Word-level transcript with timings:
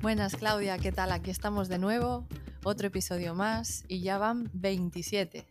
Buenas 0.00 0.36
Claudia, 0.36 0.78
¿qué 0.78 0.92
tal? 0.92 1.10
Aquí 1.10 1.30
estamos 1.30 1.68
de 1.68 1.76
nuevo, 1.76 2.24
otro 2.62 2.86
episodio 2.86 3.34
más 3.34 3.84
y 3.88 4.00
ya 4.00 4.16
van 4.16 4.48
27. 4.52 5.44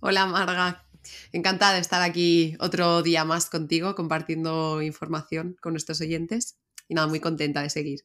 Hola 0.00 0.26
Marga, 0.26 0.84
encantada 1.30 1.74
de 1.74 1.80
estar 1.80 2.02
aquí 2.02 2.56
otro 2.58 3.02
día 3.02 3.24
más 3.24 3.48
contigo 3.48 3.94
compartiendo 3.94 4.82
información 4.82 5.56
con 5.60 5.72
nuestros 5.72 6.00
oyentes 6.00 6.58
y 6.88 6.94
nada, 6.94 7.06
muy 7.06 7.20
contenta 7.20 7.62
de 7.62 7.70
seguir. 7.70 8.00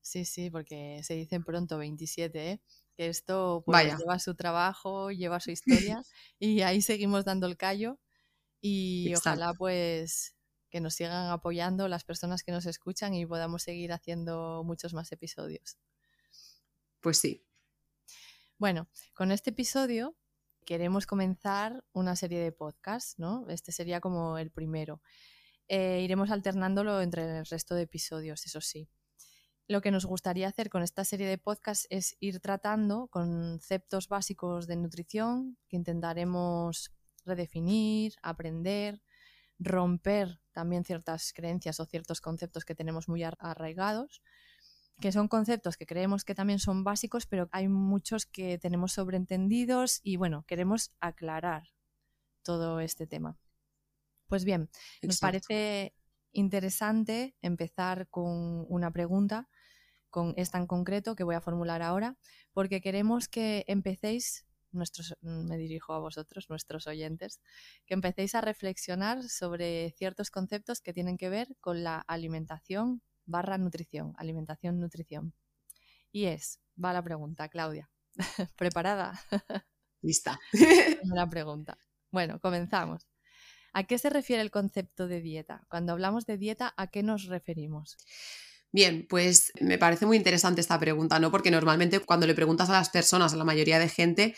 Sí, 0.00 0.24
sí, 0.24 0.50
porque 0.50 1.00
se 1.04 1.14
dicen 1.14 1.44
pronto 1.44 1.78
27, 1.78 2.50
¿eh? 2.50 2.60
que 2.96 3.06
esto 3.06 3.62
pues, 3.64 3.96
lleva 3.96 4.18
su 4.18 4.34
trabajo, 4.34 5.12
lleva 5.12 5.38
su 5.38 5.52
historia 5.92 6.02
y 6.40 6.62
ahí 6.62 6.82
seguimos 6.82 7.24
dando 7.24 7.46
el 7.46 7.56
callo 7.56 8.00
y 8.60 9.14
ojalá 9.14 9.54
pues 9.54 10.34
que 10.70 10.80
nos 10.80 10.94
sigan 10.94 11.30
apoyando 11.30 11.88
las 11.88 12.04
personas 12.04 12.42
que 12.42 12.52
nos 12.52 12.66
escuchan 12.66 13.14
y 13.14 13.26
podamos 13.26 13.62
seguir 13.62 13.92
haciendo 13.92 14.62
muchos 14.64 14.94
más 14.94 15.12
episodios. 15.12 15.78
Pues 17.00 17.18
sí. 17.18 17.44
Bueno, 18.58 18.88
con 19.14 19.32
este 19.32 19.50
episodio 19.50 20.16
queremos 20.64 21.06
comenzar 21.06 21.84
una 21.92 22.14
serie 22.14 22.38
de 22.40 22.52
podcasts, 22.52 23.18
¿no? 23.18 23.46
Este 23.48 23.72
sería 23.72 24.00
como 24.00 24.38
el 24.38 24.50
primero. 24.50 25.02
Eh, 25.66 26.00
iremos 26.02 26.30
alternándolo 26.30 27.00
entre 27.00 27.38
el 27.38 27.46
resto 27.46 27.74
de 27.74 27.82
episodios, 27.82 28.44
eso 28.46 28.60
sí. 28.60 28.88
Lo 29.66 29.80
que 29.80 29.92
nos 29.92 30.04
gustaría 30.04 30.48
hacer 30.48 30.68
con 30.68 30.82
esta 30.82 31.04
serie 31.04 31.28
de 31.28 31.38
podcasts 31.38 31.86
es 31.90 32.16
ir 32.18 32.40
tratando 32.40 33.06
conceptos 33.06 34.08
básicos 34.08 34.66
de 34.66 34.76
nutrición 34.76 35.56
que 35.68 35.76
intentaremos 35.76 36.92
redefinir, 37.24 38.14
aprender, 38.22 39.00
romper 39.60 40.40
también 40.52 40.84
ciertas 40.84 41.32
creencias 41.32 41.78
o 41.78 41.84
ciertos 41.84 42.20
conceptos 42.20 42.64
que 42.64 42.74
tenemos 42.74 43.08
muy 43.08 43.22
arraigados, 43.22 44.22
que 45.00 45.12
son 45.12 45.28
conceptos 45.28 45.76
que 45.76 45.86
creemos 45.86 46.24
que 46.24 46.34
también 46.34 46.58
son 46.58 46.82
básicos, 46.82 47.26
pero 47.26 47.48
hay 47.52 47.68
muchos 47.68 48.26
que 48.26 48.58
tenemos 48.58 48.92
sobreentendidos 48.92 50.00
y 50.02 50.16
bueno, 50.16 50.44
queremos 50.46 50.90
aclarar 51.00 51.68
todo 52.42 52.80
este 52.80 53.06
tema. 53.06 53.38
Pues 54.26 54.44
bien, 54.44 54.70
nos 55.02 55.18
parece 55.18 55.94
interesante 56.32 57.36
empezar 57.42 58.08
con 58.08 58.66
una 58.68 58.90
pregunta, 58.92 59.48
con 60.08 60.34
esta 60.36 60.58
en 60.58 60.66
concreto 60.66 61.14
que 61.14 61.24
voy 61.24 61.34
a 61.34 61.40
formular 61.40 61.82
ahora, 61.82 62.16
porque 62.52 62.80
queremos 62.80 63.28
que 63.28 63.64
empecéis 63.68 64.46
nuestros, 64.72 65.14
me 65.20 65.56
dirijo 65.56 65.92
a 65.92 65.98
vosotros, 65.98 66.48
nuestros 66.48 66.86
oyentes, 66.86 67.40
que 67.86 67.94
empecéis 67.94 68.34
a 68.34 68.40
reflexionar 68.40 69.22
sobre 69.24 69.92
ciertos 69.96 70.30
conceptos 70.30 70.80
que 70.80 70.92
tienen 70.92 71.16
que 71.16 71.28
ver 71.28 71.48
con 71.60 71.84
la 71.84 71.98
alimentación 72.00 73.02
barra 73.26 73.58
nutrición, 73.58 74.14
alimentación, 74.16 74.80
nutrición. 74.80 75.34
Y 76.12 76.24
es, 76.26 76.60
va 76.82 76.92
la 76.92 77.02
pregunta, 77.02 77.48
Claudia. 77.48 77.90
¿Preparada? 78.56 79.20
Lista. 80.02 80.40
La 81.04 81.28
pregunta. 81.28 81.78
Bueno, 82.10 82.40
comenzamos. 82.40 83.06
¿A 83.72 83.84
qué 83.84 83.98
se 83.98 84.10
refiere 84.10 84.42
el 84.42 84.50
concepto 84.50 85.06
de 85.06 85.20
dieta? 85.20 85.64
Cuando 85.68 85.92
hablamos 85.92 86.26
de 86.26 86.38
dieta, 86.38 86.74
¿a 86.76 86.88
qué 86.88 87.02
nos 87.02 87.26
referimos? 87.26 87.96
Bien, 88.72 89.06
pues 89.08 89.52
me 89.60 89.78
parece 89.78 90.06
muy 90.06 90.16
interesante 90.16 90.60
esta 90.60 90.78
pregunta, 90.78 91.18
¿no? 91.18 91.30
Porque 91.30 91.50
normalmente 91.50 91.98
cuando 92.00 92.26
le 92.26 92.34
preguntas 92.34 92.70
a 92.70 92.74
las 92.74 92.88
personas, 92.90 93.32
a 93.32 93.36
la 93.36 93.44
mayoría 93.44 93.80
de 93.80 93.88
gente, 93.88 94.36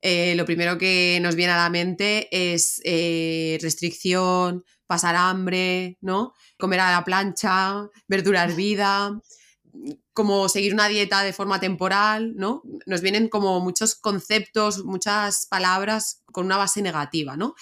eh, 0.00 0.34
lo 0.36 0.44
primero 0.44 0.78
que 0.78 1.18
nos 1.22 1.34
viene 1.34 1.52
a 1.52 1.56
la 1.56 1.70
mente 1.70 2.28
es 2.30 2.80
eh, 2.84 3.58
restricción, 3.60 4.64
pasar 4.86 5.16
hambre, 5.16 5.98
¿no? 6.00 6.34
Comer 6.58 6.80
a 6.80 6.92
la 6.92 7.04
plancha, 7.04 7.88
verdura 8.06 8.44
hervida, 8.44 9.20
como 10.12 10.48
seguir 10.48 10.74
una 10.74 10.88
dieta 10.88 11.22
de 11.22 11.32
forma 11.32 11.58
temporal, 11.58 12.34
¿no? 12.36 12.62
Nos 12.86 13.00
vienen 13.00 13.28
como 13.28 13.60
muchos 13.60 13.96
conceptos, 13.96 14.84
muchas 14.84 15.46
palabras 15.46 16.22
con 16.26 16.46
una 16.46 16.56
base 16.56 16.82
negativa, 16.82 17.36
¿no? 17.36 17.54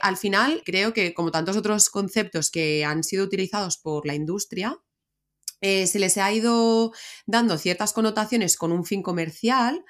Al 0.00 0.16
final, 0.18 0.62
creo 0.66 0.92
que 0.92 1.14
como 1.14 1.30
tantos 1.30 1.56
otros 1.56 1.88
conceptos 1.88 2.50
que 2.50 2.84
han 2.84 3.04
sido 3.04 3.24
utilizados 3.24 3.78
por 3.78 4.06
la 4.06 4.14
industria, 4.14 4.76
eh, 5.62 5.86
se 5.86 5.98
les 5.98 6.18
ha 6.18 6.30
ido 6.32 6.92
dando 7.24 7.56
ciertas 7.56 7.92
connotaciones 7.92 8.56
con 8.56 8.72
un 8.72 8.84
fin 8.84 9.02
comercial 9.02 9.84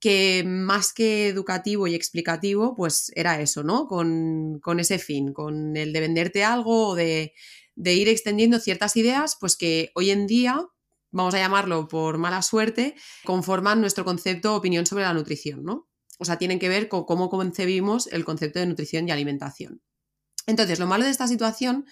que 0.00 0.42
más 0.44 0.92
que 0.92 1.28
educativo 1.28 1.86
y 1.86 1.94
explicativo, 1.94 2.74
pues 2.74 3.12
era 3.14 3.40
eso, 3.40 3.62
¿no? 3.62 3.86
Con, 3.86 4.60
ese 4.80 4.98
fin, 4.98 5.32
con 5.32 5.76
el 5.76 5.92
de 5.92 6.00
venderte 6.00 6.42
algo 6.42 6.88
o 6.88 6.94
de, 6.96 7.34
ir 7.76 8.08
extendiendo 8.08 8.58
ciertas 8.58 8.96
ideas, 8.96 9.36
pues 9.38 9.56
que 9.56 9.92
hoy 9.94 10.10
en 10.10 10.26
día, 10.26 10.66
vamos 11.12 11.34
a 11.34 11.38
llamarlo 11.38 11.86
por 11.86 12.18
mala 12.18 12.42
suerte, 12.42 12.96
conforman 13.24 13.80
nuestro 13.80 14.04
concepto 14.04 14.56
opinión 14.56 14.86
sobre 14.86 15.04
la 15.04 15.14
nutrición, 15.14 15.62
¿no? 15.62 15.88
O 16.18 16.24
sea, 16.24 16.36
tienen 16.36 16.58
que 16.58 16.68
ver 16.68 16.88
con 16.88 17.04
cómo 17.04 17.30
concebimos 17.30 18.08
el 18.08 18.24
concepto 18.24 18.58
de 18.58 18.66
nutrición 18.66 19.06
y 19.06 19.12
alimentación. 19.12 19.82
Entonces, 20.46 20.78
lo 20.78 20.86
malo 20.86 21.04
de 21.04 21.10
esta 21.10 21.28
situación 21.28 21.86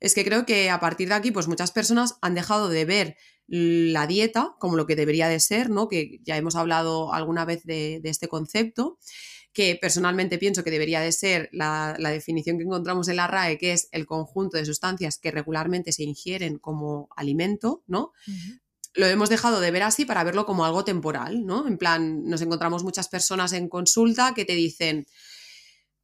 es 0.00 0.14
que 0.14 0.24
creo 0.24 0.46
que 0.46 0.70
a 0.70 0.80
partir 0.80 1.08
de 1.08 1.14
aquí, 1.14 1.30
pues 1.30 1.48
muchas 1.48 1.72
personas 1.72 2.16
han 2.20 2.34
dejado 2.34 2.68
de 2.68 2.84
ver 2.84 3.16
la 3.48 4.06
dieta 4.06 4.56
como 4.58 4.76
lo 4.76 4.86
que 4.86 4.96
debería 4.96 5.28
de 5.28 5.40
ser, 5.40 5.70
¿no? 5.70 5.88
Que 5.88 6.20
ya 6.22 6.36
hemos 6.36 6.56
hablado 6.56 7.12
alguna 7.12 7.44
vez 7.44 7.64
de, 7.64 8.00
este 8.04 8.28
concepto, 8.28 8.98
que 9.52 9.78
personalmente 9.80 10.38
pienso 10.38 10.64
que 10.64 10.70
debería 10.70 11.00
de 11.00 11.12
ser 11.12 11.48
la, 11.52 11.96
definición 11.98 12.58
que 12.58 12.64
encontramos 12.64 13.08
en 13.08 13.16
la 13.16 13.26
RAE, 13.26 13.58
que 13.58 13.72
es 13.72 13.88
el 13.92 14.06
conjunto 14.06 14.58
de 14.58 14.66
sustancias 14.66 15.18
que 15.18 15.30
regularmente 15.30 15.92
se 15.92 16.02
ingieren 16.02 16.58
como 16.58 17.08
alimento, 17.16 17.82
¿no? 17.86 18.12
Lo 18.94 19.06
hemos 19.06 19.28
dejado 19.28 19.60
de 19.60 19.70
ver 19.70 19.82
así 19.82 20.04
para 20.04 20.24
verlo 20.24 20.46
como 20.46 20.64
algo 20.64 20.84
temporal, 20.84 21.44
¿no? 21.44 21.66
En 21.68 21.78
plan, 21.78 22.24
nos 22.24 22.42
encontramos 22.42 22.82
muchas 22.82 23.08
personas 23.08 23.52
en 23.52 23.68
consulta 23.68 24.34
que 24.34 24.44
te 24.44 24.54
dicen, 24.54 25.06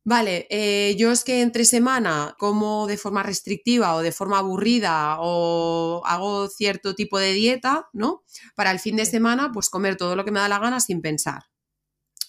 Vale, 0.05 0.49
eh, 0.51 0.97
yo 0.99 1.13
es 1.13 1.23
que 1.23 1.43
entre 1.43 1.65
semana 1.65 2.35
como 2.39 2.89
de 2.89 2.97
forma 2.97 3.23
restrictiva 3.23 3.95
o 3.95 4.03
de 4.03 4.11
forma 4.11 4.39
aburrida 4.39 5.19
o 5.21 6.03
hago 6.05 6.49
cierto 6.49 6.97
tipo 6.97 7.19
de 7.21 7.33
dieta, 7.33 7.89
¿no? 7.93 8.25
Para 8.57 8.73
el 8.73 8.81
fin 8.81 8.97
de 8.97 9.07
semana, 9.07 9.53
pues 9.53 9.71
comer 9.71 9.97
todo 9.97 10.17
lo 10.17 10.25
que 10.25 10.33
me 10.33 10.41
da 10.41 10.49
la 10.49 10.59
gana 10.59 10.81
sin 10.81 11.03
pensar. 11.03 11.45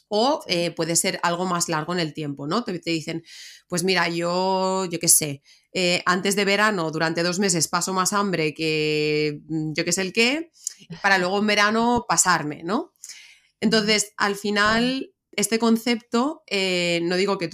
O 0.07 0.43
eh, 0.47 0.69
puede 0.71 0.95
ser 0.95 1.19
algo 1.23 1.45
más 1.45 1.69
largo 1.69 1.93
en 1.93 1.99
el 1.99 2.13
tiempo, 2.13 2.45
¿no? 2.45 2.63
Te, 2.63 2.79
dicen, 2.79 3.23
pues 3.67 3.83
mira, 3.83 4.07
yo, 4.09 4.85
yo 4.85 4.99
qué 4.99 5.07
sé, 5.07 5.41
eh, 5.73 6.03
antes 6.05 6.35
de 6.35 6.45
verano, 6.45 6.91
durante 6.91 7.23
dos 7.23 7.39
meses, 7.39 7.67
paso 7.67 7.93
más 7.93 8.13
hambre 8.13 8.53
que 8.53 9.39
mm, 9.47 9.73
yo 9.75 9.83
qué 9.83 9.91
sé 9.91 10.01
el 10.01 10.13
qué, 10.13 10.51
para 11.01 11.17
luego 11.17 11.39
en 11.39 11.47
verano 11.47 12.05
pasarme, 12.07 12.61
¿no? 12.63 12.93
Entonces, 13.59 14.13
al 14.17 14.35
final, 14.35 15.12
este 15.35 15.59
concepto, 15.59 16.43
eh, 16.47 16.99
no 17.03 17.15
digo 17.15 17.37
que, 17.37 17.49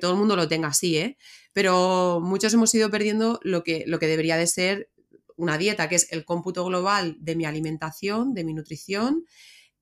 todo 0.00 0.12
el 0.12 0.18
mundo 0.18 0.36
lo 0.36 0.48
tenga 0.48 0.68
así, 0.68 0.96
¿eh? 0.96 1.16
pero 1.52 2.20
muchos 2.22 2.52
hemos 2.54 2.74
ido 2.74 2.90
perdiendo 2.90 3.40
lo 3.42 3.62
que, 3.62 3.84
lo 3.86 3.98
que 3.98 4.06
debería 4.06 4.36
de 4.36 4.46
ser 4.46 4.90
una 5.36 5.58
dieta, 5.58 5.88
que 5.88 5.96
es 5.96 6.12
el 6.12 6.24
cómputo 6.24 6.64
global 6.64 7.16
de 7.18 7.36
mi 7.36 7.44
alimentación, 7.44 8.34
de 8.34 8.44
mi 8.44 8.54
nutrición, 8.54 9.24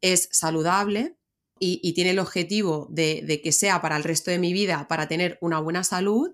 es 0.00 0.28
saludable 0.32 1.16
y, 1.58 1.92
tiene 1.92 2.10
el 2.10 2.18
objetivo 2.18 2.88
de, 2.90 3.22
de, 3.24 3.40
que 3.40 3.52
sea 3.52 3.80
para 3.80 3.96
el 3.96 4.02
resto 4.02 4.32
de 4.32 4.38
mi 4.38 4.52
vida, 4.52 4.88
para 4.88 5.06
tener 5.06 5.38
una 5.40 5.60
buena 5.60 5.84
salud. 5.84 6.30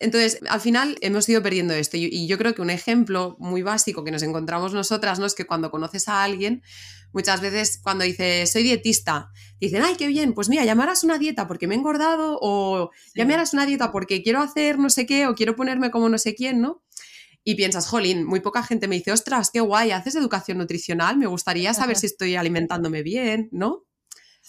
Entonces, 0.00 0.40
al 0.48 0.60
final 0.60 0.96
hemos 1.00 1.28
ido 1.28 1.42
perdiendo 1.42 1.72
esto 1.74 1.96
y, 1.96 2.26
yo 2.26 2.36
creo 2.36 2.54
que 2.54 2.62
un 2.62 2.70
ejemplo 2.70 3.36
muy 3.38 3.62
básico 3.62 4.04
que 4.04 4.10
nos 4.10 4.22
encontramos 4.22 4.72
nosotras, 4.72 5.18
¿no? 5.18 5.26
Es 5.26 5.34
que 5.34 5.46
cuando 5.46 5.70
conoces 5.70 6.08
a 6.08 6.24
alguien, 6.24 6.62
muchas 7.12 7.40
veces 7.40 7.78
cuando 7.82 8.04
dices, 8.04 8.50
soy 8.50 8.64
dietista, 8.64 9.30
dicen, 9.60 9.82
ay, 9.82 9.94
qué 9.96 10.08
bien, 10.08 10.34
pues 10.34 10.48
mira, 10.48 10.64
ya 10.64 10.74
me 10.74 10.82
harás 10.82 11.04
una 11.04 11.18
dieta 11.18 11.46
porque 11.46 11.68
me 11.68 11.74
he 11.74 11.78
engordado 11.78 12.38
o 12.40 12.90
ya 13.14 13.24
me 13.24 13.34
harás 13.34 13.54
una 13.54 13.66
dieta 13.66 13.92
porque 13.92 14.22
quiero 14.22 14.40
hacer 14.40 14.78
no 14.78 14.90
sé 14.90 15.06
qué 15.06 15.28
o 15.28 15.34
quiero 15.34 15.54
ponerme 15.54 15.90
como 15.90 16.08
no 16.08 16.18
sé 16.18 16.34
quién, 16.34 16.60
¿no? 16.60 16.82
Y 17.44 17.54
piensas, 17.54 17.86
jolín, 17.86 18.24
muy 18.24 18.40
poca 18.40 18.62
gente 18.62 18.88
me 18.88 18.96
dice, 18.96 19.12
ostras, 19.12 19.50
qué 19.52 19.60
guay, 19.60 19.92
haces 19.92 20.16
educación 20.16 20.58
nutricional, 20.58 21.16
me 21.18 21.26
gustaría 21.26 21.72
saber 21.72 21.96
si 21.98 22.06
estoy 22.06 22.34
alimentándome 22.36 23.02
bien, 23.02 23.48
¿no? 23.52 23.83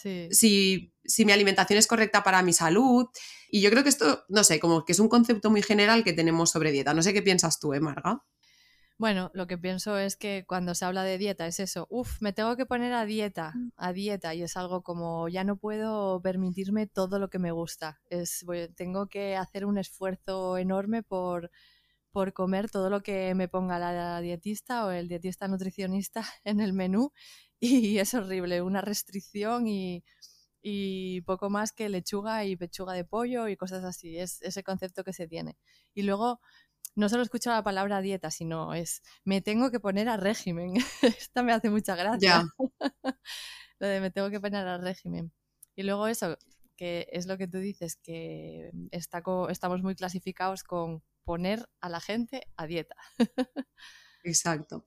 Sí. 0.05 0.27
Si, 0.29 0.93
si 1.03 1.25
mi 1.25 1.31
alimentación 1.31 1.79
es 1.79 1.87
correcta 1.87 2.23
para 2.23 2.43
mi 2.43 2.53
salud. 2.53 3.07
Y 3.49 3.61
yo 3.61 3.71
creo 3.71 3.81
que 3.81 3.89
esto, 3.89 4.23
no 4.29 4.43
sé, 4.43 4.59
como 4.59 4.85
que 4.85 4.91
es 4.91 4.99
un 4.99 5.09
concepto 5.09 5.49
muy 5.49 5.63
general 5.63 6.03
que 6.03 6.13
tenemos 6.13 6.51
sobre 6.51 6.71
dieta. 6.71 6.93
No 6.93 7.01
sé 7.01 7.11
qué 7.11 7.23
piensas 7.23 7.59
tú, 7.59 7.73
¿eh, 7.73 7.79
Marga? 7.79 8.23
Bueno, 8.97 9.31
lo 9.33 9.47
que 9.47 9.57
pienso 9.57 9.97
es 9.97 10.15
que 10.15 10.45
cuando 10.47 10.75
se 10.75 10.85
habla 10.85 11.03
de 11.03 11.17
dieta 11.17 11.47
es 11.47 11.59
eso, 11.59 11.87
uff, 11.89 12.21
me 12.21 12.31
tengo 12.33 12.55
que 12.55 12.65
poner 12.65 12.93
a 12.93 13.05
dieta, 13.05 13.51
mm. 13.53 13.71
a 13.77 13.93
dieta, 13.93 14.35
y 14.35 14.43
es 14.43 14.55
algo 14.55 14.83
como 14.83 15.27
ya 15.27 15.43
no 15.43 15.57
puedo 15.57 16.21
permitirme 16.21 16.87
todo 16.87 17.19
lo 17.19 17.29
que 17.29 17.39
me 17.39 17.51
gusta. 17.51 17.99
Es, 18.09 18.45
tengo 18.75 19.07
que 19.07 19.35
hacer 19.35 19.65
un 19.65 19.79
esfuerzo 19.79 20.57
enorme 20.57 21.03
por, 21.03 21.49
por 22.11 22.31
comer 22.31 22.69
todo 22.69 22.89
lo 22.89 23.01
que 23.01 23.35
me 23.35 23.49
ponga 23.49 23.79
la 23.79 24.21
dietista 24.21 24.85
o 24.85 24.91
el 24.91 25.09
dietista 25.09 25.49
nutricionista 25.49 26.23
en 26.45 26.61
el 26.61 26.71
menú, 26.71 27.11
y 27.95 27.99
es 27.99 28.13
horrible, 28.13 28.61
una 28.61 28.81
restricción 28.81 29.67
y, 29.67 30.03
y 30.67 31.21
poco 31.21 31.51
más 31.51 31.71
que 31.71 31.89
lechuga 31.89 32.43
y 32.43 32.55
pechuga 32.55 32.93
de 32.93 33.05
pollo 33.05 33.47
y 33.47 33.55
cosas 33.55 33.83
así, 33.83 34.17
es 34.17 34.41
ese 34.41 34.63
concepto 34.63 35.03
que 35.03 35.13
se 35.13 35.27
tiene. 35.27 35.57
Y 35.93 36.01
luego 36.01 36.39
no 36.95 37.07
solo 37.07 37.21
escucho 37.21 37.51
la 37.51 37.63
palabra 37.63 38.01
dieta, 38.01 38.31
sino 38.31 38.73
es 38.73 39.03
me 39.23 39.41
tengo 39.41 39.69
que 39.69 39.79
poner 39.79 40.09
a 40.09 40.17
régimen. 40.17 40.73
Esta 41.29 41.43
me 41.43 41.53
hace 41.53 41.69
mucha 41.69 41.95
gracia. 41.95 42.45
lo 43.79 43.87
de 43.87 44.01
me 44.01 44.09
tengo 44.09 44.31
que 44.31 44.39
poner 44.39 44.65
a 44.67 44.79
régimen. 44.79 45.31
Y 45.75 45.83
luego 45.83 46.07
eso, 46.07 46.37
que 46.75 47.07
es 47.11 47.27
lo 47.27 47.37
que 47.37 47.47
tú 47.47 47.59
dices, 47.59 47.97
que 47.97 48.71
está 48.89 49.21
estamos 49.49 49.83
muy 49.83 49.93
clasificados 49.93 50.63
con 50.63 51.03
poner 51.25 51.69
a 51.79 51.89
la 51.89 51.99
gente 51.99 52.47
a 52.57 52.65
dieta. 52.65 52.95
Exacto. 54.25 54.85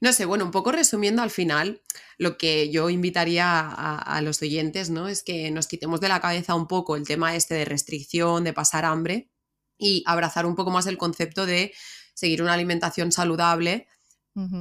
No 0.00 0.12
sé, 0.12 0.24
bueno, 0.24 0.44
un 0.44 0.50
poco 0.50 0.70
resumiendo 0.70 1.22
al 1.22 1.30
final, 1.30 1.82
lo 2.18 2.36
que 2.38 2.70
yo 2.70 2.90
invitaría 2.90 3.58
a, 3.58 3.96
a, 3.98 4.20
los 4.20 4.40
oyentes, 4.42 4.90
¿no? 4.90 5.08
Es 5.08 5.22
que 5.22 5.50
nos 5.50 5.66
quitemos 5.66 6.00
de 6.00 6.08
la 6.08 6.20
cabeza 6.20 6.54
un 6.54 6.68
poco 6.68 6.96
el 6.96 7.06
tema 7.06 7.34
este 7.34 7.54
de 7.54 7.64
restricción, 7.64 8.44
de 8.44 8.52
pasar 8.52 8.84
hambre, 8.84 9.30
y 9.78 10.02
abrazar 10.06 10.46
un 10.46 10.54
poco 10.54 10.70
más 10.70 10.86
el 10.86 10.98
concepto 10.98 11.46
de 11.46 11.72
seguir 12.14 12.42
una 12.42 12.52
alimentación 12.52 13.12
saludable 13.12 13.88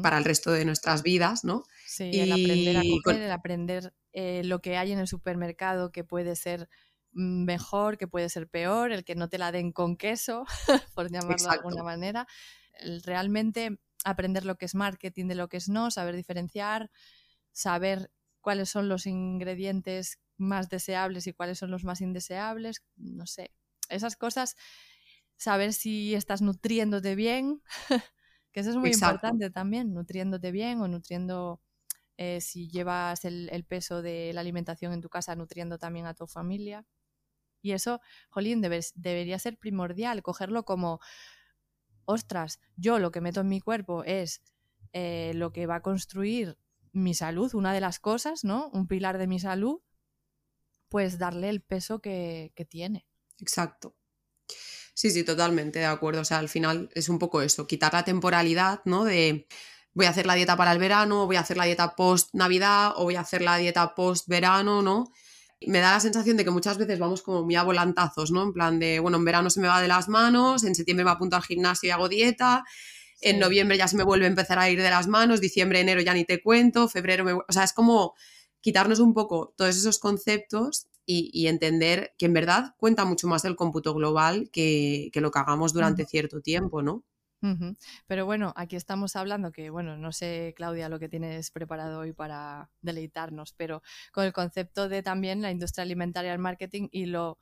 para 0.03 0.19
el 0.19 0.23
resto 0.23 0.51
de 0.51 0.65
nuestras 0.65 1.01
vidas, 1.01 1.43
¿no? 1.43 1.63
Sí, 1.87 2.11
el 2.13 2.31
aprender 2.31 2.77
a 2.77 2.81
comer, 2.81 3.21
el 3.23 3.31
aprender 3.31 3.93
eh, 4.11 4.43
lo 4.43 4.61
que 4.61 4.77
hay 4.77 4.91
en 4.91 4.99
el 4.99 5.07
supermercado 5.07 5.91
que 5.91 6.03
puede 6.03 6.35
ser 6.35 6.69
mejor, 7.11 7.97
que 7.97 8.07
puede 8.07 8.29
ser 8.29 8.47
peor, 8.47 8.91
el 8.91 9.03
que 9.03 9.15
no 9.15 9.29
te 9.29 9.39
la 9.39 9.51
den 9.51 9.71
con 9.71 9.97
queso, 9.97 10.45
por 10.93 11.11
llamarlo 11.11 11.49
de 11.49 11.55
alguna 11.55 11.81
manera. 11.81 12.27
realmente 13.03 13.79
aprender 14.03 14.45
lo 14.45 14.57
que 14.57 14.65
es 14.65 14.75
marketing 14.75 15.27
de 15.27 15.35
lo 15.35 15.49
que 15.49 15.57
es 15.57 15.69
no, 15.69 15.91
saber 15.91 16.15
diferenciar, 16.15 16.91
saber 17.51 18.11
cuáles 18.41 18.69
son 18.69 18.89
los 18.89 19.05
ingredientes 19.05 20.19
más 20.37 20.69
deseables 20.69 21.27
y 21.27 21.33
cuáles 21.33 21.59
son 21.59 21.71
los 21.71 21.83
más 21.83 22.01
indeseables, 22.01 22.83
no 22.95 23.25
sé, 23.25 23.51
esas 23.89 24.15
cosas 24.15 24.55
saber 25.37 25.73
si 25.73 26.15
estás 26.15 26.41
nutriéndote 26.41 27.15
bien, 27.15 27.61
que 28.51 28.59
eso 28.59 28.69
es 28.69 28.75
muy 28.75 28.91
importante 28.91 29.49
también, 29.49 29.93
nutriéndote 29.93 30.51
bien 30.51 30.79
o 30.81 30.87
nutriendo, 30.87 31.61
eh, 32.17 32.39
si 32.41 32.69
llevas 32.69 33.25
el, 33.25 33.65
peso 33.67 34.01
de 34.01 34.31
la 34.33 34.41
alimentación 34.41 34.93
en 34.93 35.01
tu 35.01 35.09
casa, 35.09 35.35
nutriendo 35.35 35.77
también 35.77 36.05
a 36.05 36.13
tu 36.13 36.27
familia. 36.27 36.85
Y 37.61 37.71
eso, 37.71 38.01
Jolín, 38.29 38.61
debería 38.61 39.39
ser 39.39 39.57
primordial, 39.57 40.21
cogerlo 40.21 40.65
como, 40.65 40.99
ostras, 42.05 42.59
yo 42.75 42.99
lo 42.99 43.11
que 43.11 43.21
meto 43.21 43.41
en 43.41 43.47
mi 43.47 43.59
cuerpo 43.59 44.03
es 44.03 44.41
eh, 44.93 45.31
lo 45.35 45.51
que 45.51 45.65
va 45.65 45.75
a 45.75 45.81
construir 45.81 46.57
mi 46.91 47.13
salud, 47.13 47.53
una 47.55 47.73
de 47.73 47.81
las 47.81 47.99
cosas, 47.99 48.43
¿no? 48.43 48.69
Un 48.73 48.87
pilar 48.87 49.17
de 49.17 49.27
mi 49.27 49.39
salud, 49.39 49.81
pues 50.89 51.17
darle 51.17 51.49
el 51.49 51.61
peso 51.61 51.99
que, 51.99 52.51
que 52.55 52.65
tiene. 52.65 53.07
Exacto. 53.39 53.95
Sí, 54.93 55.09
sí, 55.09 55.23
totalmente 55.23 55.79
de 55.79 55.85
acuerdo. 55.85 56.21
O 56.21 56.25
sea, 56.25 56.37
al 56.37 56.49
final 56.49 56.89
es 56.93 57.09
un 57.09 57.17
poco 57.17 57.41
eso, 57.41 57.65
quitar 57.65 57.93
la 57.93 58.05
temporalidad, 58.05 58.81
¿no? 58.85 59.03
De 59.03 59.47
voy 59.93 60.05
a 60.05 60.09
hacer 60.09 60.25
la 60.25 60.35
dieta 60.35 60.55
para 60.57 60.71
el 60.71 60.79
verano, 60.79 61.25
voy 61.25 61.35
a 61.35 61.41
hacer 61.41 61.57
la 61.57 61.65
dieta 61.65 61.95
post 61.95 62.29
Navidad 62.33 62.93
o 62.95 63.03
voy 63.03 63.15
a 63.15 63.21
hacer 63.21 63.41
la 63.41 63.57
dieta 63.57 63.95
post 63.95 64.27
verano, 64.27 64.81
¿no? 64.81 65.11
Me 65.67 65.79
da 65.79 65.91
la 65.91 65.99
sensación 65.99 66.37
de 66.37 66.43
que 66.43 66.51
muchas 66.51 66.77
veces 66.77 66.99
vamos 66.99 67.21
como 67.21 67.43
muy 67.43 67.55
a 67.55 67.63
volantazos, 67.63 68.31
¿no? 68.31 68.43
En 68.43 68.53
plan 68.53 68.79
de, 68.79 68.99
bueno, 68.99 69.17
en 69.17 69.25
verano 69.25 69.49
se 69.49 69.59
me 69.61 69.67
va 69.67 69.81
de 69.81 69.87
las 69.87 70.09
manos, 70.09 70.63
en 70.63 70.75
septiembre 70.75 71.05
me 71.05 71.11
apunto 71.11 71.35
al 71.35 71.43
gimnasio 71.43 71.87
y 71.87 71.91
hago 71.91 72.09
dieta, 72.09 72.63
en 73.21 73.39
noviembre 73.39 73.77
ya 73.77 73.87
se 73.87 73.95
me 73.95 74.03
vuelve 74.03 74.25
a 74.25 74.29
empezar 74.29 74.59
a 74.59 74.69
ir 74.69 74.81
de 74.81 74.89
las 74.89 75.07
manos, 75.07 75.41
diciembre, 75.41 75.79
enero 75.79 76.01
ya 76.01 76.13
ni 76.13 76.25
te 76.25 76.41
cuento, 76.41 76.87
febrero 76.87 77.23
me... 77.23 77.33
O 77.33 77.45
sea, 77.49 77.63
es 77.63 77.73
como 77.73 78.13
quitarnos 78.61 78.99
un 78.99 79.13
poco 79.13 79.53
todos 79.57 79.75
esos 79.75 79.99
conceptos 79.99 80.87
y, 81.05 81.47
entender 81.47 82.13
que 82.17 82.25
en 82.27 82.33
verdad 82.33 82.75
cuenta 82.77 83.03
mucho 83.03 83.27
más 83.27 83.43
el 83.45 83.57
cómputo 83.57 83.93
global 83.93 84.49
que, 84.51 85.11
lo 85.15 85.31
que 85.31 85.39
hagamos 85.39 85.73
durante 85.73 86.05
cierto 86.05 86.41
tiempo, 86.41 86.81
¿no? 86.81 87.03
Pero 88.07 88.25
bueno, 88.25 88.53
aquí 88.55 88.75
estamos 88.75 89.15
hablando 89.15 89.51
que, 89.51 89.69
bueno, 89.69 89.97
no 89.97 90.11
sé, 90.11 90.53
Claudia, 90.55 90.89
lo 90.89 90.99
que 90.99 91.09
tienes 91.09 91.51
preparado 91.51 91.99
hoy 91.99 92.13
para 92.13 92.69
deleitarnos, 92.81 93.53
pero 93.53 93.81
con 94.13 94.23
el 94.25 94.33
concepto 94.33 94.87
de 94.87 95.03
también 95.03 95.41
la 95.41 95.51
industria 95.51 95.83
alimentaria, 95.83 96.31
el 96.31 96.39
marketing 96.39 96.87
y 96.91 97.05
lo, 97.07 97.37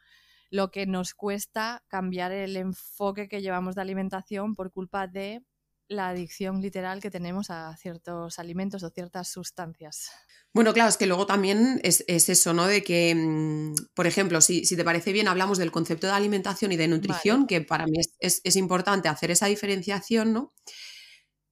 lo 0.49 0.71
que 0.71 0.85
nos 0.87 1.13
cuesta 1.13 1.83
cambiar 1.87 2.31
el 2.31 2.57
enfoque 2.57 3.27
que 3.27 3.41
llevamos 3.41 3.75
de 3.75 3.81
alimentación 3.81 4.55
por 4.55 4.71
culpa 4.71 5.07
de 5.07 5.43
la 5.91 6.09
adicción 6.09 6.61
literal 6.61 7.01
que 7.01 7.11
tenemos 7.11 7.49
a 7.49 7.75
ciertos 7.77 8.39
alimentos 8.39 8.81
o 8.83 8.89
ciertas 8.89 9.27
sustancias. 9.27 10.11
Bueno, 10.53 10.73
claro, 10.73 10.89
es 10.89 10.97
que 10.97 11.05
luego 11.05 11.25
también 11.25 11.79
es, 11.83 12.03
eso, 12.07 12.53
¿no? 12.53 12.65
De 12.65 12.83
que, 12.83 13.13
mm, 13.13 13.75
por 13.93 14.07
ejemplo, 14.07 14.41
si, 14.41 14.63
te 14.63 14.83
parece 14.83 15.11
bien, 15.11 15.27
hablamos 15.27 15.57
del 15.57 15.71
concepto 15.71 16.07
de 16.07 16.13
alimentación 16.13 16.71
y 16.71 16.77
de 16.77 16.87
nutrición, 16.87 17.45
que 17.45 17.61
para 17.61 17.85
mí 17.85 17.99
es, 18.19 18.55
importante 18.55 19.09
hacer 19.09 19.31
esa 19.31 19.47
diferenciación, 19.47 20.33
¿no? 20.33 20.53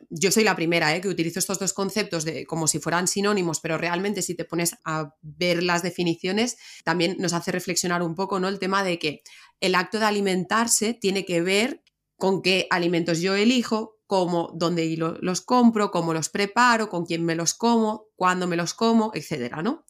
Yo 0.09 0.31
soy 0.31 0.43
la 0.43 0.55
primera 0.55 0.95
¿eh? 0.95 1.01
que 1.01 1.09
utilizo 1.09 1.39
estos 1.39 1.59
dos 1.59 1.73
conceptos 1.73 2.23
de, 2.23 2.45
como 2.45 2.67
si 2.67 2.79
fueran 2.79 3.07
sinónimos, 3.07 3.59
pero 3.59 3.77
realmente 3.77 4.21
si 4.21 4.33
te 4.33 4.45
pones 4.45 4.75
a 4.85 5.13
ver 5.21 5.61
las 5.61 5.83
definiciones, 5.83 6.57
también 6.85 7.17
nos 7.19 7.33
hace 7.33 7.51
reflexionar 7.51 8.01
un 8.01 8.15
poco, 8.15 8.39
¿no? 8.39 8.47
El 8.47 8.59
tema 8.59 8.83
de 8.83 8.97
que 8.97 9.21
el 9.59 9.75
acto 9.75 9.99
de 9.99 10.05
alimentarse 10.05 10.93
tiene 10.93 11.25
que 11.25 11.41
ver 11.41 11.83
con 12.17 12.41
qué 12.41 12.67
alimentos 12.69 13.19
yo 13.19 13.35
elijo, 13.35 13.98
cómo, 14.09 14.51
dónde 14.55 14.97
los 14.97 15.41
compro, 15.41 15.91
cómo 15.91 16.15
los 16.15 16.29
preparo, 16.29 16.89
con 16.89 17.05
quién 17.05 17.23
me 17.23 17.35
los 17.35 17.53
como, 17.53 18.07
cuándo 18.15 18.47
me 18.47 18.55
los 18.55 18.73
como, 18.73 19.11
etcétera, 19.13 19.61
¿no? 19.61 19.85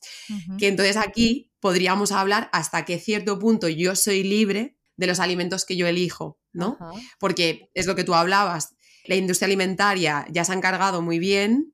Que 0.58 0.68
entonces 0.68 0.98
aquí 0.98 1.54
podríamos 1.62 2.12
hablar 2.12 2.50
hasta 2.52 2.84
qué 2.84 3.00
cierto 3.00 3.40
punto 3.40 3.70
yo 3.70 3.96
soy 3.96 4.24
libre 4.24 4.78
de 4.98 5.08
los 5.08 5.22
alimentos 5.22 5.64
que 5.64 5.78
yo 5.78 5.88
elijo, 5.88 6.38
¿no? 6.52 6.78
Porque 7.18 7.72
es 7.74 7.88
lo 7.88 7.96
que 7.96 8.04
tú 8.04 8.14
hablabas, 8.14 8.76
la 9.06 9.16
industria 9.16 9.46
alimentaria 9.46 10.26
ya 10.30 10.44
se 10.44 10.52
ha 10.52 10.56
encargado 10.56 11.02
muy 11.02 11.18
bien 11.18 11.74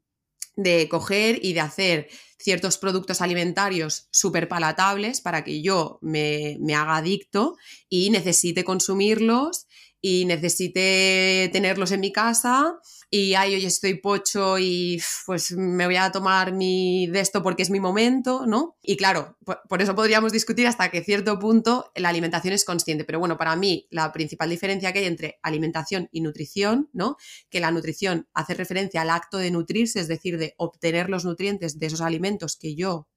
de 0.55 0.87
coger 0.87 1.43
y 1.43 1.53
de 1.53 1.61
hacer 1.61 2.09
ciertos 2.37 2.77
productos 2.77 3.21
alimentarios 3.21 4.07
súper 4.11 4.47
palatables 4.47 5.19
para 5.19 5.43
que 5.43 5.63
yo 5.63 5.97
me, 6.03 6.57
me, 6.59 6.75
haga 6.75 6.97
adicto 6.97 7.55
y 7.89 8.11
necesite 8.11 8.63
consumirlos 8.63 9.65
y 10.07 10.25
necesite 10.25 11.49
tenerlos 11.51 11.91
en 11.91 11.99
mi 11.99 12.11
casa 12.11 12.79
y 13.09 13.33
ay, 13.33 13.55
hoy 13.55 13.65
estoy 13.65 13.95
pocho 13.95 14.59
y 14.59 15.01
pues 15.25 15.53
me 15.53 15.87
voy 15.87 15.95
a 15.95 16.11
tomar 16.11 16.53
mi 16.53 17.07
de 17.07 17.21
esto 17.21 17.41
porque 17.41 17.63
es 17.63 17.71
mi 17.71 17.79
momento, 17.79 18.45
¿no? 18.45 18.77
Y 18.83 18.97
claro, 18.97 19.35
por, 19.43 19.81
eso 19.81 19.95
podríamos 19.95 20.31
discutir 20.31 20.67
hasta 20.67 20.91
que 20.91 21.03
cierto 21.03 21.39
punto 21.39 21.91
la 21.95 22.09
alimentación 22.09 22.53
es 22.53 22.65
consciente, 22.65 23.03
pero 23.03 23.17
bueno, 23.17 23.35
para 23.35 23.55
mí 23.55 23.87
la 23.89 24.13
principal 24.13 24.51
diferencia 24.51 24.93
que 24.93 24.99
hay 24.99 25.05
entre 25.05 25.39
alimentación 25.41 26.07
y 26.11 26.21
nutrición, 26.21 26.87
¿no? 26.93 27.17
Que 27.49 27.59
la 27.59 27.71
nutrición 27.71 28.27
hace 28.35 28.53
referencia 28.53 29.01
al 29.01 29.09
acto 29.09 29.39
de 29.39 29.49
nutrirse, 29.49 30.01
es 30.01 30.07
decir, 30.07 30.37
de 30.37 30.53
obtener 30.57 31.09
los 31.09 31.25
nutrientes 31.25 31.79
de 31.79 31.87
esos 31.87 32.01
alimentos 32.01 32.57
que 32.57 32.75
yo 32.75 33.07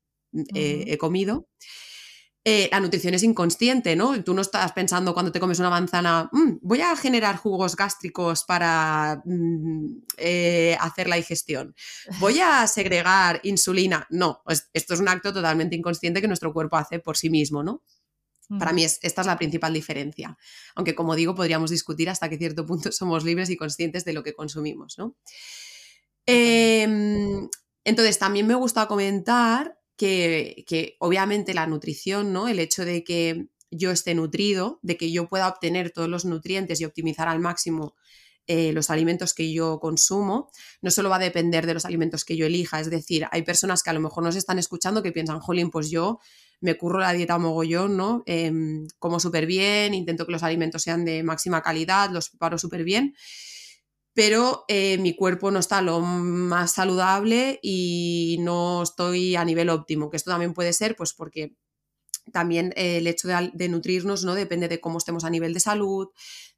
eh, 0.54 0.84
he 0.86 0.96
comido. 0.96 1.48
Eh, 2.50 2.66
la 2.72 2.80
nutrición 2.80 3.12
es 3.12 3.22
inconsciente, 3.24 3.94
¿no? 3.94 4.24
Tú 4.24 4.32
no 4.32 4.40
estás 4.40 4.72
pensando 4.72 5.12
cuando 5.12 5.30
te 5.30 5.38
comes 5.38 5.58
una 5.58 5.68
manzana, 5.68 6.30
mm, 6.32 6.60
voy 6.62 6.80
a 6.80 6.96
generar 6.96 7.36
jugos 7.36 7.76
gástricos 7.76 8.44
para 8.44 9.20
mm, 9.22 10.04
eh, 10.16 10.74
hacer 10.80 11.08
la 11.08 11.16
digestión, 11.16 11.74
voy 12.20 12.38
a 12.38 12.66
segregar 12.66 13.40
insulina. 13.42 14.06
No, 14.08 14.42
esto 14.72 14.94
es 14.94 15.00
un 15.00 15.10
acto 15.10 15.30
totalmente 15.30 15.76
inconsciente 15.76 16.22
que 16.22 16.26
nuestro 16.26 16.54
cuerpo 16.54 16.78
hace 16.78 17.00
por 17.00 17.18
sí 17.18 17.28
mismo, 17.28 17.62
¿no? 17.62 17.82
Para 18.58 18.72
mí 18.72 18.82
esta 18.82 19.20
es 19.20 19.26
la 19.26 19.36
principal 19.36 19.74
diferencia. 19.74 20.38
Aunque, 20.74 20.94
como 20.94 21.14
digo, 21.14 21.34
podríamos 21.34 21.68
discutir 21.68 22.08
hasta 22.08 22.30
qué 22.30 22.38
cierto 22.38 22.64
punto 22.64 22.90
somos 22.92 23.24
libres 23.24 23.50
y 23.50 23.58
conscientes 23.58 24.06
de 24.06 24.14
lo 24.14 24.22
que 24.22 24.32
consumimos, 24.32 24.96
¿no? 24.96 25.16
Em, 26.24 27.46
entonces, 27.84 28.18
también 28.18 28.46
me 28.46 28.54
gusta 28.54 28.86
comentar 28.86 29.77
que, 29.98 30.96
obviamente 31.00 31.52
la 31.52 31.66
nutrición, 31.66 32.32
¿no? 32.32 32.48
El 32.48 32.60
hecho 32.60 32.84
de 32.84 33.04
que 33.04 33.48
yo 33.70 33.90
esté 33.90 34.14
nutrido, 34.14 34.78
de 34.82 34.96
que 34.96 35.12
yo 35.12 35.28
pueda 35.28 35.48
obtener 35.48 35.90
todos 35.90 36.08
los 36.08 36.24
nutrientes 36.24 36.80
y 36.80 36.86
optimizar 36.86 37.28
al 37.28 37.40
máximo 37.40 37.94
eh, 38.46 38.72
los 38.72 38.88
alimentos 38.88 39.34
que 39.34 39.52
yo 39.52 39.78
consumo, 39.78 40.50
no 40.80 40.90
solo 40.90 41.10
va 41.10 41.16
a 41.16 41.18
depender 41.18 41.66
de 41.66 41.74
los 41.74 41.84
alimentos 41.84 42.24
que 42.24 42.34
yo 42.34 42.46
elija, 42.46 42.80
es 42.80 42.88
decir, 42.88 43.26
hay 43.30 43.42
personas 43.42 43.82
que 43.82 43.90
a 43.90 43.92
lo 43.92 44.00
mejor 44.00 44.24
nos 44.24 44.36
están 44.36 44.58
escuchando 44.58 45.02
que 45.02 45.12
piensan, 45.12 45.40
jolín, 45.40 45.70
pues 45.70 45.90
yo 45.90 46.18
me 46.60 46.78
curro 46.78 46.98
la 46.98 47.12
dieta 47.12 47.36
mogollón, 47.36 47.98
¿no? 47.98 48.22
Em, 48.24 48.86
como 48.98 49.20
súper 49.20 49.44
bien, 49.44 49.92
intento 49.92 50.24
que 50.24 50.32
los 50.32 50.42
alimentos 50.42 50.80
sean 50.80 51.04
de 51.04 51.22
máxima 51.22 51.60
calidad, 51.62 52.10
los 52.10 52.30
preparo 52.30 52.56
súper 52.56 52.84
bien, 52.84 53.14
pero 54.18 54.64
eh, 54.66 54.98
mi 54.98 55.14
cuerpo 55.14 55.52
no 55.52 55.60
está 55.60 55.80
lo 55.80 56.00
más 56.00 56.72
saludable 56.72 57.60
y 57.62 58.38
no 58.40 58.82
estoy 58.82 59.36
a 59.36 59.44
nivel 59.44 59.70
óptimo, 59.70 60.10
que 60.10 60.16
esto 60.16 60.32
también 60.32 60.54
puede 60.54 60.72
ser 60.72 60.96
pues 60.96 61.12
porque 61.12 61.54
también 62.32 62.72
el 62.74 63.06
hecho 63.06 63.28
de, 63.28 63.68
nutrirnos 63.68 64.24
no 64.24 64.34
depende 64.34 64.66
de 64.66 64.80
cómo 64.80 64.98
estemos 64.98 65.22
a 65.22 65.30
nivel 65.30 65.54
de 65.54 65.60
salud, 65.60 66.08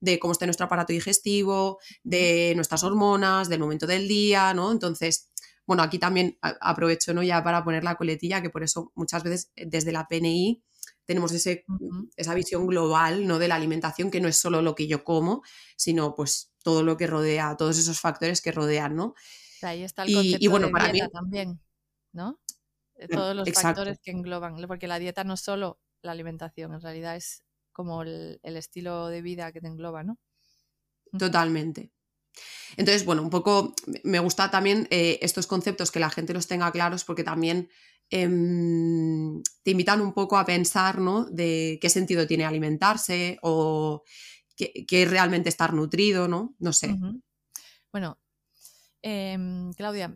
de 0.00 0.18
cómo 0.18 0.32
esté 0.32 0.46
nuestro 0.46 0.64
aparato 0.64 0.94
digestivo, 0.94 1.80
de 2.02 2.54
nuestras 2.56 2.82
hormonas, 2.82 3.50
del 3.50 3.60
momento 3.60 3.86
del 3.86 4.08
día, 4.08 4.54
¿no? 4.54 4.72
Entonces, 4.72 5.30
bueno, 5.66 5.82
aquí 5.82 5.98
también 5.98 6.38
aprovecho 6.40 7.12
¿no? 7.12 7.22
ya 7.22 7.44
para 7.44 7.62
poner 7.62 7.84
la 7.84 7.96
coletilla, 7.96 8.40
que 8.40 8.48
por 8.48 8.62
eso 8.62 8.90
muchas 8.94 9.22
veces 9.22 9.50
eh, 9.54 9.66
desde 9.68 9.92
la 9.92 10.08
PNI 10.08 10.62
tenemos 11.06 11.32
ese, 11.32 11.64
esa 12.16 12.34
visión 12.34 12.66
global 12.66 13.26
¿no? 13.26 13.38
de 13.38 13.48
la 13.48 13.56
alimentación, 13.56 14.10
que 14.10 14.20
no 14.20 14.28
es 14.28 14.36
solo 14.36 14.62
lo 14.62 14.74
que 14.74 14.86
yo 14.86 15.02
como, 15.04 15.42
sino 15.76 16.14
pues 16.14 16.52
todo 16.62 16.82
lo 16.82 16.96
que 16.96 17.06
rodea, 17.06 17.56
todos 17.56 17.78
esos 17.78 18.00
factores 18.00 18.40
que 18.40 18.52
rodean, 18.52 18.94
¿no? 18.94 19.14
Ahí 19.62 19.82
está 19.82 20.04
el 20.04 20.14
concepto 20.14 20.38
y, 20.44 20.48
bueno, 20.48 20.70
para 20.70 20.92
mí 20.92 21.00
también, 21.12 21.60
¿no? 22.12 22.40
todos 23.10 23.34
los 23.34 23.50
factores 23.50 23.98
que 24.02 24.10
engloban, 24.10 24.56
porque 24.66 24.86
la 24.86 24.98
dieta 24.98 25.24
no 25.24 25.34
es 25.34 25.40
solo 25.40 25.80
la 26.02 26.12
alimentación, 26.12 26.74
en 26.74 26.80
realidad 26.80 27.16
es 27.16 27.44
como 27.72 28.02
el, 28.02 28.38
estilo 28.42 29.08
de 29.08 29.22
vida 29.22 29.52
que 29.52 29.60
te 29.60 29.68
engloba, 29.68 30.02
¿no? 30.02 30.18
Totalmente. 31.18 31.92
Entonces, 32.76 33.04
bueno, 33.04 33.22
un 33.22 33.30
poco 33.30 33.74
me 34.04 34.18
gusta 34.20 34.50
también 34.50 34.86
eh, 34.90 35.18
estos 35.22 35.46
conceptos 35.46 35.90
que 35.90 35.98
la 35.98 36.10
gente 36.10 36.34
los 36.34 36.46
tenga 36.46 36.70
claros 36.70 37.04
porque 37.04 37.24
también 37.24 37.68
em, 38.10 39.42
te 39.62 39.70
invitan 39.70 40.00
un 40.00 40.12
poco 40.12 40.36
a 40.36 40.44
pensar, 40.44 40.98
¿no? 40.98 41.24
De 41.24 41.78
qué 41.80 41.88
sentido 41.88 42.26
tiene 42.26 42.44
alimentarse 42.44 43.38
o 43.42 44.02
qué, 44.56 44.84
es 44.88 45.10
realmente 45.10 45.48
estar 45.48 45.72
nutrido, 45.72 46.28
¿no? 46.28 46.54
No 46.58 46.72
sé. 46.72 46.96
Bueno, 47.92 48.18
Em, 49.02 49.72
Claudia, 49.72 50.14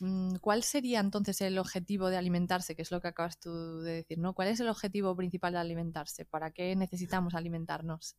mm, 0.00 0.36
¿cuál 0.40 0.62
sería 0.62 1.00
entonces 1.00 1.40
el 1.42 1.58
objetivo 1.58 2.08
de 2.08 2.16
alimentarse? 2.16 2.74
Que 2.74 2.82
es 2.82 2.90
lo 2.90 3.00
que 3.00 3.08
acabas 3.08 3.38
tú 3.38 3.80
de 3.80 3.92
decir, 3.92 4.18
¿no? 4.18 4.34
¿Cuál 4.34 4.48
es 4.48 4.60
el 4.60 4.68
objetivo 4.68 5.14
principal 5.14 5.52
de 5.52 5.58
alimentarse? 5.58 6.24
¿Para 6.24 6.52
qué 6.52 6.74
necesitamos 6.74 7.34
alimentarnos? 7.34 8.16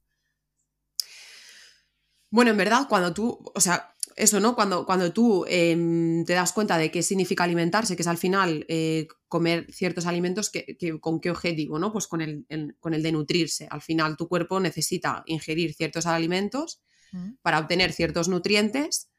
Bueno, 2.34 2.50
en 2.50 2.58
verdad, 2.58 2.88
cuando 2.90 3.13
tú, 3.13 3.44
o 3.54 3.62
sea, 3.62 3.96
eso, 4.16 4.40
¿no? 4.40 4.56
Cuando, 4.56 4.88
cuando 4.88 5.13
tú 5.13 5.46
em, 5.48 6.25
te 6.25 6.34
das 6.34 6.52
cuenta 6.52 6.80
de 6.80 6.90
qué 6.90 7.04
significa 7.04 7.44
alimentarse, 7.44 7.96
que 7.96 8.02
es 8.02 8.08
al 8.08 8.18
final 8.18 8.66
eh, 8.70 9.08
comer 9.28 9.72
ciertos 9.72 10.08
alimentos, 10.08 10.52
¿con 11.00 11.20
qué 11.20 11.30
objetivo, 11.30 11.78
¿no? 11.78 11.94
Pues 11.94 12.08
con 12.08 12.22
el, 12.22 12.48
con 12.80 12.96
el 12.96 13.04
de 13.04 13.12
nutrirse. 13.12 13.68
Al 13.70 13.84
final 13.84 14.18
tu 14.18 14.28
cuerpo 14.28 14.60
necesita 14.60 15.22
ingerir 15.28 15.75
ciertos 15.75 16.08
alimentos 16.08 16.82
mm. 17.12 17.34
para 17.44 17.60
obtener 17.60 17.94
ciertos 17.94 18.28
nutrientes 18.28 19.12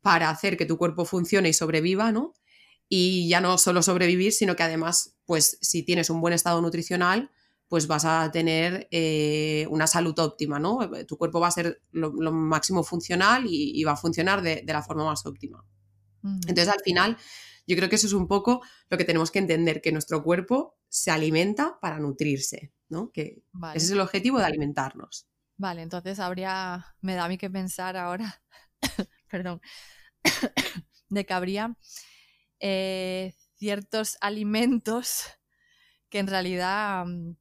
para 0.00 0.30
hacer 0.30 0.56
que 0.56 0.64
tu 0.64 0.78
cuerpo 0.78 1.04
funcione 1.04 1.50
y 1.50 1.52
sobreviva, 1.52 2.12
¿no? 2.12 2.32
Y 2.88 3.28
ya 3.28 3.42
no 3.42 3.58
solo 3.58 3.82
sobrevivir, 3.82 4.32
sino 4.32 4.56
que 4.56 4.62
además, 4.62 5.18
pues 5.26 5.58
si 5.60 5.82
tienes 5.82 6.08
un 6.08 6.22
buen 6.22 6.32
estado 6.32 6.62
nutricional, 6.62 7.30
pues 7.68 7.86
vas 7.86 8.04
a 8.04 8.30
tener 8.30 8.88
eh, 8.90 9.66
una 9.70 9.86
salud 9.86 10.18
óptima, 10.18 10.58
¿no? 10.58 10.78
Tu 11.06 11.16
cuerpo 11.16 11.40
va 11.40 11.48
a 11.48 11.52
ser 11.52 11.82
lo, 11.90 12.12
máximo 12.32 12.84
funcional 12.84 13.44
y, 13.46 13.82
va 13.84 13.92
a 13.92 13.96
funcionar 13.96 14.42
de, 14.42 14.62
la 14.66 14.82
forma 14.82 15.04
más 15.04 15.24
óptima. 15.26 15.64
Entonces, 16.22 16.68
al 16.68 16.80
final, 16.80 17.18
yo 17.66 17.76
creo 17.76 17.88
que 17.88 17.96
eso 17.96 18.06
es 18.06 18.12
un 18.12 18.28
poco 18.28 18.62
lo 18.88 18.96
que 18.96 19.04
tenemos 19.04 19.30
que 19.30 19.38
entender, 19.38 19.80
que 19.80 19.92
nuestro 19.92 20.22
cuerpo 20.22 20.78
se 20.88 21.10
alimenta 21.10 21.78
para 21.80 21.98
nutrirse, 21.98 22.72
¿no? 22.88 23.10
Que 23.10 23.42
ese 23.74 23.86
es 23.86 23.90
el 23.90 24.00
objetivo 24.00 24.38
de 24.38 24.44
alimentarnos. 24.44 25.26
Vale, 25.56 25.82
entonces 25.82 26.18
habría, 26.18 26.84
me 27.00 27.14
da 27.14 27.24
a 27.24 27.28
mí 27.28 27.38
que 27.38 27.50
pensar 27.50 27.96
ahora, 27.96 28.42
perdón, 29.30 29.60
de 31.08 31.26
que 31.26 31.32
habría 31.32 31.76
eh, 32.60 33.34
ciertos 33.54 34.16
alimentos 34.20 35.24
que 36.08 36.18
en 36.18 36.26
realidad 36.26 37.06
mm, 37.06 37.36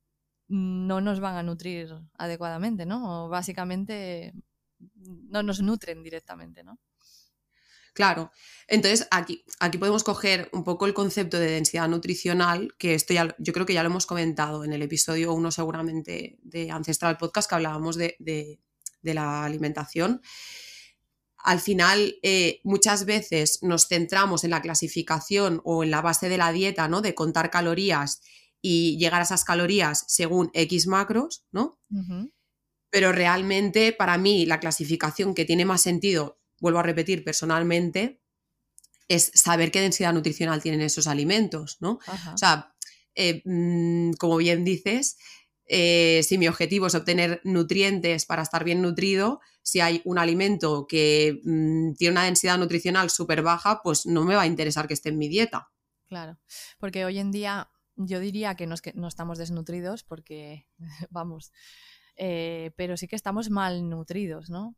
no 0.48 1.02
nos 1.02 1.20
van 1.20 1.36
a 1.36 1.44
nutrir 1.44 1.96
adecuadamente, 2.18 2.86
¿no? 2.86 3.26
O 3.26 3.30
básicamente 3.30 4.34
no 4.98 5.44
nos 5.44 5.62
nutren 5.62 6.04
directamente, 6.04 6.64
¿no? 6.64 6.80
Claro. 7.94 8.32
Entonces, 8.68 9.08
aquí, 9.12 9.46
aquí 9.60 9.78
podemos 9.78 10.04
coger 10.04 10.50
un 10.52 10.64
poco 10.64 10.88
el 10.88 10.96
concepto 10.96 11.38
de 11.38 11.52
densidad 11.52 11.88
nutricional, 11.88 12.74
que 12.80 12.96
esto 12.96 13.14
ya, 13.14 13.36
yo 13.38 13.54
creo 13.54 13.68
que 13.68 13.74
ya 13.74 13.84
lo 13.84 13.90
hemos 13.90 14.08
comentado 14.08 14.64
en 14.64 14.74
el 14.74 14.82
episodio 14.82 15.34
1 15.34 15.52
seguramente 15.52 16.40
de 16.42 16.72
Ancestral 16.72 17.18
Podcast, 17.18 17.48
que 17.48 17.56
hablábamos 17.56 17.96
de, 17.96 18.16
de 18.20 19.14
la 19.14 19.46
alimentación 19.46 20.22
al 21.44 21.60
final 21.60 22.16
eh, 22.24 22.62
muchas 22.64 23.06
veces 23.06 23.60
nos 23.62 23.88
centramos 23.88 24.44
en 24.46 24.52
la 24.52 24.62
clasificación 24.62 25.62
o 25.66 25.84
en 25.84 25.92
la 25.92 26.02
base 26.02 26.30
de 26.30 26.38
la 26.38 26.52
dieta, 26.54 26.88
¿no? 26.88 27.02
De 27.02 27.14
contar 27.14 27.52
calorías 27.52 28.22
y 28.66 28.98
llegar 28.98 29.20
a 29.20 29.26
esas 29.26 29.44
calorías 29.44 30.06
según 30.08 30.50
X 30.54 30.88
macros, 30.88 31.44
¿no? 31.52 31.82
Pero 32.90 33.12
realmente 33.12 33.92
para 33.92 34.18
mí 34.18 34.46
la 34.46 34.62
clasificación 34.62 35.36
que 35.36 35.44
tiene 35.44 35.66
más 35.66 35.82
sentido, 35.82 36.40
vuelvo 36.62 36.80
a 36.80 36.84
repetir 36.84 37.26
personalmente, 37.26 38.22
es 39.10 39.32
saber 39.36 39.70
qué 39.70 39.82
densidad 39.82 40.14
nutricional 40.14 40.62
tienen 40.62 40.80
esos 40.80 41.08
alimentos, 41.08 41.78
¿no? 41.82 42.00
O 42.34 42.38
sea, 42.38 42.74
eh, 43.16 43.42
mm, 43.44 44.14
como 44.14 44.38
bien 44.38 44.64
dices, 44.64 45.18
eh, 45.66 46.22
si 46.24 46.38
mi 46.38 46.48
objetivo 46.48 46.88
es 46.88 46.96
obtener 46.96 47.42
nutrientes 47.44 48.26
para 48.26 48.44
estar 48.44 48.64
bien 48.64 48.82
nutrido, 48.82 49.42
si 49.62 49.82
hay 49.82 50.02
un 50.06 50.18
alimento 50.20 50.88
que 50.88 51.42
mm, 51.44 51.96
tiene 51.96 52.14
una 52.14 52.24
densidad 52.24 52.58
nutricional 52.58 53.10
súper 53.10 53.42
baja, 53.42 53.82
pues 53.84 54.06
no 54.06 54.24
me 54.24 54.36
va 54.36 54.44
a 54.44 54.48
interesar 54.48 54.88
que 54.88 54.94
esté 54.94 55.10
en 55.10 55.18
mi 55.18 55.28
dieta. 55.28 55.70
Claro, 56.08 56.40
porque 56.80 57.04
hoy 57.04 57.20
en 57.20 57.32
día 57.32 57.70
yo 57.96 58.20
diría 58.20 58.56
que 58.56 58.68
no, 58.68 58.76
que 58.78 58.94
no 58.94 59.08
estamos 59.08 59.38
desnutridos 59.38 60.04
porque, 60.04 60.68
vamos, 61.10 61.52
eh, 62.16 62.72
pero 62.76 62.98
sí 62.98 63.08
que 63.08 63.16
estamos 63.16 63.50
mal 63.50 63.90
nutridos, 63.90 64.50
¿no? 64.50 64.76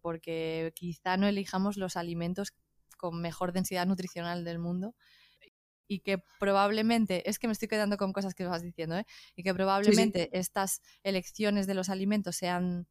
Porque 0.00 0.72
quizá 0.74 1.16
no 1.16 1.26
elijamos 1.26 1.76
los 1.76 1.96
alimentos 1.96 2.54
con 2.96 3.20
mejor 3.20 3.52
densidad 3.52 3.86
nutricional 3.86 4.44
del 4.44 4.58
mundo 4.58 4.94
y 5.88 6.00
que 6.00 6.22
probablemente, 6.38 7.28
es 7.28 7.38
que 7.38 7.48
me 7.48 7.54
estoy 7.54 7.66
quedando 7.66 7.96
con 7.96 8.12
cosas 8.12 8.34
que 8.34 8.44
vas 8.44 8.62
diciendo, 8.62 8.96
¿eh? 8.96 9.06
y 9.34 9.42
que 9.42 9.54
probablemente 9.54 10.28
estas 10.38 10.82
elecciones 11.02 11.66
de 11.66 11.74
los 11.74 11.88
alimentos 11.88 12.36
sean 12.36 12.86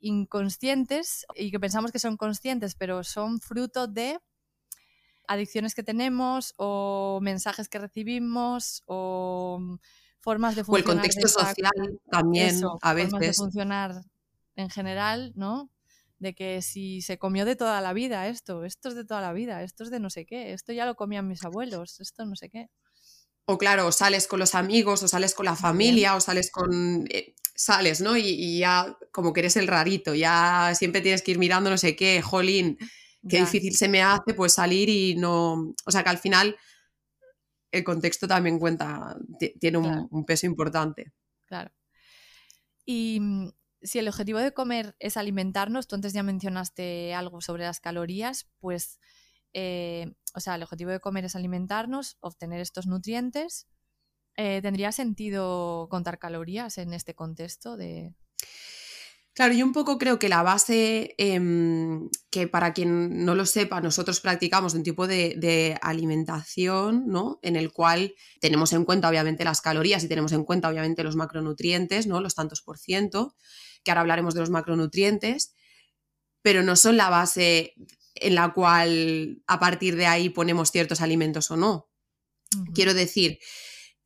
inconscientes 0.00 1.24
y 1.34 1.50
que 1.50 1.60
pensamos 1.60 1.92
que 1.92 2.00
son 2.00 2.16
conscientes, 2.16 2.74
pero 2.74 3.04
son 3.04 3.40
fruto 3.40 3.86
de 3.86 4.18
adicciones 5.28 5.74
que 5.74 5.82
tenemos 5.82 6.54
o 6.56 7.20
mensajes 7.22 7.68
que 7.68 7.78
recibimos 7.78 8.82
o 8.86 9.78
formas 10.20 10.56
de 10.56 10.64
funcionar. 10.64 10.88
O 10.88 10.92
el 10.92 10.96
contexto 10.96 11.28
social 11.28 12.00
también 12.10 12.60
a 12.82 12.94
veces. 12.94 13.10
Formas 13.10 13.28
de 13.28 13.34
funcionar 13.34 14.02
en 14.56 14.70
general, 14.70 15.32
¿no? 15.36 15.70
de 16.18 16.34
que 16.34 16.62
si 16.62 17.02
se 17.02 17.18
comió 17.18 17.44
de 17.44 17.56
toda 17.56 17.80
la 17.80 17.92
vida 17.92 18.28
esto, 18.28 18.64
esto 18.64 18.88
es 18.88 18.94
de 18.94 19.04
toda 19.04 19.20
la 19.20 19.32
vida, 19.32 19.62
esto 19.62 19.84
es 19.84 19.90
de 19.90 20.00
no 20.00 20.10
sé 20.10 20.24
qué, 20.24 20.52
esto 20.52 20.72
ya 20.72 20.86
lo 20.86 20.94
comían 20.94 21.28
mis 21.28 21.44
abuelos, 21.44 22.00
esto 22.00 22.24
no 22.24 22.36
sé 22.36 22.48
qué. 22.48 22.70
O 23.44 23.58
claro, 23.58 23.92
sales 23.92 24.26
con 24.26 24.40
los 24.40 24.54
amigos, 24.54 25.02
o 25.02 25.08
sales 25.08 25.34
con 25.34 25.44
la 25.46 25.54
familia, 25.54 26.16
o 26.16 26.20
sales 26.20 26.50
con... 26.50 27.06
Eh, 27.10 27.34
sales, 27.54 28.00
¿no? 28.00 28.16
Y, 28.16 28.58
ya 28.58 28.98
como 29.12 29.32
que 29.32 29.40
eres 29.40 29.56
el 29.56 29.66
rarito, 29.66 30.14
ya 30.14 30.72
siempre 30.74 31.00
tienes 31.00 31.22
que 31.22 31.30
ir 31.30 31.38
mirando 31.38 31.70
no 31.70 31.78
sé 31.78 31.96
qué, 31.96 32.20
jolín, 32.20 32.76
qué 33.28 33.40
difícil 33.40 33.74
se 33.74 33.88
me 33.88 34.02
hace 34.02 34.34
pues 34.34 34.54
salir 34.54 34.88
y 34.88 35.16
no... 35.16 35.74
O 35.84 35.90
sea 35.90 36.02
que 36.02 36.10
al 36.10 36.18
final 36.18 36.56
el 37.70 37.84
contexto 37.84 38.26
también 38.26 38.58
cuenta, 38.58 39.16
tiene 39.60 39.78
un 39.78 40.24
peso 40.24 40.46
importante. 40.46 41.12
Claro. 41.46 41.70
Y 42.84 43.18
mm, 43.20 43.50
si 43.82 43.98
el 43.98 44.08
objetivo 44.08 44.38
de 44.38 44.52
comer 44.52 44.96
es 44.98 45.16
alimentarnos, 45.16 45.86
tú 45.86 45.96
antes 45.96 46.12
ya 46.12 46.22
mencionaste 46.22 47.14
algo 47.14 47.40
sobre 47.40 47.64
las 47.64 47.80
calorías, 47.80 48.48
pues, 48.60 49.00
eh, 49.52 50.14
o 50.34 50.40
sea, 50.40 50.54
el 50.54 50.62
objetivo 50.62 50.90
de 50.90 51.00
comer 51.00 51.24
es 51.24 51.36
alimentarnos, 51.36 52.16
obtener 52.20 52.60
estos 52.60 52.86
nutrientes. 52.86 53.66
Eh, 54.36 54.60
¿Tendría 54.62 54.92
sentido 54.92 55.88
contar 55.90 56.18
calorías 56.18 56.78
en 56.78 56.92
este 56.94 57.14
contexto 57.14 57.76
de... 57.76 58.14
Claro, 59.36 59.52
yo 59.52 59.66
un 59.66 59.74
poco 59.74 59.98
creo 59.98 60.18
que 60.18 60.30
la 60.30 60.42
base, 60.42 61.14
em, 61.18 62.08
que 62.30 62.48
para 62.48 62.72
quien 62.72 63.22
no 63.26 63.34
lo 63.34 63.44
sepa, 63.44 63.82
nosotros 63.82 64.20
practicamos 64.20 64.72
un 64.72 64.82
tipo 64.82 65.06
de, 65.06 65.34
de, 65.36 65.76
alimentación, 65.82 67.04
¿no? 67.06 67.38
En 67.42 67.54
el 67.54 67.70
cual 67.70 68.14
tenemos 68.40 68.72
en 68.72 68.86
cuenta, 68.86 69.10
obviamente, 69.10 69.44
las 69.44 69.60
calorías 69.60 70.02
y 70.02 70.08
tenemos 70.08 70.32
en 70.32 70.42
cuenta, 70.44 70.70
obviamente, 70.70 71.04
los 71.04 71.16
macronutrientes, 71.16 72.06
¿no? 72.06 72.22
Los 72.22 72.34
tantos 72.34 72.62
por 72.62 72.78
ciento 72.78 73.36
que 73.84 73.90
ahora 73.90 74.00
hablaremos 74.00 74.32
de 74.32 74.40
los 74.40 74.48
macronutrientes, 74.48 75.54
pero 76.40 76.62
no 76.62 76.74
son 76.74 76.96
la 76.96 77.10
base 77.10 77.74
en 78.14 78.36
la 78.36 78.54
cual 78.54 79.42
a 79.46 79.60
partir 79.60 79.96
de 79.96 80.06
ahí 80.06 80.30
ponemos 80.30 80.70
ciertos 80.70 81.02
alimentos 81.02 81.50
o 81.50 81.58
no. 81.58 81.90
Quiero 82.74 82.94
decir, 82.94 83.38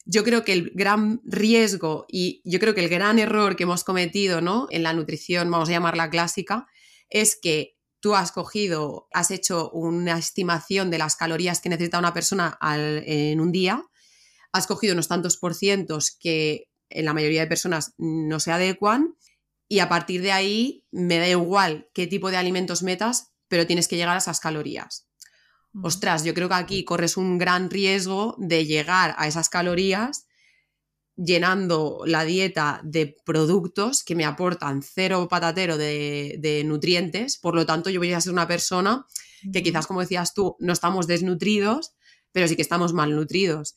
yo 0.05 0.25
creo 0.25 0.45
que 0.45 0.53
el 0.53 0.73
gran 0.75 1.21
riesgo 1.25 2.07
y 2.09 2.41
yo 2.45 2.59
creo 2.59 2.75
que 2.75 2.83
el 2.83 2.89
gran 2.89 3.19
error 3.19 3.57
que 3.57 3.65
hemos 3.65 3.85
cometido 3.85 4.41
¿no? 4.41 4.67
en 4.71 4.83
la 4.83 4.93
nutrición, 4.93 5.51
vamos 5.51 5.69
a 5.69 5.73
llamarla 5.73 6.11
clásica, 6.11 6.67
es 7.09 7.39
que 7.41 7.77
tú 8.01 8.15
has 8.15 8.33
cogido, 8.33 9.09
has 9.13 9.31
hecho 9.31 9.71
una 9.71 10.19
estimación 10.19 10.91
de 10.91 10.99
las 10.99 11.17
calorías 11.17 11.61
que 11.61 11.69
necesita 11.69 11.99
una 11.99 12.15
persona 12.15 12.59
en 12.63 13.41
un 13.41 13.53
día, 13.53 13.85
has 14.53 14.67
cogido 14.67 14.95
unos 14.95 15.09
tantos 15.09 15.37
por 15.37 15.55
cientos 15.55 16.17
que 16.19 16.69
en 16.89 17.05
la 17.05 17.15
mayoría 17.15 17.43
de 17.43 17.47
personas 17.47 17.95
no 17.99 18.41
se 18.41 18.53
adecuan 18.53 19.17
y 19.69 19.79
a 19.79 19.89
partir 19.89 20.23
de 20.23 20.33
ahí 20.33 20.85
me 20.91 21.19
da 21.19 21.29
igual 21.29 21.89
qué 21.95 22.07
tipo 22.07 22.31
de 22.31 22.37
alimentos 22.37 22.83
metas, 22.83 23.33
pero 23.49 23.67
tienes 23.67 23.87
que 23.87 23.97
llegar 23.97 24.17
a 24.17 24.19
esas 24.19 24.41
calorías. 24.41 25.10
Ostras, 25.83 26.25
yo 26.25 26.35
creo 26.35 26.49
que 26.49 26.55
aquí 26.55 26.85
corres 26.85 27.17
un 27.17 27.39
gran 27.39 27.71
riesgo 27.71 28.35
de 28.39 28.67
llegar 28.67 29.15
a 29.19 29.29
esas 29.29 29.49
calorías 29.49 30.27
llenando 31.23 32.03
la 32.07 32.25
dieta 32.25 32.81
de 32.83 33.17
productos 33.25 34.03
que 34.03 34.15
me 34.15 34.25
aportan 34.25 34.83
cero 34.83 35.29
patatero 35.29 35.77
de, 35.77 36.63
nutrientes, 36.65 37.39
por 37.39 37.55
lo 37.55 37.67
tanto 37.67 37.91
yo 37.91 38.01
voy 38.01 38.13
a 38.13 38.21
ser 38.21 38.33
una 38.33 38.49
persona 38.49 39.07
que 39.53 39.63
quizás, 39.63 39.87
como 39.87 40.01
decías 40.01 40.35
tú, 40.35 40.57
no 40.61 40.73
estamos 40.73 41.07
desnutridos, 41.07 41.93
pero 42.33 42.49
sí 42.49 42.57
que 42.57 42.63
estamos 42.63 42.93
malnutridos. 42.93 43.77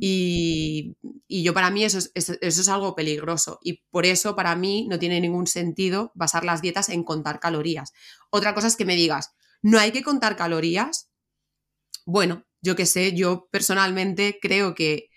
y, 0.00 0.96
yo 1.28 1.54
para 1.54 1.70
mí 1.70 1.84
eso 1.84 1.98
es, 1.98 2.10
eso 2.14 2.34
es, 2.40 2.68
algo 2.68 2.94
peligroso 2.94 3.58
y 3.62 3.84
por 3.90 4.06
eso 4.06 4.34
para 4.34 4.56
mí 4.56 4.86
no 4.88 4.98
tiene 4.98 5.20
ningún 5.20 5.46
sentido 5.46 6.10
basar 6.14 6.44
las 6.44 6.62
dietas 6.62 6.88
en 6.88 7.04
contar 7.04 7.38
calorías. 7.38 7.92
Otra 8.30 8.54
cosa 8.54 8.66
es 8.66 8.76
que 8.76 8.84
me 8.84 8.96
digas, 8.96 9.34
no 9.62 9.78
hay 9.78 9.92
que 9.92 10.02
contar 10.02 10.36
calorías. 10.36 11.11
Bueno, 12.04 12.44
yo 12.60 12.76
qué 12.76 12.86
sé, 12.86 13.14
yo 13.14 13.48
personalmente 13.50 14.38
creo 14.40 14.74
que 14.74 15.10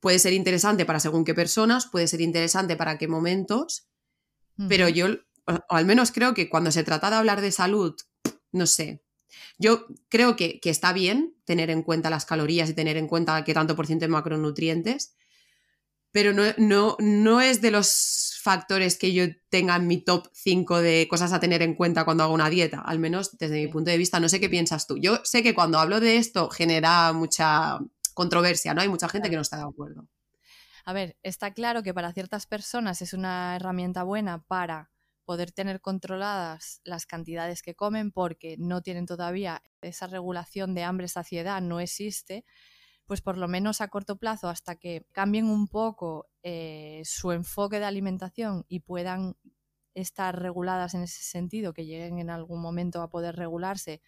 puede 0.00 0.18
ser 0.18 0.32
interesante 0.32 0.84
para 0.84 1.00
según 1.00 1.24
qué 1.24 1.34
personas, 1.34 1.86
puede 1.86 2.06
ser 2.06 2.20
interesante 2.20 2.76
para 2.76 2.98
qué 2.98 3.08
momentos, 3.08 3.88
pero 4.68 4.88
yo, 4.88 5.08
o, 5.46 5.58
al 5.68 5.84
menos 5.84 6.12
creo 6.12 6.32
que 6.32 6.48
cuando 6.48 6.70
se 6.70 6.84
trata 6.84 7.10
de 7.10 7.16
hablar 7.16 7.40
de 7.40 7.52
salud, 7.52 7.94
no 8.52 8.66
sé, 8.66 9.02
yo 9.58 9.86
creo 10.08 10.36
que, 10.36 10.60
está 10.62 10.92
bien 10.92 11.34
tener 11.44 11.70
en 11.70 11.82
cuenta 11.82 12.10
las 12.10 12.24
calorías 12.24 12.70
y 12.70 12.74
tener 12.74 12.96
en 12.96 13.08
cuenta 13.08 13.42
qué 13.44 13.54
tanto 13.54 13.76
por 13.76 13.86
ciento 13.86 14.04
de 14.04 14.10
macronutrientes, 14.10 15.16
pero 16.10 16.32
no, 16.32 16.44
no, 16.56 16.96
no 16.98 17.40
es 17.40 17.60
de 17.60 17.70
los 17.70 18.25
factores 18.46 18.96
que 18.96 19.12
yo 19.12 19.24
tenga 19.48 19.74
en 19.74 19.88
mi 19.88 19.98
top 19.98 20.28
5 20.32 20.80
de 20.80 21.08
cosas 21.10 21.32
a 21.32 21.40
tener 21.40 21.62
en 21.62 21.74
cuenta 21.74 22.04
cuando 22.04 22.22
hago 22.22 22.32
una 22.32 22.48
dieta, 22.48 22.80
al 22.80 23.00
menos 23.00 23.36
desde 23.38 23.56
mi 23.56 23.66
punto 23.66 23.90
de 23.90 23.98
vista. 23.98 24.20
No 24.20 24.28
sé 24.28 24.38
qué 24.38 24.48
piensas 24.48 24.86
tú. 24.86 24.98
Yo 24.98 25.18
sé 25.24 25.42
que 25.42 25.52
cuando 25.52 25.80
hablo 25.80 25.98
de 25.98 26.16
esto 26.16 26.48
genera 26.48 27.12
mucha 27.12 27.80
controversia, 28.14 28.72
¿no? 28.72 28.82
Hay 28.82 28.88
mucha 28.88 29.08
gente 29.08 29.30
que 29.30 29.34
no 29.34 29.42
está 29.42 29.56
de 29.56 29.64
acuerdo. 29.64 30.06
A 30.84 30.92
ver, 30.92 31.16
está 31.24 31.52
claro 31.52 31.82
que 31.82 31.92
para 31.92 32.12
ciertas 32.12 32.46
personas 32.46 33.02
es 33.02 33.12
una 33.14 33.56
herramienta 33.56 34.04
buena 34.04 34.44
para 34.44 34.92
poder 35.24 35.50
tener 35.50 35.80
controladas 35.80 36.80
las 36.84 37.04
cantidades 37.04 37.62
que 37.62 37.74
comen 37.74 38.12
porque 38.12 38.54
no 38.60 38.80
tienen 38.80 39.06
todavía 39.06 39.60
esa 39.80 40.06
regulación 40.06 40.72
de 40.76 40.84
hambre-saciedad, 40.84 41.60
no 41.60 41.80
existe, 41.80 42.44
pues 43.06 43.20
por 43.20 43.38
lo 43.38 43.48
menos 43.48 43.80
a 43.80 43.88
corto 43.88 44.16
plazo, 44.16 44.48
hasta 44.48 44.76
que 44.76 45.06
cambien 45.12 45.48
un 45.48 45.68
poco 45.68 46.28
eh, 46.42 47.02
su 47.04 47.32
enfoque 47.32 47.78
de 47.78 47.84
alimentación 47.84 48.64
y 48.68 48.80
puedan 48.80 49.36
estar 49.94 50.38
reguladas 50.40 50.94
en 50.94 51.02
ese 51.02 51.22
sentido, 51.22 51.72
que 51.72 51.86
lleguen 51.86 52.18
en 52.18 52.30
algún 52.30 52.60
momento 52.60 53.00
a 53.00 53.08
poder 53.08 53.36
regularse, 53.36 54.02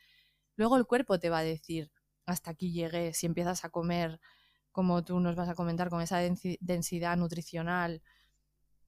luego 0.56 0.76
el 0.76 0.86
cuerpo 0.86 1.18
te 1.18 1.30
va 1.30 1.38
a 1.38 1.44
decir, 1.44 1.90
hasta 2.26 2.50
aquí 2.50 2.72
llegué, 2.72 3.14
si 3.14 3.26
empiezas 3.26 3.64
a 3.64 3.70
comer 3.70 4.20
como 4.72 5.02
tú 5.02 5.18
nos 5.18 5.34
vas 5.34 5.48
a 5.48 5.54
comentar, 5.54 5.88
con 5.88 6.02
esa 6.02 6.20
densidad 6.60 7.16
nutricional, 7.16 8.02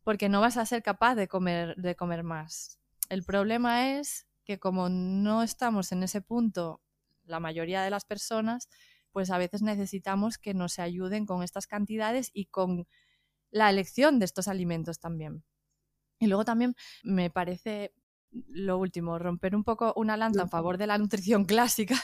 porque 0.04 0.28
no 0.28 0.40
vas 0.40 0.56
a 0.56 0.66
ser 0.66 0.82
capaz 0.82 1.14
de 1.14 1.26
comer, 1.26 1.74
de 1.76 1.96
comer 1.96 2.22
más. 2.22 2.78
El 3.08 3.24
problema 3.24 3.98
es 3.98 4.26
que 4.44 4.58
como 4.58 4.88
no 4.88 5.42
estamos 5.42 5.92
en 5.92 6.02
ese 6.02 6.20
punto, 6.20 6.80
la 7.24 7.40
mayoría 7.40 7.82
de 7.82 7.90
las 7.90 8.04
personas, 8.04 8.68
pues 9.12 9.30
a 9.30 9.38
veces 9.38 9.62
necesitamos 9.62 10.38
que 10.38 10.54
nos 10.54 10.78
ayuden 10.78 11.26
con 11.26 11.42
estas 11.42 11.66
cantidades 11.66 12.30
y 12.32 12.46
con 12.46 12.86
la 13.50 13.70
elección 13.70 14.18
de 14.18 14.24
estos 14.26 14.48
alimentos 14.48 15.00
también. 15.00 15.44
Y 16.18 16.26
luego 16.26 16.44
también 16.44 16.74
me 17.02 17.30
parece 17.30 17.94
lo 18.32 18.78
último, 18.78 19.18
romper 19.18 19.56
un 19.56 19.64
poco 19.64 19.92
una 19.96 20.16
lanza 20.16 20.42
en 20.42 20.48
favor 20.48 20.78
de 20.78 20.86
la 20.86 20.98
nutrición 20.98 21.44
clásica, 21.46 21.96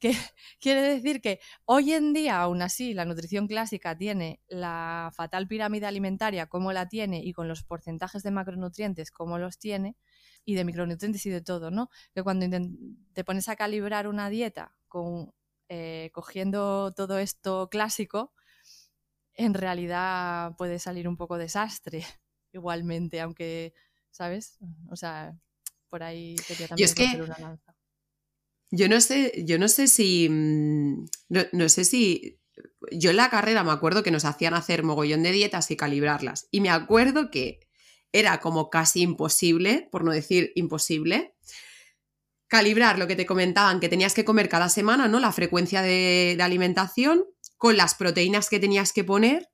que 0.00 0.12
quiere 0.60 0.82
decir 0.82 1.20
que 1.20 1.40
hoy 1.64 1.92
en 1.92 2.12
día, 2.12 2.40
aún 2.40 2.62
así, 2.62 2.94
la 2.94 3.04
nutrición 3.04 3.46
clásica 3.46 3.96
tiene 3.96 4.40
la 4.48 5.10
fatal 5.14 5.46
pirámide 5.46 5.86
alimentaria 5.86 6.46
como 6.46 6.72
la 6.72 6.88
tiene 6.88 7.22
y 7.24 7.32
con 7.32 7.48
los 7.48 7.62
porcentajes 7.62 8.22
de 8.22 8.30
macronutrientes 8.30 9.10
como 9.10 9.38
los 9.38 9.58
tiene, 9.58 9.96
y 10.44 10.54
de 10.54 10.64
micronutrientes 10.64 11.26
y 11.26 11.30
de 11.30 11.42
todo, 11.42 11.70
¿no? 11.70 11.90
Que 12.14 12.22
cuando 12.22 12.46
te 13.12 13.22
pones 13.22 13.50
a 13.50 13.56
calibrar 13.56 14.08
una 14.08 14.30
dieta 14.30 14.74
con, 14.88 15.34
eh, 15.68 16.10
cogiendo 16.12 16.92
todo 16.94 17.18
esto 17.18 17.68
clásico, 17.70 18.32
en 19.34 19.54
realidad 19.54 20.56
puede 20.56 20.78
salir 20.78 21.08
un 21.08 21.16
poco 21.16 21.38
desastre 21.38 22.04
igualmente, 22.52 23.20
aunque, 23.20 23.72
¿sabes? 24.10 24.58
O 24.90 24.96
sea, 24.96 25.38
por 25.88 26.02
ahí 26.02 26.36
quería 26.46 26.68
también 26.68 26.90
hacer 26.90 27.22
una 27.22 27.38
lanza. 27.38 27.74
Yo 28.70 28.88
no 28.88 29.00
sé, 29.00 29.44
yo 29.46 29.58
no 29.58 29.68
sé 29.68 29.88
si. 29.88 30.28
Mm, 30.28 31.06
no, 31.28 31.68
sé 31.68 31.84
si. 31.84 32.38
Yo 32.92 33.10
en 33.10 33.16
la 33.16 33.30
carrera 33.30 33.64
me 33.64 33.72
acuerdo 33.72 34.02
que 34.02 34.10
nos 34.10 34.24
hacían 34.24 34.54
hacer 34.54 34.82
mogollón 34.82 35.22
de 35.22 35.32
dietas 35.32 35.70
y 35.70 35.76
calibrarlas. 35.76 36.48
Y 36.50 36.60
me 36.60 36.70
acuerdo 36.70 37.30
que 37.30 37.60
era 38.12 38.40
como 38.40 38.68
casi 38.68 39.02
imposible, 39.02 39.88
por 39.90 40.04
no 40.04 40.12
decir 40.12 40.52
imposible, 40.54 41.34
calibrar 42.48 42.98
lo 42.98 43.06
que 43.06 43.16
te 43.16 43.26
comentaban 43.26 43.78
que 43.78 43.88
tenías 43.88 44.14
que 44.14 44.24
comer 44.24 44.48
cada 44.48 44.68
semana, 44.68 45.06
¿no? 45.06 45.20
La 45.20 45.32
frecuencia 45.32 45.82
de 45.82 46.36
alimentación, 46.40 47.24
con 47.56 47.76
las 47.76 47.94
proteínas 47.94 48.48
que 48.48 48.58
tenías 48.58 48.92
que 48.92 49.04
poner 49.04 49.48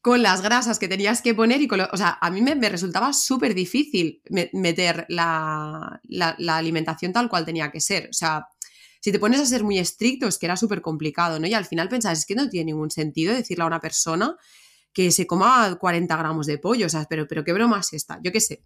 con 0.00 0.22
las 0.22 0.40
grasas 0.40 0.78
que 0.78 0.88
tenías 0.88 1.20
que 1.20 1.34
poner 1.34 1.60
y 1.60 1.68
con 1.68 1.80
o 1.80 1.96
sea, 1.96 2.18
a 2.20 2.30
mí 2.30 2.40
me, 2.40 2.54
resultaba 2.68 3.12
súper 3.12 3.54
difícil 3.54 4.22
meter 4.52 5.04
la, 5.08 6.00
alimentación 6.48 7.12
tal 7.12 7.28
cual 7.28 7.44
tenía 7.44 7.70
que 7.70 7.80
ser. 7.80 8.08
O 8.08 8.12
sea, 8.12 8.46
si 9.00 9.12
te 9.12 9.18
pones 9.18 9.40
a 9.40 9.46
ser 9.46 9.62
muy 9.62 9.78
estricto 9.78 10.26
es 10.26 10.38
que 10.38 10.46
era 10.46 10.56
súper 10.56 10.80
complicado, 10.80 11.38
¿no? 11.38 11.46
Y 11.46 11.54
al 11.54 11.66
final 11.66 11.88
pensás, 11.88 12.20
es 12.20 12.26
que 12.26 12.34
no 12.34 12.48
tiene 12.48 12.72
ningún 12.72 12.90
sentido 12.90 13.34
decirle 13.34 13.64
a 13.64 13.66
una 13.66 13.80
persona 13.80 14.36
que 14.92 15.10
se 15.10 15.26
coma 15.26 15.76
40 15.78 16.16
gramos 16.16 16.46
de 16.46 16.58
pollo, 16.58 16.86
o 16.86 16.88
sea, 16.88 17.06
pero, 17.08 17.28
pero 17.28 17.44
qué 17.44 17.52
broma 17.52 17.80
es 17.80 17.92
esta, 17.92 18.18
yo 18.22 18.32
qué 18.32 18.40
sé. 18.40 18.64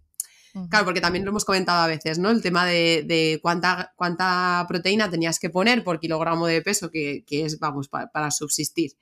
Claro, 0.71 0.85
porque 0.85 1.01
también 1.01 1.25
lo 1.25 1.31
hemos 1.31 1.45
comentado 1.45 1.83
a 1.83 1.88
veces, 1.88 2.19
¿no? 2.19 2.31
El 2.31 2.40
tema 2.40 2.64
de, 2.64 3.40
cuánta, 3.43 3.93
cuánta 3.97 4.64
proteína 4.69 5.11
tenías 5.11 5.40
que 5.40 5.51
poner 5.51 5.83
por 5.83 5.99
kilogramo 5.99 6.47
de 6.47 6.62
peso, 6.62 6.90
que, 6.90 7.25
es, 7.29 7.59
vamos, 7.59 7.88
para 7.88 8.31
subsistir. 8.31 8.93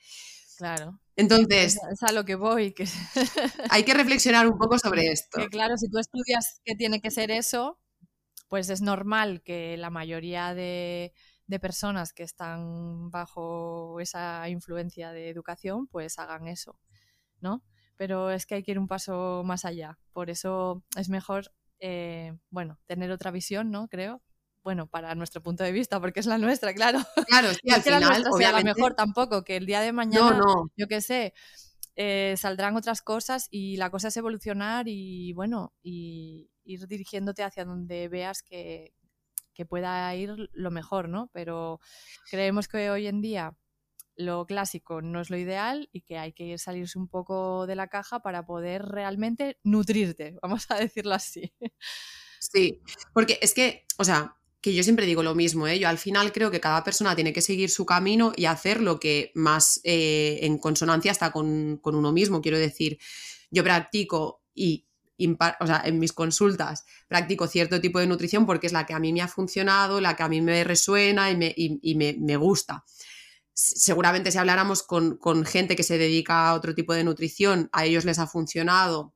Claro. 0.56 0.98
Entonces. 1.16 1.78
Es 1.90 2.02
a 2.02 2.12
lo 2.12 2.24
que 2.24 2.36
voy. 2.36 2.72
Que... 2.72 2.86
hay 3.70 3.84
que 3.84 3.94
reflexionar 3.94 4.48
un 4.48 4.58
poco 4.58 4.78
sobre 4.78 5.08
esto. 5.08 5.40
Que 5.40 5.48
claro, 5.48 5.76
si 5.76 5.90
tú 5.90 5.98
estudias 5.98 6.60
que 6.64 6.74
tiene 6.74 7.00
que 7.00 7.10
ser 7.10 7.30
eso, 7.30 7.78
pues 8.48 8.70
es 8.70 8.80
normal 8.80 9.42
que 9.42 9.76
la 9.76 9.90
mayoría 9.90 10.54
de, 10.54 11.12
personas 11.60 12.12
que 12.12 12.22
están 12.22 13.10
bajo 13.10 14.00
esa 14.00 14.48
influencia 14.48 15.12
de 15.12 15.28
educación, 15.28 15.86
pues 15.86 16.18
hagan 16.18 16.48
eso, 16.48 16.78
¿no? 17.40 17.62
Pero 17.96 18.30
es 18.30 18.46
que 18.46 18.56
hay 18.56 18.62
que 18.62 18.72
ir 18.72 18.78
un 18.78 18.88
paso 18.88 19.42
más 19.44 19.64
allá. 19.64 19.98
Por 20.12 20.30
eso 20.30 20.82
es 20.96 21.08
mejor, 21.08 21.52
eh, 21.78 22.36
bueno, 22.50 22.78
tener 22.86 23.10
otra 23.10 23.30
visión, 23.30 23.70
¿no? 23.70 23.88
Creo, 23.88 24.22
bueno, 24.62 24.86
para 24.86 25.14
nuestro 25.14 25.42
punto 25.42 25.64
de 25.64 25.72
vista, 25.72 26.00
porque 26.00 26.20
es 26.20 26.26
la 26.26 26.38
nuestra, 26.38 26.72
claro. 26.74 27.00
Claro, 27.26 27.52
sí, 27.52 27.70
al 27.70 27.82
final, 27.82 28.24
sea 28.36 28.52
la 28.52 28.62
mejor 28.62 28.94
tampoco, 28.94 29.44
que 29.44 29.56
el 29.56 29.66
día 29.66 29.80
de 29.80 29.92
mañana, 29.92 30.40
yo 30.76 30.88
qué 30.88 31.00
sé, 31.00 31.34
eh, 31.96 32.34
saldrán 32.38 32.76
otras 32.76 33.02
cosas 33.02 33.48
y 33.50 33.76
la 33.76 33.90
cosa 33.90 34.08
es 34.08 34.16
evolucionar 34.16 34.86
y, 34.88 35.32
bueno, 35.34 35.72
y 35.82 36.50
ir 36.64 36.86
dirigiéndote 36.86 37.42
hacia 37.42 37.64
donde 37.64 38.08
veas 38.08 38.42
que, 38.42 38.94
que 39.52 39.66
pueda 39.66 40.14
ir 40.14 40.48
lo 40.52 40.70
mejor, 40.70 41.08
¿no? 41.08 41.28
Pero 41.32 41.80
creemos 42.30 42.68
que 42.68 42.90
hoy 42.90 43.06
en 43.06 43.20
día 43.20 43.56
lo 44.16 44.46
clásico 44.46 45.02
no 45.02 45.20
es 45.20 45.30
lo 45.30 45.36
ideal 45.36 45.88
y 45.92 46.02
que 46.02 46.18
hay 46.18 46.32
que 46.32 46.58
salirse 46.58 46.98
un 46.98 47.08
poco 47.08 47.66
de 47.66 47.76
la 47.76 47.88
caja 47.88 48.20
para 48.20 48.44
poder 48.44 48.84
realmente 48.84 49.58
nutrirte, 49.64 50.36
vamos 50.42 50.66
a 50.70 50.76
decirlo 50.76 51.14
así. 51.14 51.52
Sí, 52.38 52.80
porque 53.14 53.38
es 53.40 53.54
que, 53.54 53.86
o 53.98 54.04
sea, 54.04 54.36
que 54.62 54.74
yo 54.74 54.82
siempre 54.84 55.06
digo 55.06 55.22
lo 55.22 55.34
mismo, 55.34 55.66
¿eh? 55.66 55.78
yo 55.78 55.88
al 55.88 55.98
final 55.98 56.32
creo 56.32 56.50
que 56.50 56.60
cada 56.60 56.84
persona 56.84 57.14
tiene 57.16 57.32
que 57.32 57.40
seguir 57.40 57.68
su 57.68 57.84
camino 57.84 58.32
y 58.36 58.46
hacer 58.46 58.80
lo 58.80 59.00
que 59.00 59.32
más 59.34 59.80
eh, 59.82 60.38
en 60.42 60.56
consonancia 60.58 61.10
está 61.10 61.32
con, 61.32 61.80
uno 61.82 62.12
mismo. 62.12 62.40
Quiero 62.40 62.58
decir, 62.58 62.98
yo 63.50 63.64
practico 63.64 64.42
y 64.54 64.86
o 65.60 65.66
sea, 65.66 65.82
en 65.84 65.98
mis 66.00 66.12
consultas 66.12 66.84
practico 67.06 67.46
cierto 67.46 67.80
tipo 67.80 68.00
de 68.00 68.06
nutrición 68.06 68.44
porque 68.44 68.66
es 68.66 68.72
la 68.72 68.86
que 68.86 68.94
a 68.94 68.98
mí 68.98 69.12
me 69.12 69.22
ha 69.22 69.28
funcionado, 69.28 70.00
la 70.00 70.16
que 70.16 70.22
a 70.22 70.28
mí 70.28 70.40
me 70.40 70.64
resuena 70.64 71.30
y 71.30 71.36
me, 71.36 71.52
y, 71.56 71.94
me, 71.94 72.36
gusta. 72.36 72.84
Seguramente 73.54 74.32
si 74.32 74.38
habláramos 74.38 74.82
con, 74.82 75.16
con, 75.16 75.44
gente 75.44 75.76
que 75.76 75.82
se 75.82 75.98
dedica 75.98 76.48
a 76.48 76.54
otro 76.54 76.74
tipo 76.74 76.94
de 76.94 77.04
nutrición, 77.04 77.68
a 77.72 77.84
ellos 77.84 78.04
les 78.04 78.18
ha 78.18 78.26
funcionado 78.26 79.14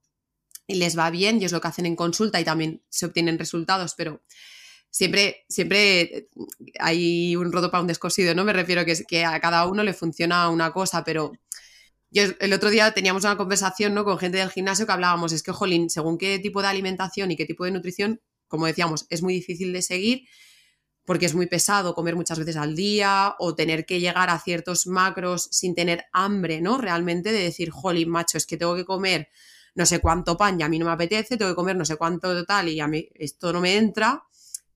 les 0.69 0.99
va 0.99 1.11
bien 1.11 1.41
y 1.41 1.45
es 1.45 1.53
lo 1.53 1.61
que 1.61 1.69
hacen 1.69 1.87
en 1.87 1.97
consulta 1.97 2.41
y 2.41 2.45
también 2.45 2.83
se 2.89 3.07
obtienen 3.07 3.39
resultados, 3.39 3.95
pero 3.97 4.23
siempre, 4.91 5.45
siempre 5.49 6.29
hay 6.81 7.37
un 7.37 7.53
roto 7.53 7.71
para 7.71 7.83
un 7.83 7.87
descosido, 7.87 8.35
¿no? 8.35 8.45
Me 8.45 8.53
refiero 8.53 8.85
que, 8.85 9.05
que 9.05 9.25
a 9.25 9.39
cada 9.41 9.67
uno 9.67 9.83
le 9.85 9.95
funciona 9.95 10.49
una 10.49 10.73
cosa, 10.73 11.05
pero 11.05 11.33
yo 12.11 12.25
el 12.41 12.53
otro 12.53 12.71
día 12.71 12.93
teníamos 12.93 13.25
una 13.25 13.37
conversación 13.37 13.95
¿no? 13.95 14.05
con 14.05 14.19
gente 14.19 14.39
del 14.39 14.51
gimnasio 14.51 14.87
que 14.87 14.93
hablábamos, 14.93 15.33
es 15.33 15.43
que, 15.43 15.53
jolín, 15.53 15.91
según 15.91 16.19
qué 16.19 16.39
tipo 16.39 16.63
de 16.63 16.69
alimentación 16.69 17.31
y 17.31 17.37
qué 17.37 17.47
tipo 17.47 17.65
de 17.65 17.73
nutrición, 17.73 18.21
como 18.49 18.67
decíamos, 18.67 19.07
es 19.11 19.23
muy 19.23 19.35
difícil 19.35 19.73
de 19.73 19.83
seguir 19.83 20.29
porque 21.07 21.27
es 21.27 21.35
muy 21.35 21.47
pesado 21.47 21.95
comer 21.95 22.17
muchas 22.17 22.39
veces 22.39 22.57
al 22.57 22.75
día 22.75 23.37
o 23.39 23.55
tener 23.55 23.87
que 23.87 24.01
llegar 24.01 24.29
a 24.29 24.39
ciertos 24.39 24.87
macros 24.89 25.49
sin 25.53 25.75
tener 25.75 26.05
hambre, 26.13 26.61
¿no? 26.61 26.79
Realmente 26.79 27.33
de 27.33 27.39
decir, 27.39 27.71
jolín, 27.71 28.11
macho, 28.11 28.37
es 28.37 28.45
que 28.45 28.57
tengo 28.57 28.75
que 28.75 28.85
comer 28.85 29.29
no 29.77 29.87
sé 29.87 30.01
cuánto 30.01 30.37
pan 30.37 30.59
y 30.59 30.65
a 30.65 30.69
mí 30.69 30.79
no 30.79 30.87
me 30.87 30.93
apetece, 30.93 31.37
tengo 31.37 31.53
que 31.53 31.55
comer 31.55 31.77
no 31.77 31.85
sé 31.85 31.97
cuánto 31.97 32.35
total 32.35 32.69
y 32.69 32.81
a 32.81 32.89
mí 32.89 33.09
esto 33.15 33.53
no 33.53 33.61
me 33.61 33.77
entra. 33.77 34.25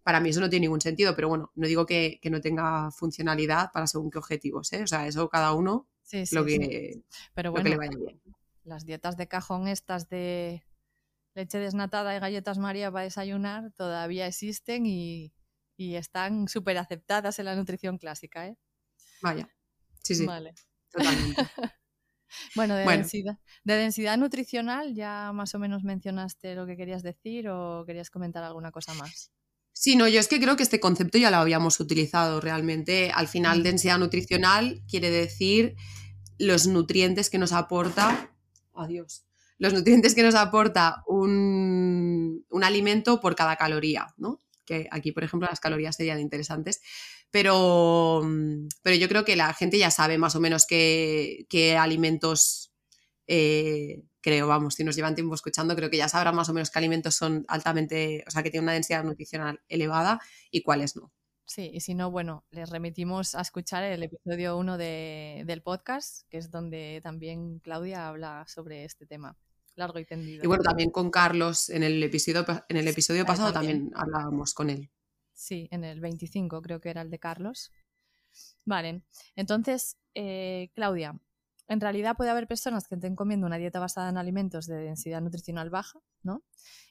Para 0.02 0.20
mí 0.20 0.30
eso 0.30 0.40
no 0.40 0.48
tiene 0.48 0.64
ningún 0.64 0.80
sentido, 0.80 1.14
pero 1.16 1.28
bueno, 1.28 1.50
no 1.56 1.66
digo 1.66 1.84
que, 1.84 2.20
no 2.30 2.40
tenga 2.40 2.90
funcionalidad 2.92 3.72
para 3.72 3.86
según 3.86 4.10
qué 4.10 4.18
objetivos, 4.18 4.72
¿eh? 4.72 4.82
O 4.84 4.86
sea, 4.86 5.06
eso 5.06 5.28
cada 5.28 5.52
uno 5.52 5.88
lo, 6.32 6.44
que, 6.44 7.02
pero 7.34 7.50
bueno, 7.50 7.68
le 7.68 7.76
vaya 7.76 7.96
bien. 7.98 8.20
Las 8.64 8.84
dietas 8.84 9.16
de 9.16 9.26
cajón 9.26 9.66
estas 9.68 10.08
de 10.08 10.62
leche 11.34 11.58
desnatada 11.58 12.16
y 12.16 12.20
galletas 12.20 12.58
María 12.58 12.90
para 12.90 13.04
desayunar 13.04 13.72
todavía 13.72 14.26
existen 14.26 14.86
y, 14.86 15.32
y 15.80 15.96
están 15.96 16.46
súper 16.46 16.76
aceptadas 16.76 17.38
en 17.38 17.46
la 17.46 17.56
nutrición 17.56 17.96
clásica, 17.96 18.46
¿eh? 18.46 18.58
Vaya, 19.22 19.48
sí, 20.04 20.14
sí. 20.14 20.26
Vale. 20.26 20.52
Totalmente. 20.90 21.42
bueno, 22.54 22.74
de, 22.74 22.84
Densidad, 22.84 23.38
de 23.64 23.74
densidad 23.76 24.18
nutricional 24.18 24.94
ya 24.94 25.32
más 25.32 25.54
o 25.54 25.58
menos 25.58 25.82
mencionaste 25.82 26.54
lo 26.54 26.66
que 26.66 26.76
querías 26.76 27.02
decir 27.02 27.48
o 27.48 27.84
querías 27.86 28.10
comentar 28.10 28.44
alguna 28.44 28.70
cosa 28.72 28.92
más. 28.92 29.32
Sí, 29.72 29.96
no, 29.96 30.06
yo 30.06 30.20
es 30.20 30.28
que 30.28 30.38
creo 30.38 30.54
que 30.54 30.64
este 30.64 30.80
concepto 30.80 31.16
ya 31.16 31.30
lo 31.30 31.38
habíamos 31.38 31.80
utilizado 31.80 32.42
realmente. 32.42 33.10
Al 33.14 33.26
final, 33.26 33.62
densidad 33.62 33.98
nutricional 33.98 34.82
quiere 34.86 35.08
decir 35.08 35.76
los 36.38 36.66
nutrientes 36.66 37.30
que 37.30 37.38
nos 37.38 37.52
aporta. 37.52 38.34
Adiós. 38.74 39.24
Los 39.56 39.72
nutrientes 39.72 40.14
que 40.14 40.22
nos 40.22 40.34
aporta 40.34 41.02
un, 41.06 42.44
un 42.50 42.64
alimento 42.64 43.18
por 43.18 43.34
cada 43.34 43.56
caloría, 43.56 44.08
¿no? 44.18 44.40
Que 44.70 44.86
aquí, 44.92 45.10
por 45.10 45.24
ejemplo, 45.24 45.48
las 45.48 45.58
calorías 45.58 45.96
serían 45.96 46.20
interesantes. 46.20 46.80
Pero, 47.30 48.22
mm, 48.24 48.68
pero 48.82 48.96
yo 48.96 49.08
creo 49.08 49.24
que 49.24 49.36
la 49.36 49.52
gente 49.52 49.78
ya 49.78 49.90
sabe 49.90 50.16
más 50.16 50.36
o 50.36 50.40
menos 50.40 50.64
qué, 50.66 51.76
alimentos, 51.78 52.72
eh, 53.26 54.02
creo, 54.20 54.46
vamos, 54.46 54.74
si 54.74 54.84
nos 54.84 54.94
llevan 54.94 55.16
tiempo 55.16 55.34
escuchando, 55.34 55.74
creo 55.74 55.90
que 55.90 55.96
ya 55.96 56.08
sabrán 56.08 56.36
más 56.36 56.48
o 56.48 56.54
menos 56.54 56.70
qué 56.70 56.78
alimentos 56.78 57.16
son 57.16 57.44
altamente, 57.48 58.24
o 58.28 58.30
sea, 58.30 58.42
que 58.42 58.50
tienen 58.50 58.64
una 58.64 58.74
densidad 58.74 59.02
nutricional 59.04 59.60
elevada 59.68 60.20
y 60.50 60.62
cuáles 60.62 60.96
no. 60.96 61.12
Sí, 61.46 61.68
y 61.74 61.80
si 61.80 61.94
no, 61.94 62.12
bueno, 62.12 62.44
les 62.50 62.70
remitimos 62.70 63.34
a 63.34 63.40
escuchar 63.40 63.82
el 63.82 64.04
episodio 64.04 64.56
1 64.56 64.78
de, 64.78 65.42
del 65.46 65.62
podcast, 65.62 66.28
que 66.30 66.38
es 66.38 66.52
donde 66.52 67.00
también 67.02 67.58
Claudia 67.58 68.06
habla 68.08 68.44
sobre 68.46 68.84
este 68.84 69.04
tema 69.04 69.36
largo 69.80 69.98
y 69.98 70.04
tendido. 70.04 70.44
Y 70.44 70.46
bueno, 70.46 70.62
también 70.62 70.90
con 70.90 71.10
Carlos 71.10 71.68
en 71.68 71.82
el 71.82 72.02
episodio, 72.02 72.46
en 72.68 72.76
el 72.76 72.86
episodio 72.86 73.26
pasado 73.26 73.52
también. 73.52 73.90
hablábamos 73.94 74.54
con 74.54 74.70
él. 74.70 74.90
Sí, 75.32 75.68
en 75.72 75.84
el 75.84 76.00
25 76.00 76.62
creo 76.62 76.80
que 76.80 76.90
era 76.90 77.02
el 77.02 77.10
de 77.10 77.18
Carlos. 77.18 77.72
Vale, 78.64 79.02
entonces, 79.34 79.96
eh, 80.14 80.70
Claudia, 80.74 81.18
en 81.66 81.80
realidad 81.80 82.16
puede 82.16 82.30
haber 82.30 82.46
personas 82.46 82.88
que 82.88 82.96
estén 82.96 83.16
comiendo 83.16 83.46
una 83.46 83.56
dieta 83.56 83.80
basada 83.80 84.08
en 84.08 84.18
alimentos 84.18 84.66
de 84.66 84.76
densidad 84.76 85.20
nutricional 85.20 85.70
baja, 85.70 86.00
¿no? 86.22 86.42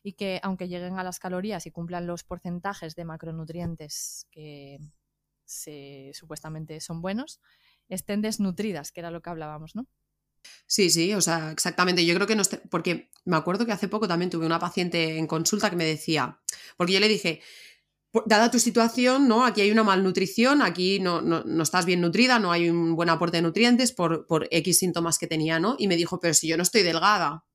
Y 0.04 0.13
que 0.13 0.39
aunque 0.41 0.67
lleguen 0.67 0.97
a 0.97 1.04
las 1.04 1.19
calorías 1.19 1.65
y 1.65 1.71
cumplan 1.71 2.08
los 2.08 2.23
porcentajes 2.23 2.95
de 2.95 3.06
macronutrientes 3.06 4.25
que 4.32 4.80
se, 5.45 6.12
supuestamente 6.13 6.80
son 6.80 7.02
buenos, 7.02 7.41
estén 7.89 8.21
desnutridas, 8.21 8.91
que 8.91 9.02
era 9.02 9.12
lo 9.12 9.21
que 9.21 9.30
hablábamos, 9.30 9.75
¿no? 9.75 9.86
Sí, 10.68 10.90
sí, 10.90 11.14
o 11.14 11.22
sea, 11.22 11.52
exactamente. 11.52 12.06
Yo 12.06 12.14
creo 12.16 12.28
que 12.28 12.36
no. 12.36 12.44
Porque 12.70 13.10
me 13.26 13.38
acuerdo 13.38 13.66
que 13.66 13.72
hace 13.72 13.88
poco 13.88 14.08
también 14.08 14.30
tuve 14.30 14.46
una 14.46 14.60
paciente 14.60 15.18
en 15.18 15.28
consulta 15.28 15.70
que 15.70 15.76
me 15.76 15.86
decía, 15.86 16.40
porque 16.78 16.94
yo 16.94 17.00
le 17.00 17.08
dije, 17.08 17.42
dada 18.26 18.52
tu 18.52 18.60
situación, 18.60 19.28
¿no? 19.28 19.46
Aquí 19.46 19.62
hay 19.62 19.72
una 19.72 19.84
malnutrición, 19.84 20.62
aquí 20.62 21.00
no, 21.00 21.22
no, 21.22 21.64
estás 21.64 21.86
bien 21.86 22.02
nutrida, 22.02 22.40
no 22.40 22.52
hay 22.52 22.70
un 22.70 22.96
buen 22.96 23.10
aporte 23.10 23.38
de 23.38 23.44
nutrientes 23.44 23.92
por, 23.92 24.26
por 24.26 24.48
X 24.52 24.80
síntomas 24.80 25.18
que 25.18 25.28
tenía, 25.28 25.60
¿no? 25.60 25.76
Y 25.78 25.88
me 25.88 25.96
dijo, 25.96 26.20
pero 26.20 26.34
si 26.34 26.48
yo 26.48 26.58
no 26.58 26.64
estoy 26.64 26.84
delgada. 26.84 27.46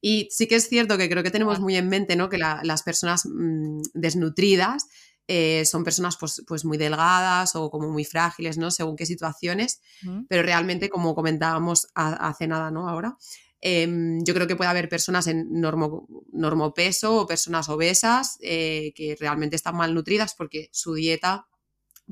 Y 0.00 0.28
sí 0.32 0.48
que 0.48 0.56
es 0.56 0.68
cierto 0.68 0.98
que 0.98 1.08
creo 1.08 1.22
que 1.22 1.30
tenemos 1.30 1.60
muy 1.60 1.76
en 1.76 1.88
mente, 1.88 2.16
¿no? 2.16 2.28
Que 2.28 2.38
las 2.38 2.82
personas 2.82 3.22
mm, 3.24 3.82
desnutridas 3.94 4.86
eh, 5.28 5.64
son 5.64 5.84
personas 5.84 6.16
pues, 6.18 6.42
pues, 6.46 6.64
muy 6.64 6.78
delgadas 6.78 7.54
o 7.54 7.70
como 7.70 7.88
muy 7.88 8.04
frágiles, 8.04 8.58
¿no? 8.58 8.70
Según 8.70 8.96
qué 8.96 9.06
situaciones, 9.06 9.80
pero 10.28 10.42
realmente, 10.42 10.90
como 10.90 11.14
comentábamos 11.14 11.88
hace 11.94 12.46
nada, 12.48 12.70
¿no? 12.70 12.88
Ahora, 12.88 13.16
em, 13.60 14.22
yo 14.24 14.34
creo 14.34 14.48
que 14.48 14.56
puede 14.56 14.70
haber 14.70 14.88
personas 14.88 15.28
en 15.28 15.60
normo, 15.60 16.08
normopeso 16.32 17.20
o 17.20 17.26
personas 17.26 17.68
obesas 17.68 18.38
eh, 18.40 18.92
que 18.96 19.16
realmente 19.18 19.56
están 19.56 19.76
malnutridas 19.76 20.34
porque 20.34 20.68
su 20.72 20.94
dieta, 20.94 21.46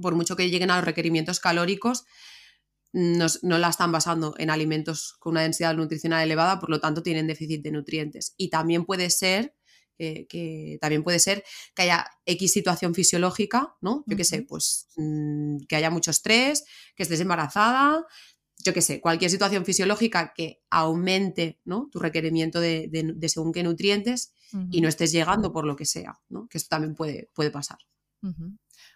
por 0.01 0.14
mucho 0.14 0.37
que 0.37 0.49
lleguen 0.49 0.70
a 0.70 0.77
los 0.77 0.85
requerimientos 0.85 1.40
calóricos, 1.40 2.05
no, 2.92 3.27
no, 3.42 3.59
la 3.59 3.68
están 3.68 3.92
basando 3.92 4.35
en 4.38 4.51
alimentos 4.51 5.14
con 5.18 5.33
una 5.33 5.42
densidad 5.42 5.75
nutricional 5.75 6.25
elevada, 6.25 6.59
por 6.61 6.70
lo 6.70 6.81
tanto 6.81 7.03
tienen 7.03 7.27
déficit 7.27 7.62
de 7.62 7.73
nutrientes. 7.73 8.35
Y 8.37 8.51
también 8.51 8.85
puede 8.85 9.11
ser 9.11 9.55
que, 10.01 10.79
también 10.81 11.03
puede 11.03 11.19
ser 11.19 11.45
que 11.75 11.83
haya 11.83 12.07
X 12.25 12.53
situación 12.53 12.95
fisiológica, 12.95 13.77
¿no? 13.81 14.05
Yo 14.07 14.17
qué 14.17 14.25
sé, 14.25 14.43
pues 14.43 14.89
mm, 14.97 15.59
que 15.69 15.77
haya 15.77 15.91
mucho 15.91 16.11
estrés, 16.11 16.65
que 16.97 17.03
estés 17.03 17.21
embarazada, 17.21 18.07
yo 18.65 18.75
qué 18.75 18.83
sé, 18.83 19.01
cualquier 19.01 19.31
situación 19.31 19.65
fisiológica 19.65 20.33
que 20.35 20.63
aumente 20.71 21.61
¿no? 21.65 21.89
tu 21.91 21.99
requerimiento 21.99 22.61
de, 22.61 22.91
según 23.29 23.53
qué 23.53 23.63
nutrientes 23.63 24.35
y 24.71 24.81
no 24.81 24.89
estés 24.89 25.13
llegando 25.13 25.53
por 25.53 25.65
lo 25.65 25.77
que 25.77 25.87
sea, 25.87 26.21
¿no? 26.29 26.49
Que 26.49 26.59
esto 26.59 26.69
también 26.71 26.95
puede, 26.95 27.31
puede 27.35 27.51
pasar. 27.51 27.79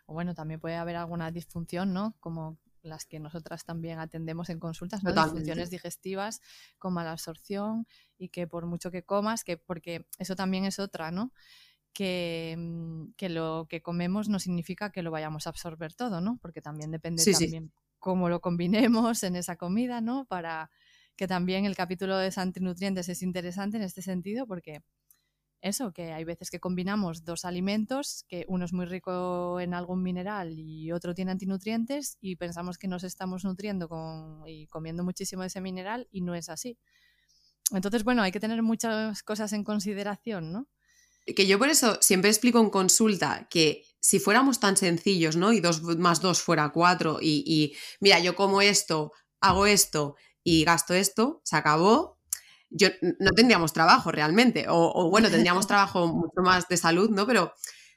O 0.06 0.12
bueno, 0.12 0.34
también 0.34 0.60
puede 0.60 0.74
haber 0.74 0.96
alguna 0.96 1.30
disfunción, 1.30 1.92
¿no? 1.94 2.16
Como 2.20 2.58
las 2.84 3.06
que 3.06 3.18
nosotras 3.18 3.64
también 3.64 3.98
atendemos 3.98 4.50
en 4.50 4.60
consultas, 4.60 5.02
¿no? 5.02 5.12
funciones 5.28 5.70
digestivas 5.70 6.40
con 6.78 6.92
mala 6.92 7.12
absorción 7.12 7.86
y 8.18 8.28
que 8.28 8.46
por 8.46 8.66
mucho 8.66 8.90
que 8.90 9.02
comas, 9.02 9.44
que 9.44 9.56
porque 9.56 10.06
eso 10.18 10.36
también 10.36 10.64
es 10.64 10.78
otra, 10.78 11.10
¿no? 11.10 11.32
Que, 11.92 12.56
mm, 12.58 13.12
que, 13.16 13.28
lo 13.28 13.66
que 13.68 13.82
comemos 13.82 14.28
no 14.28 14.38
significa 14.38 14.90
que 14.90 15.02
lo 15.02 15.10
vayamos 15.10 15.46
a 15.46 15.50
absorber 15.50 15.94
todo, 15.94 16.20
¿no? 16.20 16.38
Porque 16.42 16.60
también 16.60 16.90
depende 16.90 17.24
también 17.24 17.72
cómo 17.98 18.28
lo 18.28 18.40
combinemos 18.40 19.22
en 19.22 19.36
esa 19.36 19.56
comida, 19.56 20.00
¿no? 20.00 20.26
Para 20.26 20.70
que 21.16 21.28
también 21.28 21.64
el 21.64 21.76
capítulo 21.76 22.18
de 22.18 22.32
antinutrientes 22.36 23.08
es 23.08 23.22
interesante 23.22 23.76
en 23.76 23.82
este 23.82 24.02
sentido 24.02 24.46
porque 24.46 24.82
eso, 25.64 25.92
que 25.92 26.12
hay 26.12 26.24
veces 26.24 26.50
que 26.50 26.60
combinamos 26.60 27.24
dos 27.24 27.46
alimentos, 27.46 28.24
que 28.28 28.44
uno 28.48 28.66
es 28.66 28.74
muy 28.74 28.84
rico 28.84 29.58
en 29.60 29.72
algún 29.72 30.02
mineral 30.02 30.58
y 30.58 30.92
otro 30.92 31.14
tiene 31.14 31.32
antinutrientes 31.32 32.18
y 32.20 32.36
pensamos 32.36 32.76
que 32.76 32.86
nos 32.86 33.02
estamos 33.02 33.44
nutriendo 33.44 33.88
con, 33.88 34.42
y 34.46 34.66
comiendo 34.66 35.02
muchísimo 35.04 35.42
ese 35.42 35.62
mineral 35.62 36.06
y 36.12 36.20
no 36.20 36.34
es 36.34 36.50
así. 36.50 36.78
Entonces, 37.72 38.04
bueno, 38.04 38.22
hay 38.22 38.30
que 38.30 38.40
tener 38.40 38.62
muchas 38.62 39.22
cosas 39.22 39.54
en 39.54 39.64
consideración, 39.64 40.52
¿no? 40.52 40.68
Que 41.24 41.46
yo 41.46 41.58
por 41.58 41.70
eso 41.70 41.96
siempre 42.02 42.28
explico 42.28 42.60
en 42.60 42.68
consulta 42.68 43.48
que 43.48 43.84
si 43.98 44.20
fuéramos 44.20 44.60
tan 44.60 44.76
sencillos, 44.76 45.36
¿no? 45.36 45.54
Y 45.54 45.60
dos 45.60 45.82
más 45.82 46.20
dos 46.20 46.42
fuera 46.42 46.68
cuatro 46.68 47.20
y, 47.22 47.42
y 47.46 47.74
mira, 48.00 48.20
yo 48.20 48.36
como 48.36 48.60
esto, 48.60 49.12
hago 49.40 49.64
esto 49.64 50.16
y 50.42 50.64
gasto 50.64 50.92
esto, 50.92 51.40
se 51.42 51.56
acabó, 51.56 52.13
yo, 52.74 52.88
no 53.20 53.30
tendríamos 53.30 53.72
trabajo 53.72 54.10
realmente, 54.10 54.66
o, 54.68 55.08
bueno, 55.08 55.30
tendríamos 55.30 55.66
trabajo 55.68 56.08
mucho 56.08 56.42
más 56.42 56.68
de 56.68 56.76
salud, 56.76 57.08
¿no? 57.10 57.26
Pero, 57.26 57.54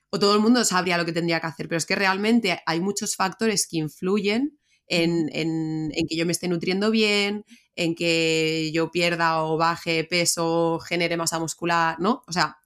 o 0.09 0.19
todo 0.19 0.35
el 0.35 0.39
mundo 0.39 0.63
sabría 0.63 0.97
lo 0.97 1.05
que 1.05 1.11
tendría 1.11 1.39
que 1.39 1.47
hacer, 1.47 1.67
pero 1.67 1.77
es 1.77 1.85
que 1.85 1.95
realmente 1.95 2.61
hay 2.65 2.79
muchos 2.79 3.15
factores 3.15 3.67
que 3.67 3.77
influyen 3.77 4.57
en, 4.87 5.89
que 6.07 6.15
yo 6.15 6.25
me 6.25 6.31
esté 6.31 6.47
nutriendo 6.47 6.91
bien, 6.91 7.43
en 7.75 7.93
que 7.93 8.71
yo 8.73 8.89
pierda 8.89 9.43
o 9.43 9.57
baje 9.57 10.05
peso, 10.05 10.79
genere 10.79 11.17
masa 11.17 11.39
muscular, 11.39 11.99
¿no? 11.99 12.23
O 12.27 12.31
sea, 12.31 12.57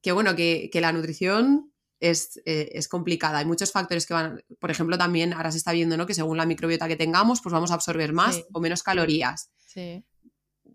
que 0.00 0.12
bueno, 0.12 0.34
que, 0.34 0.70
la 0.74 0.92
nutrición 0.92 1.72
es, 2.00 2.40
eh, 2.46 2.70
es, 2.72 2.88
complicada. 2.88 3.38
Hay 3.38 3.44
muchos 3.44 3.70
factores 3.70 4.06
que 4.06 4.14
van, 4.14 4.42
por 4.58 4.70
ejemplo, 4.70 4.96
también 4.96 5.34
ahora 5.34 5.52
se 5.52 5.58
está 5.58 5.72
viendo, 5.72 5.96
¿no? 5.96 6.06
Que 6.06 6.14
según 6.14 6.38
la 6.38 6.46
microbiota 6.46 6.88
que 6.88 6.96
tengamos, 6.96 7.40
pues 7.42 7.52
vamos 7.52 7.70
a 7.70 7.74
absorber 7.74 8.12
más 8.12 8.40
o 8.52 8.60
menos 8.60 8.82
calorías. 8.82 9.50
Sí 9.66 10.04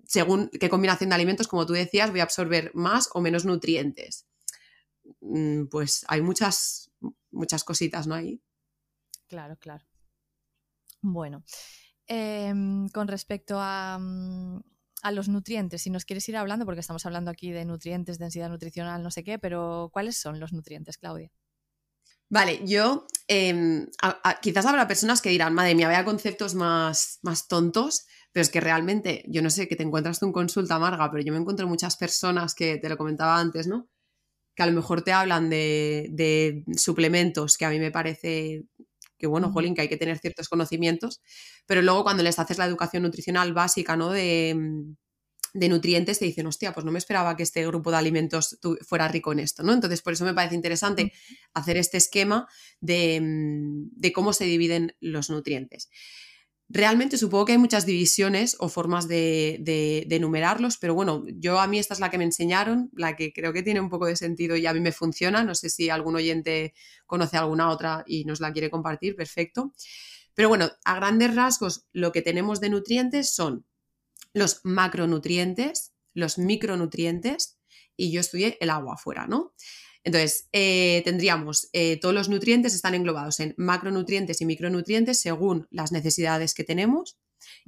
según 0.07 0.49
qué 0.49 0.69
combinación 0.69 1.09
de 1.09 1.15
alimentos, 1.15 1.47
como 1.47 1.65
tú 1.65 1.73
decías, 1.73 2.09
voy 2.09 2.21
a 2.21 2.23
absorber 2.23 2.71
más 2.73 3.09
o 3.13 3.21
menos 3.21 3.45
nutrientes. 3.45 4.25
Mm, 5.21 5.65
pues 5.65 6.05
hay 6.07 6.21
muchas, 6.21 6.91
muchas 7.31 7.63
cositas, 7.63 8.07
¿no? 8.07 8.15
Ahí. 8.15 8.41
Claro, 9.27 9.57
claro. 9.57 9.85
Bueno, 11.01 11.43
em, 12.07 12.89
con 12.89 13.07
respecto 13.07 13.57
a, 13.59 13.97
mm, 13.99 14.61
a 15.03 15.11
los 15.11 15.27
nutrientes, 15.27 15.81
si 15.81 15.89
nos 15.89 16.05
quieres 16.05 16.27
ir 16.29 16.37
hablando, 16.37 16.65
porque 16.65 16.81
estamos 16.81 17.05
hablando 17.05 17.29
aquí 17.29 17.51
de 17.51 17.65
nutrientes, 17.65 18.17
densidad 18.17 18.49
nutricional, 18.49 19.03
no 19.03 19.11
sé 19.11 19.23
qué, 19.23 19.37
pero 19.37 19.89
¿cuáles 19.93 20.17
son 20.17 20.39
los 20.39 20.53
nutrientes, 20.53 20.97
Claudia? 20.97 21.31
Vale, 22.29 22.61
yo 22.65 23.07
em, 23.27 23.87
quizás 24.41 24.65
habrá 24.65 24.87
personas 24.87 25.21
que 25.21 25.29
dirán, 25.29 25.53
madre 25.53 25.75
mía, 25.75 25.87
vaya 25.87 26.03
conceptos 26.03 26.55
más, 26.55 27.19
más 27.21 27.47
tontos, 27.47 28.05
pero 28.37 28.43
es 28.43 28.51
que 28.51 28.61
realmente, 28.61 29.23
yo 29.27 29.41
no 29.41 29.49
sé, 29.49 29.67
que 29.67 29.75
te 29.75 29.81
encuentras 29.81 30.19
tú 30.19 30.27
en 30.27 30.31
consulta 30.31 30.75
amarga, 30.75 31.09
pero 31.09 31.23
yo 31.23 31.33
me 31.33 31.39
encuentro 31.39 31.67
muchas 31.67 31.97
personas 31.97 32.53
que 32.53 32.77
te 32.77 32.87
lo 32.87 32.95
comentaba 32.95 33.39
antes, 33.39 33.65
¿no? 33.65 33.89
Que 34.53 34.61
a 34.61 34.67
lo 34.67 34.73
mejor 34.73 35.01
te 35.01 35.11
hablan 35.11 35.49
de, 35.49 36.63
suplementos, 36.75 37.57
que 37.57 37.65
a 37.65 37.71
mí 37.71 37.79
me 37.79 37.89
parece 37.89 38.65
que 39.17 39.25
bueno, 39.25 39.51
jolín, 39.51 39.73
que 39.73 39.81
hay 39.81 39.89
que 39.89 39.97
tener 39.97 40.19
ciertos 40.19 40.49
conocimientos, 40.49 41.19
pero 41.65 41.81
luego 41.81 42.03
cuando 42.03 42.21
les 42.21 42.37
haces 42.37 42.59
la 42.59 42.65
educación 42.67 43.01
nutricional 43.01 43.55
básica, 43.55 43.97
¿no? 43.97 44.11
De, 44.11 44.55
de 45.55 45.69
nutrientes 45.69 46.19
te 46.19 46.25
dicen, 46.25 46.45
hostia, 46.45 46.75
pues 46.75 46.85
no 46.85 46.91
me 46.91 46.99
esperaba 46.99 47.35
que 47.35 47.41
este 47.41 47.65
grupo 47.65 47.89
de 47.89 47.97
alimentos 47.97 48.59
fuera 48.87 49.07
rico 49.07 49.31
en 49.31 49.39
esto, 49.39 49.63
¿no? 49.63 49.73
Entonces, 49.73 50.03
por 50.03 50.13
eso 50.13 50.25
me 50.25 50.35
parece 50.35 50.53
interesante 50.53 51.11
hacer 51.55 51.77
este 51.77 51.97
esquema 51.97 52.47
mm, 52.81 53.87
de, 53.93 54.13
cómo 54.13 54.31
se 54.31 54.45
dividen 54.45 54.95
los 54.99 55.31
nutrientes. 55.31 55.89
Realmente 56.69 57.17
supongo 57.17 57.45
que 57.45 57.51
hay 57.53 57.57
muchas 57.57 57.85
divisiones 57.85 58.57
o 58.59 58.67
formas 58.67 59.07
de, 59.07 59.57
de, 59.61 60.15
enumerarlos, 60.15 60.77
pero 60.77 60.93
bueno, 60.93 61.23
yo 61.27 61.59
a 61.59 61.67
mí 61.67 61.79
esta 61.79 61.93
es 61.93 62.01
la 62.01 62.09
que 62.09 62.17
me 62.17 62.25
enseñaron, 62.25 62.89
la 62.93 63.15
que 63.15 63.31
creo 63.31 63.53
que 63.53 63.63
tiene 63.63 63.79
un 63.79 63.89
poco 63.89 64.05
de 64.05 64.17
sentido 64.17 64.57
y 64.57 64.65
a 64.65 64.73
mí 64.73 64.81
me 64.81 64.91
funciona. 64.91 65.43
No 65.45 65.55
sé 65.55 65.69
si 65.69 65.89
algún 65.89 66.17
oyente 66.17 66.73
conoce 67.05 67.37
alguna 67.37 67.69
otra 67.69 68.03
y 68.05 68.25
nos 68.25 68.41
la 68.41 68.51
quiere 68.51 68.69
compartir, 68.69 69.15
perfecto. 69.15 69.73
Pero 70.33 70.49
bueno, 70.49 70.69
a 70.83 70.95
grandes 70.97 71.33
rasgos, 71.35 71.85
lo 71.93 72.11
que 72.11 72.21
tenemos 72.21 72.59
de 72.59 72.69
nutrientes 72.69 73.33
son 73.33 73.65
los 74.33 74.59
macronutrientes, 74.63 75.93
los 76.13 76.37
micronutrientes 76.37 77.57
y 77.95 78.11
yo 78.11 78.19
estudié 78.19 78.57
el 78.59 78.69
agua 78.69 78.95
afuera, 78.95 79.25
¿no? 79.25 79.53
Entonces, 80.07 80.47
eh, 80.53 81.01
tendríamos 81.03 81.67
eh, 81.73 81.99
todos 81.99 82.15
los 82.15 82.29
nutrientes 82.29 82.73
están 82.73 82.93
englobados 82.93 83.41
en 83.41 83.53
macronutrientes 83.57 84.39
y 84.39 84.45
micronutrientes 84.45 85.19
según 85.19 85.67
las 85.69 85.91
necesidades 85.91 86.53
que 86.53 86.63
tenemos 86.63 87.19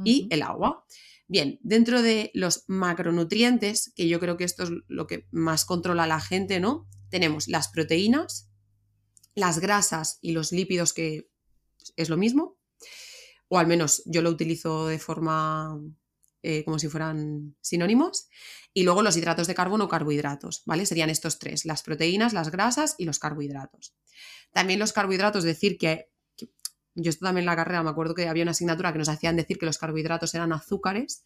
y 0.05 0.29
el 0.31 0.43
agua. 0.43 0.85
Bien, 1.27 1.59
dentro 1.63 2.01
de 2.01 2.31
los 2.33 2.63
macronutrientes, 2.67 3.91
que 3.93 4.07
yo 4.07 4.21
creo 4.21 4.37
que 4.37 4.45
esto 4.45 4.63
es 4.63 4.69
lo 4.87 5.05
que 5.05 5.27
más 5.31 5.65
controla 5.65 6.07
la 6.07 6.21
gente, 6.21 6.61
¿no? 6.61 6.87
Tenemos 7.09 7.49
las 7.49 7.67
proteínas, 7.67 8.49
las 9.35 9.59
grasas 9.59 10.17
y 10.21 10.31
los 10.31 10.53
lípidos, 10.53 10.93
que 10.93 11.29
es 11.97 12.07
lo 12.07 12.15
mismo, 12.15 12.57
o 13.49 13.59
al 13.59 13.67
menos 13.67 14.01
yo 14.05 14.21
lo 14.21 14.29
utilizo 14.29 14.87
de 14.87 14.97
forma 14.97 15.77
eh, 16.41 16.63
como 16.63 16.79
si 16.79 16.87
fueran 16.87 17.55
sinónimos, 17.61 18.27
y 18.73 18.83
luego 18.83 19.01
los 19.01 19.17
hidratos 19.17 19.47
de 19.47 19.55
carbono 19.55 19.85
o 19.85 19.89
carbohidratos, 19.89 20.63
¿vale? 20.65 20.85
Serían 20.85 21.09
estos 21.09 21.39
tres, 21.39 21.65
las 21.65 21.83
proteínas, 21.83 22.33
las 22.33 22.51
grasas 22.51 22.95
y 22.97 23.05
los 23.05 23.19
carbohidratos. 23.19 23.95
También 24.51 24.79
los 24.79 24.93
carbohidratos, 24.93 25.43
decir 25.43 25.77
que, 25.77 26.11
yo 26.95 27.09
esto 27.09 27.25
también 27.25 27.43
en 27.43 27.47
la 27.47 27.55
carrera 27.55 27.83
me 27.83 27.89
acuerdo 27.89 28.15
que 28.15 28.27
había 28.27 28.43
una 28.43 28.51
asignatura 28.51 28.91
que 28.91 28.99
nos 28.99 29.09
hacían 29.09 29.35
decir 29.35 29.57
que 29.57 29.65
los 29.65 29.77
carbohidratos 29.77 30.33
eran 30.35 30.53
azúcares. 30.53 31.25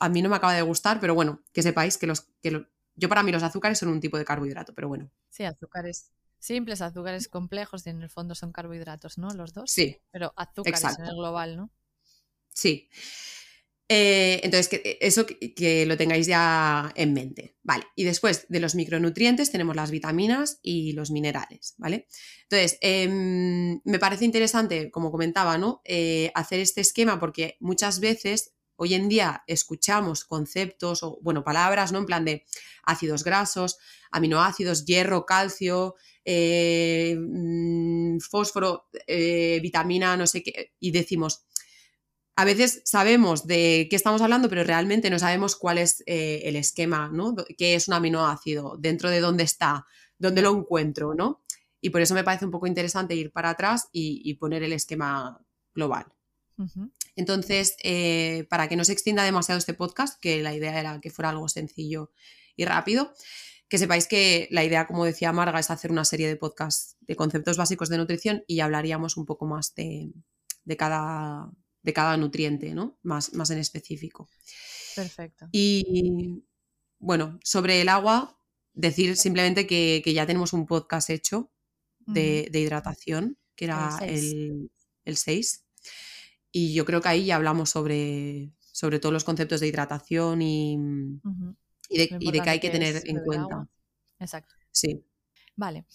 a 0.00 0.08
mí 0.08 0.22
no 0.22 0.28
me 0.28 0.36
acaba 0.36 0.54
de 0.54 0.62
gustar, 0.62 1.00
pero 1.00 1.14
bueno, 1.14 1.42
que 1.52 1.62
sepáis 1.62 1.98
que 1.98 2.06
los 2.06 2.22
que 2.42 2.66
yo 2.96 3.08
para 3.08 3.22
mí 3.22 3.32
los 3.32 3.42
azúcares 3.42 3.78
son 3.78 3.88
un 3.88 4.00
tipo 4.00 4.18
de 4.18 4.24
carbohidrato, 4.24 4.74
pero 4.74 4.88
bueno. 4.88 5.10
Sí, 5.30 5.44
azúcares 5.44 6.10
simples, 6.40 6.80
azúcares 6.80 7.28
complejos, 7.28 7.86
y 7.86 7.90
en 7.90 8.02
el 8.02 8.10
fondo 8.10 8.34
son 8.34 8.52
carbohidratos, 8.52 9.18
¿no? 9.18 9.30
Los 9.30 9.52
dos. 9.52 9.70
Sí. 9.70 10.00
Pero 10.10 10.32
azúcares 10.36 10.82
en 10.98 11.04
el 11.04 11.14
global, 11.14 11.56
¿no? 11.56 11.70
Sí. 12.48 12.88
Eh, 13.92 14.40
entonces, 14.44 14.68
que, 14.68 14.76
eh, 14.88 14.98
eso 15.00 15.26
que, 15.26 15.84
lo 15.84 15.96
tengáis 15.96 16.28
ya 16.28 16.92
en 16.94 17.12
mente, 17.12 17.56
¿vale? 17.64 17.88
Y 17.96 18.04
después 18.04 18.46
de 18.48 18.60
los 18.60 18.76
micronutrientes 18.76 19.50
tenemos 19.50 19.74
las 19.74 19.90
vitaminas 19.90 20.60
y 20.62 20.92
los 20.92 21.10
minerales, 21.10 21.74
¿vale? 21.76 22.06
Entonces, 22.44 22.78
em, 22.82 23.80
me 23.82 23.98
parece 23.98 24.24
interesante, 24.24 24.92
como 24.92 25.10
comentaba, 25.10 25.58
¿no? 25.58 25.82
Eh, 25.84 26.30
hacer 26.36 26.60
este 26.60 26.80
esquema 26.82 27.18
porque 27.18 27.56
muchas 27.58 27.98
veces 27.98 28.54
hoy 28.76 28.94
en 28.94 29.08
día 29.08 29.42
escuchamos 29.48 30.24
conceptos 30.24 31.02
o, 31.02 31.18
bueno, 31.20 31.42
palabras, 31.42 31.90
¿no? 31.90 31.98
En 31.98 32.06
plan 32.06 32.24
de 32.24 32.44
ácidos 32.84 33.24
grasos, 33.24 33.76
aminoácidos, 34.12 34.84
hierro, 34.84 35.26
calcio, 35.26 35.96
mm, 36.24 38.18
fósforo, 38.20 38.88
vitamina, 39.60 40.16
no 40.16 40.28
sé 40.28 40.44
qué, 40.44 40.74
y 40.78 40.92
decimos, 40.92 41.44
a 42.36 42.44
veces 42.44 42.82
sabemos 42.84 43.46
de 43.46 43.86
qué 43.90 43.96
estamos 43.96 44.22
hablando, 44.22 44.48
pero 44.48 44.64
realmente 44.64 45.10
no 45.10 45.18
sabemos 45.18 45.56
cuál 45.56 45.78
es 45.78 46.02
eh, 46.06 46.42
el 46.44 46.56
esquema, 46.56 47.10
¿no? 47.12 47.34
¿Qué 47.58 47.74
es 47.74 47.88
un 47.88 47.94
aminoácido? 47.94 48.76
¿Dentro 48.78 49.10
de 49.10 49.20
dónde 49.20 49.44
está? 49.44 49.86
¿Dónde 50.18 50.42
lo 50.42 50.56
encuentro? 50.56 51.14
¿no? 51.14 51.42
Y 51.80 51.90
por 51.90 52.00
eso 52.00 52.14
me 52.14 52.24
parece 52.24 52.44
un 52.44 52.50
poco 52.50 52.66
interesante 52.66 53.14
ir 53.14 53.32
para 53.32 53.50
atrás 53.50 53.88
y, 53.92 54.34
poner 54.34 54.62
el 54.62 54.72
esquema 54.72 55.38
global. 55.74 56.06
Entonces, 57.16 57.76
eh, 57.82 58.46
para 58.50 58.68
que 58.68 58.76
no 58.76 58.84
se 58.84 58.92
extienda 58.92 59.24
demasiado 59.24 59.58
este 59.58 59.74
podcast, 59.74 60.20
que 60.20 60.42
la 60.42 60.54
idea 60.54 60.78
era 60.78 61.00
que 61.00 61.10
fuera 61.10 61.30
algo 61.30 61.48
sencillo 61.48 62.10
y 62.54 62.66
rápido, 62.66 63.14
que 63.68 63.78
sepáis 63.78 64.06
que 64.06 64.46
la 64.50 64.64
idea, 64.64 64.86
como 64.86 65.04
decía 65.04 65.32
Marga, 65.32 65.58
es 65.58 65.70
hacer 65.70 65.90
una 65.90 66.04
serie 66.04 66.28
de 66.28 66.36
podcasts 66.36 66.96
de 67.00 67.16
conceptos 67.16 67.56
básicos 67.56 67.88
de 67.88 67.98
nutrición 67.98 68.44
y 68.46 68.60
hablaríamos 68.60 69.16
un 69.16 69.24
poco 69.24 69.46
más 69.46 69.74
de 69.74 70.12
cada 70.76 71.50
de 71.82 71.92
cada 71.92 72.16
nutriente, 72.16 72.74
¿no? 72.74 72.98
Más, 73.02 73.34
más 73.34 73.50
en 73.50 73.58
específico. 73.58 74.28
Perfecto. 74.94 75.48
Y 75.52 76.44
bueno, 76.98 77.38
sobre 77.42 77.80
el 77.80 77.88
agua, 77.88 78.38
decir 78.72 79.16
simplemente 79.16 79.66
que, 79.66 80.02
ya 80.12 80.26
tenemos 80.26 80.52
un 80.52 80.66
podcast 80.66 81.10
hecho 81.10 81.50
de, 82.06 82.50
hidratación, 82.52 83.38
que 83.54 83.66
era 83.66 83.98
el 84.00 85.16
6. 85.16 85.64
Y 86.52 86.74
yo 86.74 86.84
creo 86.84 87.00
que 87.00 87.08
ahí 87.08 87.26
ya 87.26 87.36
hablamos 87.36 87.70
sobre, 87.70 88.52
sobre 88.58 88.98
todos 88.98 89.12
los 89.12 89.24
conceptos 89.24 89.60
de 89.60 89.68
hidratación 89.68 90.42
y, 90.42 90.74
y, 91.88 91.98
de, 91.98 92.16
y 92.18 92.32
de, 92.32 92.40
que 92.40 92.50
hay 92.50 92.60
que 92.60 92.70
tener 92.70 93.02
en 93.06 93.22
cuenta. 93.24 93.68
Exacto. 94.18 94.54
Sí. 94.72 95.04
Vale. 95.56 95.86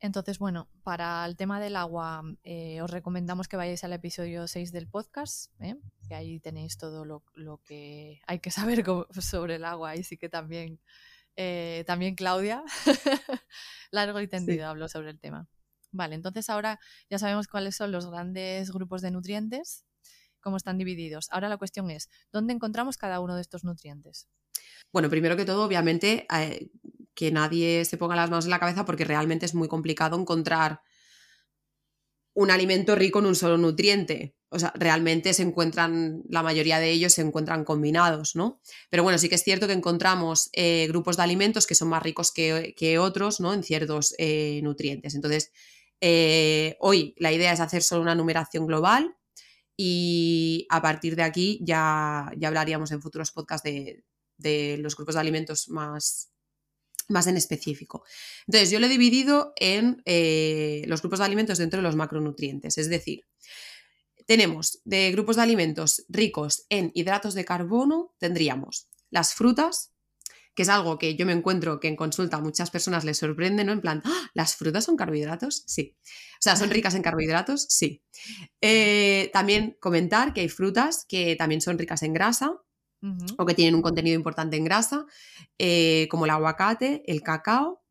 Entonces, 0.00 0.38
bueno, 0.38 0.68
para 0.84 1.26
el 1.26 1.36
tema 1.36 1.60
del 1.60 1.74
agua, 1.74 2.22
eh, 2.44 2.80
os 2.82 2.90
recomendamos 2.90 3.48
que 3.48 3.56
vayáis 3.56 3.82
al 3.82 3.92
episodio 3.92 4.46
6 4.46 4.70
del 4.70 4.86
podcast, 4.86 5.50
¿eh? 5.60 5.74
que 6.08 6.14
ahí 6.14 6.38
tenéis 6.38 6.78
todo 6.78 7.04
lo, 7.04 7.24
que 7.64 8.20
hay 8.26 8.38
que 8.38 8.50
saber 8.50 8.84
sobre 9.20 9.56
el 9.56 9.64
agua. 9.64 9.96
Y 9.96 10.04
sí 10.04 10.16
que 10.16 10.28
también, 10.28 10.80
eh, 11.34 11.82
también 11.86 12.14
Claudia, 12.14 12.62
largo 13.90 14.20
y 14.20 14.28
tendido, 14.28 14.68
habló 14.68 14.88
sobre 14.88 15.10
el 15.10 15.18
tema. 15.18 15.48
Vale, 15.90 16.14
entonces 16.14 16.48
ahora 16.48 16.78
ya 17.10 17.18
sabemos 17.18 17.48
cuáles 17.48 17.74
son 17.74 17.90
los 17.90 18.08
grandes 18.08 18.70
grupos 18.70 19.02
de 19.02 19.10
nutrientes, 19.10 19.84
cómo 20.40 20.58
están 20.58 20.78
divididos. 20.78 21.26
Ahora 21.30 21.48
la 21.48 21.56
cuestión 21.56 21.90
es, 21.90 22.08
¿dónde 22.30 22.52
encontramos 22.52 22.98
cada 22.98 23.18
uno 23.18 23.34
de 23.34 23.40
estos 23.40 23.64
nutrientes? 23.64 24.28
Bueno, 24.92 25.10
primero 25.10 25.36
que 25.36 25.44
todo, 25.44 25.64
obviamente, 25.64 26.26
que 27.18 27.32
nadie 27.32 27.84
se 27.84 27.96
ponga 27.96 28.14
las 28.14 28.30
manos 28.30 28.44
en 28.44 28.52
la 28.52 28.60
cabeza 28.60 28.84
porque 28.84 29.04
realmente 29.04 29.44
es 29.44 29.52
muy 29.52 29.66
complicado 29.66 30.16
encontrar 30.16 30.82
un 32.32 32.52
alimento 32.52 32.94
rico 32.94 33.18
en 33.18 33.26
un 33.26 33.34
solo 33.34 33.58
nutriente. 33.58 34.36
O 34.50 34.58
sea, 34.60 34.72
realmente 34.76 35.34
se 35.34 35.42
encuentran, 35.42 36.22
la 36.28 36.44
mayoría 36.44 36.78
de 36.78 36.92
ellos 36.92 37.14
se 37.14 37.22
encuentran 37.22 37.64
combinados, 37.64 38.36
¿no? 38.36 38.60
Pero 38.88 39.02
bueno, 39.02 39.18
sí 39.18 39.28
que 39.28 39.34
es 39.34 39.42
cierto 39.42 39.66
que 39.66 39.72
encontramos 39.72 40.48
eh, 40.52 40.86
grupos 40.86 41.16
de 41.16 41.24
alimentos 41.24 41.66
que 41.66 41.74
son 41.74 41.88
más 41.88 42.04
ricos 42.04 42.30
que, 42.30 42.98
otros, 43.00 43.40
¿no? 43.40 43.52
En 43.52 43.64
ciertos 43.64 44.14
eh, 44.18 44.60
nutrientes. 44.62 45.16
Entonces, 45.16 45.50
eh, 46.00 46.76
hoy 46.78 47.16
la 47.18 47.32
idea 47.32 47.52
es 47.52 47.58
hacer 47.58 47.82
solo 47.82 48.02
una 48.02 48.14
numeración 48.14 48.64
global 48.68 49.16
y 49.76 50.68
a 50.70 50.80
partir 50.80 51.16
de 51.16 51.24
aquí 51.24 51.58
ya, 51.64 52.30
ya 52.36 52.46
hablaríamos 52.46 52.92
en 52.92 53.02
futuros 53.02 53.32
podcasts 53.32 53.64
de, 53.64 54.04
de 54.36 54.78
los 54.78 54.94
grupos 54.94 55.16
de 55.16 55.20
alimentos 55.20 55.68
más, 55.68 56.30
más 57.08 57.26
en 57.26 57.36
específico. 57.36 58.04
Entonces, 58.46 58.70
yo 58.70 58.80
lo 58.80 58.86
he 58.86 58.90
dividido 58.90 59.52
en 59.56 60.02
eh, 60.04 60.82
los 60.86 61.02
grupos 61.02 61.18
de 61.18 61.24
alimentos 61.24 61.58
dentro 61.58 61.78
de 61.78 61.82
los 61.82 61.96
macronutrientes, 61.96 62.78
es 62.78 62.88
decir, 62.88 63.24
tenemos 64.26 64.80
de 64.84 65.10
grupos 65.10 65.36
de 65.36 65.42
alimentos 65.42 66.04
ricos 66.08 66.66
en 66.68 66.90
hidratos 66.94 67.32
de 67.32 67.46
carbono, 67.46 68.14
tendríamos 68.18 68.88
las 69.10 69.32
frutas, 69.32 69.94
que 70.54 70.62
es 70.62 70.68
algo 70.68 70.98
que 70.98 71.16
yo 71.16 71.24
me 71.24 71.32
encuentro 71.32 71.80
que 71.80 71.88
en 71.88 71.96
consulta 71.96 72.36
a 72.36 72.40
muchas 72.40 72.70
personas 72.70 73.04
les 73.04 73.16
sorprende, 73.16 73.64
¿no? 73.64 73.72
En 73.72 73.80
plan, 73.80 74.02
¡Ah! 74.04 74.30
¿las 74.34 74.56
frutas 74.56 74.84
son 74.84 74.96
carbohidratos? 74.96 75.62
Sí. 75.66 75.96
O 76.02 76.40
sea, 76.40 76.56
¿son 76.56 76.68
ricas 76.68 76.94
en 76.94 77.02
carbohidratos? 77.02 77.66
Sí. 77.70 78.02
Eh, 78.60 79.30
también 79.32 79.78
comentar 79.80 80.34
que 80.34 80.42
hay 80.42 80.48
frutas 80.48 81.06
que 81.08 81.36
también 81.36 81.60
son 81.60 81.78
ricas 81.78 82.02
en 82.02 82.12
grasa, 82.12 82.60
o 83.36 83.46
que 83.46 83.54
tienen 83.54 83.74
un 83.74 83.82
contenido 83.82 84.16
importante 84.16 84.56
en 84.56 84.64
grasa, 84.64 85.06
eh, 85.58 86.08
como 86.10 86.24
el 86.24 86.30
aguacate, 86.30 87.02
el 87.06 87.22
cacao, 87.22 87.82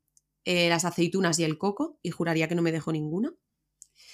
eh, 0.43 0.69
las 0.69 0.85
aceitunas 0.85 1.39
y 1.39 1.43
el 1.43 1.57
coco, 1.57 1.99
y 2.01 2.11
juraría 2.11 2.47
que 2.47 2.55
no 2.55 2.61
me 2.61 2.71
dejo 2.71 2.91
ninguna. 2.91 3.33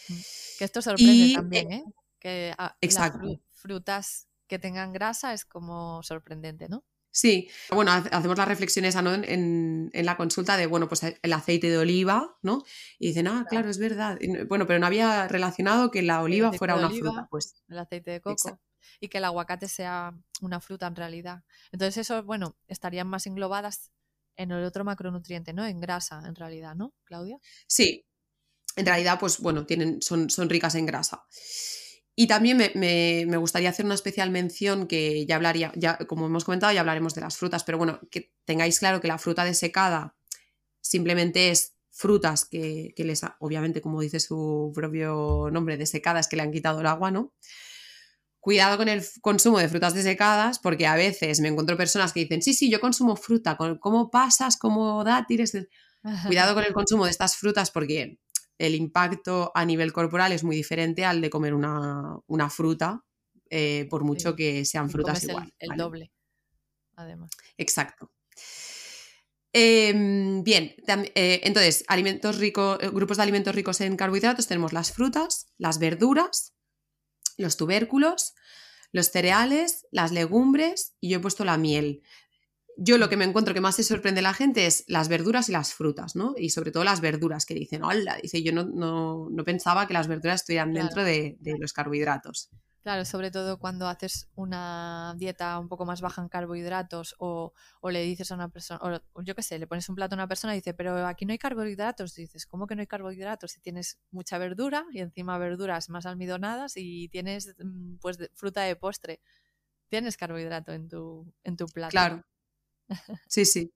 Mm. 0.09 0.13
Que 0.59 0.65
esto 0.65 0.81
sorprende 0.81 1.33
también, 1.33 1.71
¿eh? 1.71 1.83
Que 2.19 2.53
ah, 2.57 2.77
exacto. 2.81 3.41
frutas 3.51 4.27
que 4.47 4.59
tengan 4.59 4.93
grasa 4.93 5.33
es 5.33 5.45
como 5.45 6.03
sorprendente, 6.03 6.69
¿no? 6.69 6.83
Sí, 7.15 7.47
bueno, 7.69 7.91
hacemos 7.91 8.37
las 8.39 8.47
reflexiones 8.47 8.95
en, 8.95 9.91
la 9.93 10.17
consulta 10.17 10.57
de, 10.57 10.65
bueno, 10.65 10.87
pues 10.87 11.03
el 11.03 11.33
aceite 11.33 11.69
de 11.69 11.77
oliva, 11.77 12.37
¿no? 12.41 12.63
Y 12.97 13.09
dicen, 13.09 13.27
ah, 13.27 13.45
claro, 13.47 13.69
es 13.69 13.77
verdad. 13.77 14.17
Bueno, 14.47 14.65
pero 14.65 14.79
no 14.79 14.87
había 14.87 15.27
relacionado 15.27 15.91
que 15.91 16.01
la 16.01 16.23
oliva 16.23 16.51
fuera 16.53 16.75
una 16.75 16.89
fruta, 16.89 17.27
pues. 17.29 17.61
El 17.67 17.77
aceite 17.77 18.09
de 18.09 18.21
coco. 18.21 18.59
Y 19.03 19.09
que 19.09 19.17
el 19.17 19.25
aguacate 19.25 19.67
sea 19.67 20.13
una 20.39 20.61
fruta 20.61 20.87
en 20.87 20.95
realidad. 20.95 21.43
Entonces, 21.73 21.97
eso, 21.97 22.23
bueno, 22.23 22.55
estarían 22.69 23.07
más 23.07 23.27
englobadas 23.27 23.91
en 24.37 24.51
el 24.51 24.63
otro 24.63 24.85
macronutriente, 24.85 25.51
¿no? 25.51 25.65
En 25.65 25.81
grasa, 25.81 26.23
en 26.25 26.35
realidad, 26.35 26.73
¿no, 26.73 26.93
Claudia? 27.03 27.37
Sí. 27.67 28.05
En 28.77 28.85
realidad, 28.85 29.19
pues 29.19 29.39
bueno, 29.39 29.65
tienen, 29.65 30.01
son, 30.01 30.29
son 30.29 30.49
ricas 30.49 30.75
en 30.75 30.85
grasa. 30.85 31.25
Y 32.15 32.27
también 32.27 32.57
me, 32.75 33.37
gustaría 33.37 33.69
hacer 33.69 33.85
una 33.85 33.95
especial 33.95 34.29
mención 34.29 34.87
que 34.87 35.25
ya 35.25 35.35
hablaría, 35.35 35.73
ya, 35.75 35.97
como 35.97 36.27
hemos 36.27 36.45
comentado, 36.45 36.71
ya 36.71 36.79
hablaremos 36.79 37.13
de 37.13 37.21
las 37.21 37.35
frutas, 37.35 37.65
pero 37.65 37.77
bueno, 37.77 37.99
que 38.09 38.31
tengáis 38.45 38.79
claro 38.79 39.01
que 39.01 39.09
la 39.09 39.17
fruta 39.17 39.43
desecada 39.43 40.15
simplemente 40.79 41.49
es 41.49 41.73
frutas 41.89 42.45
que, 42.45 42.93
les, 42.95 43.21
obviamente, 43.39 43.81
como 43.81 43.99
dice 43.99 44.21
su 44.21 44.71
propio 44.73 45.49
nombre, 45.51 45.75
desecadas, 45.75 46.29
que 46.29 46.35
le 46.35 46.43
han 46.43 46.51
quitado 46.51 46.81
el 46.81 46.87
agua, 46.87 47.11
¿no? 47.11 47.33
Cuidado 48.43 48.75
con 48.75 48.89
el 48.89 49.01
consumo 49.21 49.57
de 49.57 49.69
frutas 49.69 49.93
desecadas, 49.93 50.59
porque 50.59 50.85
a 50.85 50.95
veces 50.95 51.39
me 51.39 51.47
encuentro 51.47 51.77
personas 51.77 52.11
que 52.11 52.19
dicen, 52.19 52.41
sí, 52.41 52.53
sí, 52.53 52.69
yo 52.69 52.81
consumo 52.81 53.15
fruta, 53.15 53.55
¿cómo 53.79 54.11
pasas? 54.11 54.57
¿Cómo 54.57 55.01
dátiles? 55.05 55.57
Cuidado 56.27 56.53
con 56.53 56.65
el 56.65 56.73
consumo 56.73 57.05
de 57.05 57.11
estas 57.11 57.37
frutas 57.37 57.71
porque 57.71 58.19
el 58.57 58.75
impacto 58.75 59.53
a 59.55 59.63
nivel 59.63 59.93
corporal 59.93 60.33
es 60.33 60.43
muy 60.43 60.57
diferente 60.57 61.05
al 61.05 61.21
de 61.21 61.29
comer 61.29 61.53
una, 61.53 62.49
fruta, 62.49 63.05
eh, 63.49 63.87
por 63.89 64.03
mucho 64.03 64.35
que 64.35 64.65
sean 64.65 64.89
frutas 64.89 65.23
igual. 65.23 65.49
El, 65.57 65.77
doble, 65.77 66.11
además. 66.97 67.31
Exacto. 67.57 68.11
Em, 69.53 70.43
bien, 70.43 70.75
eh, 71.15 71.39
entonces, 71.45 71.85
alimentos 71.87 72.39
ricos, 72.39 72.77
eh, 72.81 72.89
grupos 72.89 73.15
de 73.15 73.23
alimentos 73.23 73.55
ricos 73.55 73.79
en 73.79 73.95
carbohidratos 73.95 74.47
tenemos 74.47 74.73
las 74.73 74.91
frutas, 74.91 75.47
las 75.57 75.79
verduras, 75.79 76.53
los 77.37 77.57
tubérculos, 77.57 78.33
los 78.91 79.07
cereales, 79.07 79.85
las 79.91 80.11
legumbres 80.11 80.93
y 80.99 81.09
yo 81.09 81.17
he 81.17 81.21
puesto 81.21 81.45
la 81.45 81.57
miel 81.57 82.03
yo 82.77 82.97
lo 82.97 83.09
que 83.09 83.17
me 83.17 83.25
encuentro 83.25 83.53
que 83.53 83.61
más 83.61 83.75
se 83.75 83.83
sorprende 83.83 84.19
a 84.19 84.23
la 84.23 84.33
gente 84.33 84.65
es 84.65 84.83
las 84.87 85.07
verduras 85.07 85.49
y 85.49 85.51
las 85.51 85.73
frutas, 85.73 86.15
¿no? 86.15 86.33
Y 86.37 86.49
sobre 86.49 86.71
todo 86.71 86.83
las 86.83 87.01
verduras 87.01 87.45
que 87.45 87.53
dicen, 87.53 87.83
hola, 87.83 88.17
dice, 88.21 88.41
yo 88.41 88.51
no, 88.51 88.63
no, 88.63 89.43
pensaba 89.43 89.87
que 89.87 89.93
las 89.93 90.07
verduras 90.07 90.41
estuvieran 90.41 90.73
dentro 90.73 91.03
de, 91.03 91.37
los 91.59 91.73
carbohidratos. 91.73 92.49
Claro, 92.83 93.05
sobre 93.05 93.31
todo 93.31 93.57
cuando 93.59 93.87
haces 93.87 94.27
una 94.35 95.15
dieta 95.17 95.57
un 95.57 95.69
poco 95.69 95.85
más 95.85 96.01
baja 96.01 96.21
en 96.21 96.27
carbohidratos 96.27 97.15
o, 97.17 97.53
le 97.89 98.01
dices 98.03 98.29
a 98.29 98.35
una 98.35 98.49
persona, 98.49 99.01
o 99.13 99.21
yo 99.21 99.35
qué 99.35 99.41
sé, 99.41 99.57
le 99.57 99.67
pones 99.67 99.87
un 99.87 99.95
plato 99.95 100.15
a 100.15 100.17
una 100.17 100.27
persona 100.27 100.53
y 100.53 100.57
dice, 100.57 100.73
pero 100.73 101.07
aquí 101.07 101.25
no 101.25 101.31
hay 101.31 101.37
carbohidratos. 101.37 102.13
dices, 102.13 102.45
¿cómo 102.45 102.67
que 102.67 102.75
no 102.75 102.81
hay 102.81 102.87
carbohidratos? 102.87 103.51
Si 103.51 103.61
tienes 103.61 103.99
mucha 104.11 104.37
verdura 104.37 104.85
y 104.91 104.99
encima 104.99 105.37
verduras 105.37 105.89
más 105.89 106.05
almidonadas 106.05 106.73
y 106.75 107.07
tienes 107.07 107.55
mm, 107.57 107.99
pues 108.01 108.17
fruta 108.33 108.63
de 108.63 108.75
postre, 108.75 109.21
tienes 109.87 110.17
carbohidrato 110.17 110.73
en 110.73 110.89
tu, 110.89 111.33
en 111.45 111.55
tu 111.55 111.67
plato. 111.67 111.91
Claro. 111.91 112.25
Sí, 113.29 113.45
sí. 113.45 113.73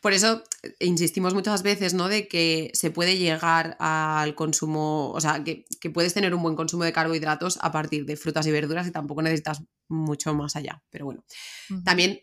Por 0.00 0.12
eso 0.12 0.42
eh, 0.62 0.74
insistimos 0.80 1.34
muchas 1.34 1.62
veces, 1.62 1.94
¿no? 1.94 2.08
De 2.08 2.28
que 2.28 2.70
se 2.74 2.90
puede 2.90 3.16
llegar 3.16 3.76
al 3.80 4.34
consumo, 4.34 5.10
o 5.10 5.20
sea, 5.20 5.42
que, 5.44 5.64
puedes 5.92 6.14
tener 6.14 6.34
un 6.34 6.42
buen 6.42 6.56
consumo 6.56 6.84
de 6.84 6.92
carbohidratos 6.92 7.58
a 7.60 7.72
partir 7.72 8.04
de 8.06 8.16
frutas 8.16 8.46
y 8.46 8.50
verduras 8.50 8.86
y 8.86 8.90
tampoco 8.90 9.22
necesitas 9.22 9.62
mucho 9.88 10.34
más 10.34 10.56
allá. 10.56 10.82
Pero 10.90 11.06
bueno, 11.06 11.24
también 11.84 12.20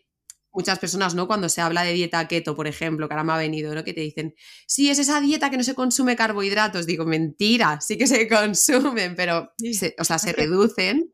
muchas 0.52 0.78
personas, 0.78 1.14
¿no? 1.14 1.26
Cuando 1.26 1.48
se 1.48 1.60
habla 1.60 1.82
de 1.82 1.92
dieta 1.92 2.26
keto, 2.26 2.56
por 2.56 2.66
ejemplo, 2.66 3.08
que 3.08 3.14
ahora 3.14 3.24
me 3.24 3.32
ha 3.34 3.36
venido, 3.36 3.74
¿no? 3.74 3.84
Que 3.84 3.92
te 3.92 4.00
dicen, 4.00 4.34
sí, 4.66 4.88
es 4.88 4.98
esa 4.98 5.20
dieta 5.20 5.50
que 5.50 5.58
no 5.58 5.64
se 5.64 5.74
consume 5.74 6.16
carbohidratos. 6.16 6.86
Digo, 6.86 7.04
mentira, 7.04 7.80
sí 7.80 7.98
que 7.98 8.06
se 8.06 8.26
consumen, 8.28 9.14
pero, 9.14 9.52
o 9.98 10.04
sea, 10.04 10.18
se 10.18 10.32
reducen 10.32 11.12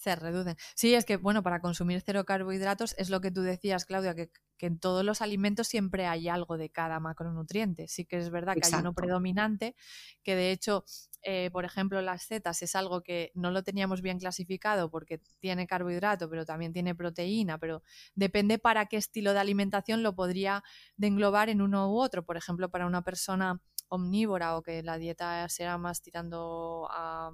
se 0.00 0.16
reducen. 0.16 0.56
Sí, 0.74 0.94
es 0.94 1.04
que, 1.04 1.18
bueno, 1.18 1.42
para 1.42 1.60
consumir 1.60 2.00
cero 2.00 2.24
carbohidratos 2.24 2.94
es 2.96 3.10
lo 3.10 3.20
que 3.20 3.30
tú 3.30 3.42
decías, 3.42 3.84
Claudia, 3.84 4.14
que, 4.14 4.30
en 4.60 4.78
todos 4.78 5.04
los 5.04 5.22
alimentos 5.22 5.68
siempre 5.68 6.06
hay 6.06 6.28
algo 6.28 6.56
de 6.58 6.70
cada 6.70 7.00
macronutriente. 7.00 7.86
Sí 7.86 8.04
que 8.06 8.18
es 8.18 8.30
verdad 8.30 8.54
que 8.54 8.66
hay 8.66 8.80
uno 8.80 8.94
predominante, 8.94 9.74
que 10.22 10.36
de 10.36 10.52
hecho, 10.52 10.84
eh, 11.22 11.50
por 11.50 11.64
ejemplo, 11.66 12.00
las 12.02 12.22
setas 12.24 12.62
es 12.62 12.74
algo 12.76 13.02
que 13.02 13.30
no 13.34 13.50
lo 13.50 13.62
teníamos 13.62 14.00
bien 14.02 14.18
clasificado 14.18 14.90
porque 14.90 15.20
tiene 15.38 15.66
carbohidrato, 15.66 16.28
pero 16.28 16.44
también 16.44 16.72
tiene 16.72 16.94
proteína, 16.94 17.58
pero 17.58 17.82
depende 18.14 18.58
para 18.58 18.86
qué 18.86 18.96
estilo 18.96 19.32
de 19.32 19.40
alimentación 19.40 20.02
lo 20.02 20.14
podría 20.14 20.62
de 20.96 21.06
englobar 21.08 21.48
en 21.50 21.60
uno 21.62 21.90
u 21.92 21.98
otro. 21.98 22.24
Por 22.24 22.36
ejemplo, 22.36 22.70
para 22.70 22.86
una 22.86 23.02
persona 23.02 23.62
omnívora 23.88 24.56
o 24.56 24.62
que 24.62 24.82
la 24.82 24.98
dieta 24.98 25.48
sea 25.48 25.78
más 25.78 26.02
tirando 26.02 26.86
a 26.90 27.32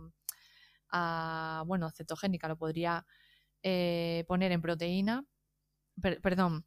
bueno, 1.67 1.91
cetogénica, 1.91 2.49
lo 2.49 2.57
podría 2.57 3.07
eh, 3.63 4.25
poner 4.29 4.53
en 4.53 4.63
proteína, 4.63 5.25
perdón, 6.23 6.67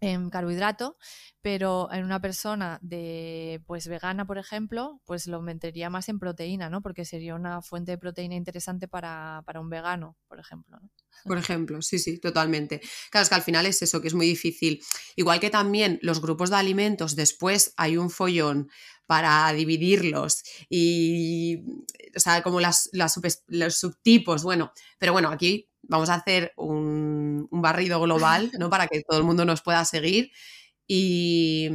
en 0.00 0.30
carbohidrato, 0.30 0.96
pero 1.42 1.88
en 1.92 2.04
una 2.04 2.20
persona 2.20 2.78
de 2.82 3.62
pues 3.66 3.88
vegana, 3.88 4.26
por 4.26 4.38
ejemplo, 4.38 5.00
pues 5.04 5.26
lo 5.26 5.42
metería 5.42 5.90
más 5.90 6.08
en 6.08 6.18
proteína, 6.18 6.70
¿no? 6.70 6.82
Porque 6.82 7.04
sería 7.04 7.34
una 7.34 7.62
fuente 7.62 7.92
de 7.92 7.98
proteína 7.98 8.34
interesante 8.34 8.88
para, 8.88 9.42
un 9.56 9.70
vegano, 9.70 10.16
por 10.28 10.38
ejemplo. 10.38 10.78
Por 11.24 11.38
ejemplo, 11.38 11.82
sí, 11.82 11.98
sí, 11.98 12.18
totalmente. 12.18 12.80
Claro, 13.10 13.22
es 13.22 13.28
que 13.28 13.34
al 13.34 13.42
final 13.42 13.66
es 13.66 13.82
eso, 13.82 14.00
que 14.00 14.08
es 14.08 14.14
muy 14.14 14.26
difícil. 14.26 14.82
Igual 15.16 15.40
que 15.40 15.50
también 15.50 15.98
los 16.02 16.20
grupos 16.20 16.50
de 16.50 16.56
alimentos, 16.56 17.16
después 17.16 17.72
hay 17.76 17.96
un 17.96 18.10
follón 18.10 18.68
para 19.06 19.50
dividirlos 19.54 20.42
y, 20.68 21.64
o 22.14 22.20
sea, 22.20 22.42
como 22.42 22.60
las, 22.60 22.90
los 22.92 23.74
subtipos, 23.74 24.42
bueno, 24.42 24.72
pero 24.98 25.12
bueno, 25.12 25.30
aquí 25.30 25.68
vamos 25.88 26.10
a 26.10 26.14
hacer 26.14 26.52
un, 26.56 27.48
barrido 27.50 28.00
global, 28.00 28.52
¿no? 28.58 28.70
Para 28.70 28.86
que 28.86 29.02
todo 29.02 29.18
el 29.18 29.24
mundo 29.24 29.44
nos 29.44 29.62
pueda 29.62 29.84
seguir 29.84 30.30
y, 30.86 31.68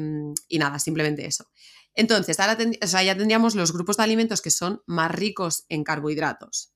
nada, 0.52 0.80
simplemente 0.80 1.26
eso. 1.26 1.46
Entonces, 1.96 2.40
ahora 2.40 2.58
ya 3.04 3.18
tendríamos 3.18 3.56
los 3.56 3.74
grupos 3.74 3.98
de 3.98 4.04
alimentos 4.04 4.42
que 4.42 4.50
son 4.50 4.82
más 4.86 5.12
ricos 5.12 5.66
en 5.70 5.84
carbohidratos. 5.84 6.70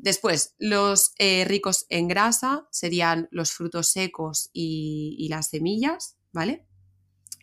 Después, 0.00 0.54
los 0.56 1.12
eh, 1.18 1.44
ricos 1.44 1.84
en 1.90 2.08
grasa 2.08 2.66
serían 2.70 3.28
los 3.30 3.52
frutos 3.52 3.88
secos 3.88 4.48
y, 4.54 5.14
y 5.18 5.28
las 5.28 5.50
semillas, 5.50 6.16
¿vale? 6.32 6.66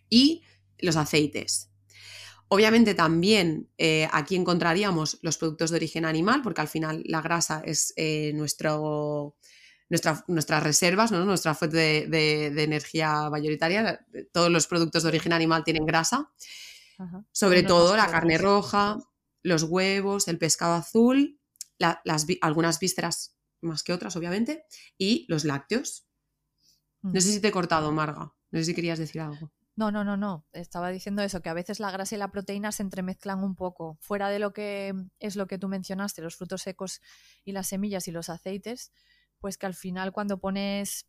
Y 0.10 0.42
los 0.80 0.96
aceites. 0.96 1.70
Obviamente 2.48 2.94
también 2.94 3.70
eh, 3.78 4.08
aquí 4.12 4.36
encontraríamos 4.36 5.18
los 5.22 5.38
productos 5.38 5.72
de 5.72 5.78
origen 5.78 6.06
animal, 6.06 6.42
porque 6.44 6.62
al 6.62 6.68
final 6.68 7.04
la 7.06 7.22
grasa 7.22 7.62
es 7.66 7.94
eh, 7.96 8.34
nuestro, 8.36 9.36
nuestras 9.90 10.64
reservas, 10.64 11.12
¿no? 11.12 11.26
nuestra 11.26 11.56
fuente 11.56 12.08
de, 12.08 12.64
energía 12.64 13.30
mayoritaria. 13.30 14.06
Todos 14.32 14.52
los 14.52 14.68
productos 14.68 15.04
de 15.04 15.10
origen 15.10 15.34
animal 15.34 15.64
tienen 15.64 15.86
grasa, 15.86 16.32
sobre 17.32 17.64
todo 17.64 17.98
la 17.98 18.08
carne 18.08 18.38
roja, 18.38 19.00
los 19.42 19.64
huevos, 19.64 20.28
el 20.28 20.38
pescado 20.38 20.76
azul, 20.76 21.40
las, 21.80 22.28
algunas 22.42 22.80
vísceras 22.80 23.36
más 23.62 23.84
que 23.84 23.94
otras, 23.94 24.16
obviamente, 24.16 24.66
y 24.98 25.26
los 25.30 25.46
lácteos. 25.46 26.08
No 27.02 27.20
sé 27.22 27.32
si 27.32 27.40
te 27.40 27.50
he 27.50 27.52
cortado, 27.52 27.92
Marga. 27.92 28.34
No 28.52 28.60
sé 28.60 28.66
si 28.66 28.74
querías 28.76 29.00
decir 29.00 29.22
algo. 29.22 29.52
No, 29.78 29.92
no, 29.92 30.04
no, 30.06 30.16
no. 30.16 30.46
Estaba 30.54 30.90
diciendo 30.90 31.22
eso, 31.22 31.42
que 31.42 31.50
a 31.50 31.54
veces 31.54 31.80
la 31.80 31.92
grasa 31.92 32.16
y 32.16 32.18
la 32.18 32.32
proteína 32.32 32.72
se 32.72 32.84
entremezclan 32.84 33.44
un 33.44 33.56
poco. 33.56 33.98
Fuera 34.00 34.30
de 34.30 34.40
lo 34.40 34.54
que 34.54 34.94
es 35.20 35.36
lo 35.36 35.48
que 35.48 35.58
tú 35.58 35.68
mencionaste, 35.68 36.22
los 36.22 36.38
frutos 36.38 36.62
secos 36.62 37.02
y 37.44 37.52
las 37.52 37.68
semillas 37.68 38.08
y 38.08 38.12
los 38.12 38.30
aceites, 38.30 38.94
pues 39.40 39.58
que 39.58 39.66
al 39.66 39.74
final 39.74 40.14
cuando 40.14 40.40
pones 40.40 41.08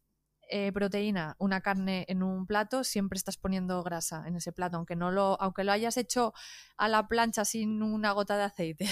eh, 0.48 0.72
proteína, 0.72 1.36
una 1.38 1.60
carne 1.60 2.04
en 2.08 2.22
un 2.22 2.46
plato, 2.46 2.82
siempre 2.82 3.16
estás 3.16 3.36
poniendo 3.36 3.82
grasa 3.84 4.24
en 4.26 4.36
ese 4.36 4.52
plato, 4.52 4.76
aunque 4.76 4.96
no 4.96 5.10
lo, 5.12 5.40
aunque 5.40 5.64
lo 5.64 5.72
hayas 5.72 5.96
hecho 5.96 6.34
a 6.76 6.88
la 6.88 7.06
plancha 7.08 7.44
sin 7.44 7.82
una 7.82 8.12
gota 8.12 8.36
de 8.36 8.44
aceite. 8.44 8.88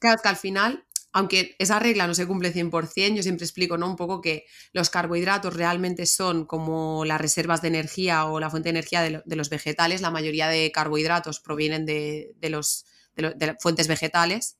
Claro, 0.00 0.20
que 0.20 0.28
al 0.28 0.36
final 0.36 0.84
aunque 1.12 1.56
esa 1.58 1.78
regla 1.78 2.06
no 2.06 2.14
se 2.14 2.26
cumple 2.26 2.54
100%, 2.54 3.14
yo 3.14 3.22
siempre 3.22 3.44
explico 3.44 3.76
¿no? 3.76 3.86
un 3.86 3.96
poco 3.96 4.22
que 4.22 4.46
los 4.72 4.88
carbohidratos 4.88 5.54
realmente 5.54 6.06
son 6.06 6.46
como 6.46 7.04
las 7.04 7.20
reservas 7.20 7.60
de 7.60 7.68
energía 7.68 8.24
o 8.24 8.40
la 8.40 8.48
fuente 8.48 8.68
de 8.68 8.78
energía 8.78 9.02
de, 9.02 9.36
los 9.36 9.50
vegetales. 9.50 10.00
La 10.00 10.10
mayoría 10.10 10.48
de 10.48 10.72
carbohidratos 10.72 11.40
provienen 11.40 11.84
de, 11.84 12.34
los, 12.48 12.86
de, 13.14 13.56
fuentes 13.60 13.88
vegetales. 13.88 14.56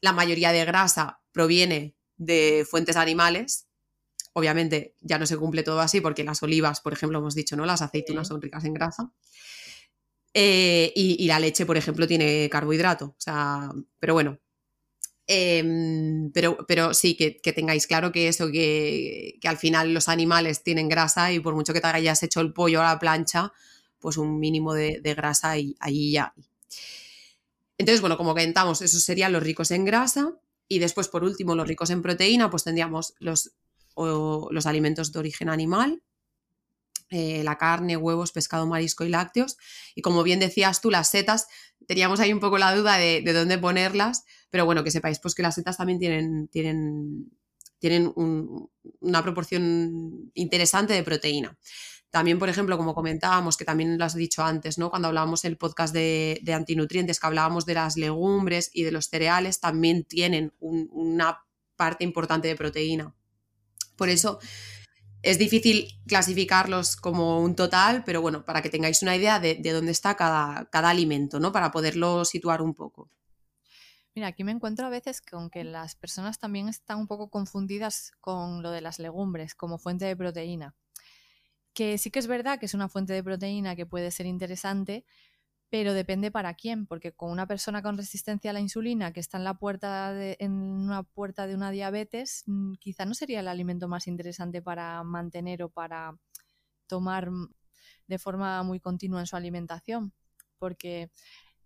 La 0.00 0.12
mayoría 0.12 0.52
de 0.52 0.64
grasa 0.64 1.20
proviene 1.32 1.96
de 2.16 2.64
fuentes 2.68 2.96
animales. 2.96 3.66
Obviamente 4.34 4.94
ya 5.00 5.18
no 5.18 5.26
se 5.26 5.36
cumple 5.36 5.64
todo 5.64 5.80
así 5.80 6.00
porque 6.00 6.22
las 6.22 6.40
olivas, 6.44 6.80
por 6.80 6.92
ejemplo, 6.92 7.18
hemos 7.18 7.34
dicho, 7.34 7.56
¿no? 7.56 7.66
Las 7.66 7.82
aceitunas 7.82 8.28
son 8.28 8.40
ricas 8.40 8.64
en 8.64 8.74
grasa. 8.74 9.10
Eh, 10.34 10.92
y, 10.94 11.24
y, 11.24 11.26
la 11.26 11.40
leche, 11.40 11.66
por 11.66 11.76
ejemplo, 11.76 12.06
tiene 12.06 12.48
carbohidrato. 12.48 13.06
O 13.06 13.16
sea, 13.18 13.72
pero 13.98 14.14
bueno, 14.14 14.38
Em, 15.30 16.32
pero, 16.32 16.56
pero 16.66 16.94
sí, 16.94 17.14
que, 17.14 17.52
tengáis 17.52 17.86
claro 17.86 18.10
que 18.12 18.28
eso, 18.28 18.50
que, 18.50 19.38
al 19.44 19.58
final 19.58 19.92
los 19.92 20.08
animales 20.08 20.62
tienen 20.62 20.88
grasa 20.88 21.30
y 21.32 21.38
por 21.38 21.54
mucho 21.54 21.74
que 21.74 21.82
te 21.82 21.86
hayas 21.86 22.22
hecho 22.22 22.40
el 22.40 22.54
pollo 22.54 22.80
a 22.80 22.84
la 22.84 22.98
plancha, 22.98 23.52
pues 23.98 24.16
un 24.16 24.40
mínimo 24.40 24.72
de, 24.72 25.00
grasa 25.02 25.58
y 25.58 25.76
ahí 25.80 26.12
ya. 26.12 26.32
Entonces, 27.76 28.00
bueno, 28.00 28.16
como 28.16 28.30
comentamos, 28.30 28.80
esos 28.80 29.02
serían 29.02 29.32
los 29.32 29.42
ricos 29.42 29.70
en 29.70 29.84
grasa. 29.84 30.34
Y 30.66 30.78
después, 30.78 31.08
por 31.08 31.24
último, 31.24 31.54
los 31.54 31.68
ricos 31.68 31.90
en 31.90 32.02
proteína, 32.02 32.50
pues 32.50 32.64
tendríamos 32.64 33.14
los, 33.20 33.52
los 33.96 34.66
alimentos 34.66 35.12
de 35.12 35.18
origen 35.18 35.50
animal, 35.50 36.02
eh, 37.10 37.42
la 37.44 37.56
carne, 37.56 37.96
huevos, 37.96 38.32
pescado, 38.32 38.66
marisco 38.66 39.04
y 39.04 39.08
lácteos. 39.08 39.56
Y 39.94 40.02
como 40.02 40.22
bien 40.22 40.40
decías 40.40 40.80
tú, 40.80 40.90
las 40.90 41.08
setas, 41.08 41.48
teníamos 41.86 42.20
ahí 42.20 42.32
un 42.32 42.40
poco 42.40 42.58
la 42.58 42.74
duda 42.74 42.96
de, 42.98 43.22
dónde 43.32 43.58
ponerlas, 43.58 44.24
pero 44.50 44.64
bueno, 44.64 44.84
que 44.84 44.90
sepáis 44.90 45.18
pues 45.20 45.34
que 45.34 45.42
las 45.42 45.54
setas 45.54 45.76
también 45.76 45.98
tienen, 45.98 46.48
tienen, 46.48 47.30
tienen 47.78 48.12
una 48.14 49.22
proporción 49.22 50.30
interesante 50.34 50.92
de 50.92 51.02
proteína. 51.02 51.58
También, 52.10 52.38
por 52.38 52.48
ejemplo, 52.48 52.78
como 52.78 52.94
comentábamos, 52.94 53.56
que 53.56 53.66
también 53.66 53.98
lo 53.98 54.04
has 54.04 54.14
dicho 54.14 54.42
antes, 54.42 54.78
¿no? 54.78 54.88
Cuando 54.88 55.08
hablábamos 55.08 55.44
el 55.44 55.58
podcast 55.58 55.92
de, 55.92 56.40
antinutrientes, 56.54 57.20
que 57.20 57.26
hablábamos 57.26 57.66
de 57.66 57.74
las 57.74 57.96
legumbres 57.96 58.70
y 58.72 58.82
de 58.82 58.92
los 58.92 59.06
cereales, 59.06 59.60
también 59.60 60.04
tienen 60.04 60.54
una 60.58 61.44
parte 61.76 62.04
importante 62.04 62.48
de 62.48 62.56
proteína. 62.56 63.14
Por 63.96 64.08
eso 64.08 64.38
es 65.22 65.38
difícil 65.38 65.88
clasificarlos 66.06 66.96
como 66.96 67.40
un 67.40 67.56
total, 67.56 68.04
pero 68.04 68.20
bueno, 68.20 68.44
para 68.44 68.62
que 68.62 68.70
tengáis 68.70 69.02
una 69.02 69.16
idea 69.16 69.40
de, 69.40 69.56
dónde 69.72 69.92
está 69.92 70.16
cada, 70.16 70.66
cada, 70.70 70.90
alimento, 70.90 71.40
¿no? 71.40 71.52
Para 71.52 71.70
poderlo 71.70 72.24
situar 72.24 72.62
un 72.62 72.74
poco. 72.74 73.10
Mira, 74.14 74.28
aquí 74.28 74.44
me 74.44 74.52
encuentro 74.52 74.86
a 74.86 74.90
veces 74.90 75.20
con 75.20 75.50
que 75.50 75.64
las 75.64 75.94
personas 75.94 76.38
también 76.38 76.68
están 76.68 76.98
un 76.98 77.06
poco 77.06 77.30
confundidas 77.30 78.12
con 78.20 78.62
lo 78.62 78.70
de 78.70 78.80
las 78.80 78.98
legumbres 78.98 79.54
como 79.54 79.78
fuente 79.78 80.06
de 80.06 80.16
proteína. 80.16 80.74
Que 81.72 81.98
sí 81.98 82.10
que 82.10 82.18
es 82.18 82.26
verdad 82.26 82.58
que 82.58 82.66
es 82.66 82.74
una 82.74 82.88
fuente 82.88 83.12
de 83.12 83.22
proteína 83.22 83.76
que 83.76 83.86
puede 83.86 84.10
ser 84.10 84.26
interesante, 84.26 85.04
pero 85.70 85.92
depende 85.92 86.30
para 86.30 86.54
quién, 86.54 86.86
porque 86.86 87.12
con 87.12 87.30
una 87.30 87.46
persona 87.46 87.82
con 87.82 87.96
resistencia 87.96 88.50
a 88.50 88.54
la 88.54 88.60
insulina 88.60 89.12
que 89.12 89.20
está 89.20 89.36
en 89.38 89.44
la 89.44 89.54
puerta 89.54 90.12
de, 90.14 90.36
en 90.40 90.52
una 90.52 91.02
puerta 91.02 91.46
de 91.46 91.54
una 91.54 91.70
diabetes, 91.70 92.44
mm, 92.46 92.74
quizá 92.74 93.04
no 93.04 93.14
sería 93.14 93.40
el 93.40 93.48
alimento 93.48 93.88
más 93.88 94.06
interesante 94.06 94.62
para 94.62 95.02
mantener 95.02 95.62
o 95.62 95.68
para 95.68 96.16
tomar 96.86 97.30
de 98.06 98.18
forma 98.18 98.62
muy 98.62 98.80
continua 98.80 99.20
en 99.20 99.26
su 99.26 99.36
alimentación, 99.36 100.12
porque 100.58 101.10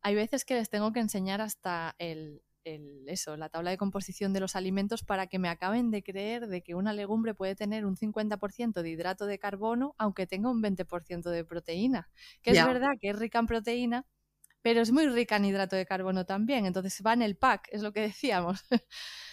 hay 0.03 0.15
veces 0.17 0.45
que 0.45 0.55
les 0.55 0.69
tengo 0.69 0.93
que 0.93 1.01
enseñar 1.01 1.41
hasta 1.41 1.95
el, 1.99 2.43
eso, 2.65 3.37
la 3.37 3.49
tabla 3.49 3.71
de 3.71 3.77
composición 3.77 4.33
de 4.33 4.41
los 4.41 4.57
alimentos 4.57 5.03
para 5.03 5.27
que 5.27 5.39
me 5.39 5.49
acaben 5.49 5.91
de 5.91 6.03
creer 6.03 6.47
de 6.47 6.63
que 6.63 6.75
una 6.75 6.93
legumbre 6.93 7.35
puede 7.35 7.55
tener 7.55 7.85
un 7.85 7.97
50% 7.97 8.83
de 8.83 8.91
hidrato 8.91 9.27
de 9.27 9.39
carbono 9.39 9.95
aunque 9.99 10.27
tenga 10.27 10.51
un 10.51 10.63
20% 10.63 11.31
de 11.31 11.45
proteína. 11.45 12.09
Que 12.43 12.53
es 12.53 12.65
verdad 12.65 12.93
que 13.01 13.11
es 13.11 13.19
rica 13.19 13.39
en 13.39 13.47
proteína, 13.47 14.07
pero 14.63 14.81
es 14.81 14.93
muy 14.93 15.07
rica 15.09 15.37
en 15.37 15.45
hidrato 15.45 15.77
de 15.77 15.87
carbono 15.87 16.25
también. 16.25 16.67
Entonces 16.67 17.03
va 17.05 17.13
en 17.13 17.23
el 17.23 17.37
pack, 17.37 17.69
es 17.73 17.83
lo 17.83 17.93
que 17.93 18.01
decíamos. 18.01 18.65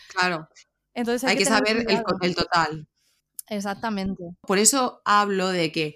Claro. 0.10 0.50
Entonces 0.94 1.30
hay, 1.30 1.38
que, 1.38 1.46
saber 1.46 1.86
el, 1.88 2.04
el 2.22 2.36
total. 2.36 2.88
Exactamente. 3.48 4.24
Por 4.42 4.58
eso 4.58 5.02
hablo 5.06 5.50
de 5.50 5.72
que 5.72 5.96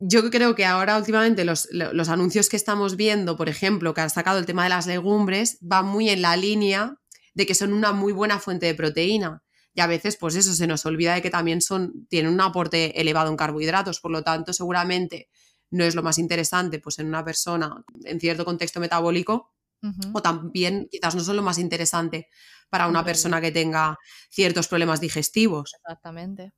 yo 0.00 0.30
creo 0.30 0.54
que 0.54 0.64
ahora 0.64 0.96
últimamente 0.96 1.44
los, 1.44 1.68
anuncios 2.08 2.48
que 2.48 2.56
estamos 2.56 2.96
viendo, 2.96 3.36
por 3.36 3.50
ejemplo, 3.50 3.92
que 3.92 4.00
han 4.00 4.10
sacado 4.10 4.38
el 4.38 4.46
tema 4.46 4.64
de 4.64 4.70
las 4.70 4.86
legumbres, 4.86 5.58
van 5.60 5.86
muy 5.86 6.08
en 6.08 6.22
la 6.22 6.36
línea 6.36 6.96
de 7.34 7.46
que 7.46 7.54
son 7.54 7.74
una 7.74 7.92
muy 7.92 8.12
buena 8.12 8.38
fuente 8.38 8.66
de 8.66 8.74
proteína. 8.74 9.42
Y 9.74 9.82
a 9.82 9.86
veces, 9.86 10.16
pues 10.16 10.34
eso, 10.36 10.54
se 10.54 10.66
nos 10.66 10.84
olvida 10.86 11.14
de 11.14 11.22
que 11.22 11.30
también 11.30 11.60
son, 11.60 12.06
tienen 12.08 12.32
un 12.32 12.40
aporte 12.40 12.98
elevado 12.98 13.30
en 13.30 13.36
carbohidratos, 13.36 14.00
por 14.00 14.10
lo 14.10 14.22
tanto, 14.22 14.52
seguramente 14.54 15.28
no 15.70 15.84
es 15.84 15.94
lo 15.94 16.02
más 16.02 16.18
interesante, 16.18 16.80
pues 16.80 16.98
en 16.98 17.06
una 17.06 17.24
persona 17.24 17.84
en 18.04 18.18
cierto 18.18 18.44
contexto 18.44 18.80
metabólico, 18.80 19.52
o 20.12 20.20
también 20.20 20.88
quizás 20.90 21.14
no 21.14 21.22
son 21.22 21.36
lo 21.36 21.42
más 21.42 21.56
interesante 21.56 22.28
para 22.68 22.86
una 22.86 23.02
persona 23.02 23.40
que 23.40 23.50
tenga 23.50 23.98
ciertos 24.28 24.68
problemas 24.68 25.00
digestivos. 25.00 25.72
Exactamente 25.74 26.52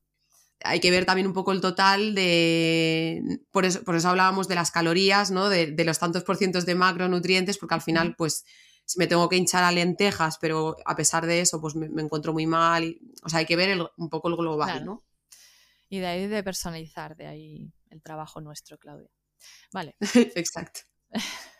hay 0.64 0.80
que 0.80 0.90
ver 0.90 1.04
también 1.04 1.26
un 1.26 1.32
poco 1.32 1.52
el 1.52 1.60
total 1.60 2.14
de. 2.14 3.40
Por 3.50 3.64
eso, 3.64 3.82
por 3.84 3.96
eso 3.96 4.08
hablábamos 4.08 4.48
de 4.48 4.54
las 4.54 4.70
calorías, 4.70 5.30
¿no? 5.30 5.48
De, 5.48 5.74
los 5.84 5.98
tantos 5.98 6.24
por 6.24 6.36
cientos 6.36 6.66
de 6.66 6.74
macronutrientes, 6.74 7.58
porque 7.58 7.74
al 7.74 7.82
final, 7.82 8.14
pues, 8.16 8.44
si 8.84 8.98
me 8.98 9.06
tengo 9.06 9.28
que 9.28 9.36
hinchar 9.36 9.64
a 9.64 9.72
lentejas, 9.72 10.38
pero 10.38 10.76
a 10.84 10.96
pesar 10.96 11.26
de 11.26 11.40
eso, 11.40 11.60
pues 11.60 11.74
me, 11.74 11.86
encuentro 12.02 12.32
muy 12.32 12.46
mal. 12.46 12.98
o 13.22 13.28
sea, 13.28 13.40
hay 13.40 13.46
que 13.46 13.56
ver 13.56 13.78
un 13.96 14.08
poco 14.08 14.28
el 14.28 14.36
global, 14.36 14.84
¿no? 14.84 15.02
Y 15.88 15.98
de 15.98 16.06
ahí 16.06 16.26
de 16.26 16.42
personalizar, 16.42 17.16
de 17.16 17.26
ahí 17.26 17.72
el 17.90 18.02
trabajo 18.02 18.40
nuestro, 18.40 18.78
Claudia. 18.78 19.10
Vale. 19.72 19.96
Exacto. 20.34 20.80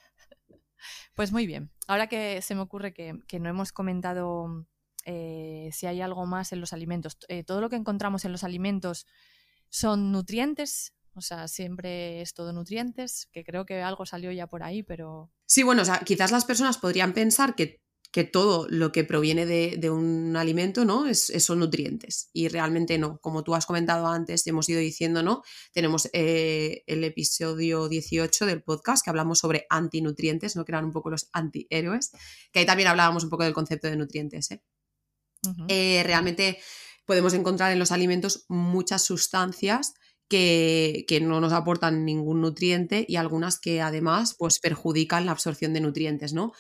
Pues 1.15 1.31
muy 1.31 1.47
bien. 1.47 1.71
Ahora 1.89 2.07
que 2.07 2.41
se 2.41 2.55
me 2.55 2.63
ocurre 2.63 2.95
que, 2.95 3.19
que 3.29 3.39
no 3.39 3.51
hemos 3.51 3.71
comentado 3.71 4.67
eh, 5.05 5.71
si 5.73 5.87
hay 5.87 6.01
algo 6.01 6.27
más 6.27 6.53
en 6.53 6.61
los 6.61 6.73
alimentos. 6.73 7.17
Eh, 7.29 7.45
todo 7.45 7.61
lo 7.61 7.69
que 7.69 7.77
encontramos 7.77 8.25
en 8.25 8.33
los 8.33 8.45
alimentos 8.45 9.07
son 9.69 10.13
nutrientes, 10.13 10.95
o 11.15 11.21
sea, 11.21 11.49
siempre 11.49 12.23
es 12.23 12.35
todo 12.35 12.53
nutrientes, 12.53 13.29
que 13.33 13.45
creo 13.45 13.67
que 13.67 13.83
algo 13.83 14.07
salió 14.07 14.33
ya 14.33 14.47
por 14.47 14.63
ahí, 14.63 14.83
pero... 14.83 15.31
Sí, 15.47 15.63
bueno, 15.63 15.83
o 15.83 15.85
sea, 15.85 16.01
quizás 16.01 16.31
las 16.31 16.45
personas 16.45 16.79
podrían 16.79 17.13
pensar 17.13 17.55
que, 17.55 17.81
todo 18.31 18.67
lo 18.69 18.93
que 18.93 19.05
proviene 19.05 19.47
de, 19.47 19.91
un 19.91 20.37
alimento, 20.37 20.85
¿no? 20.85 21.07
Es, 21.07 21.33
son 21.39 21.61
nutrientes. 21.61 22.29
Y 22.35 22.49
realmente 22.49 22.99
no. 22.99 23.19
Como 23.21 23.43
tú 23.43 23.55
has 23.55 23.65
comentado 23.65 24.07
antes, 24.07 24.47
hemos 24.47 24.69
ido 24.69 24.81
diciendo, 24.81 25.23
¿no? 25.23 25.43
Tenemos 25.73 26.11
eh, 26.13 26.85
el 26.87 27.05
episodio 27.05 27.89
18 27.89 28.45
del 28.45 28.63
podcast 28.63 29.03
que 29.03 29.09
hablamos 29.09 29.39
sobre 29.39 29.67
antinutrientes, 29.71 30.57
¿no? 30.57 30.67
Que 30.67 30.73
eran 30.73 30.85
un 30.85 30.93
poco 30.93 31.09
los 31.09 31.31
antihéroes. 31.33 32.11
Que 32.53 32.59
ahí 32.59 32.67
también 32.67 32.91
hablábamos 32.91 33.25
un 33.25 33.31
poco 33.31 33.45
del 33.45 33.55
concepto 33.55 33.89
de 33.89 33.97
nutrientes, 33.97 34.51
¿eh? 34.51 34.63
Eh, 35.69 36.03
realmente 36.05 36.59
podemos 37.05 37.35
encontrar 37.35 37.73
en 37.73 37.79
los 37.79 37.93
alimentos 37.93 38.45
muchas 38.49 39.03
sustancias 39.03 39.95
que, 40.29 41.21
no 41.23 41.41
nos 41.41 41.53
aportan 41.53 42.05
ningún 42.05 42.41
nutriente 42.41 43.05
y 43.07 43.17
algunas 43.17 43.59
que 43.59 43.83
además 43.83 44.35
pues, 44.39 44.59
perjudican 44.61 45.27
la 45.27 45.33
absorción 45.33 45.75
de 45.75 45.81
nutrientes, 45.81 46.33
¿no? 46.33 46.53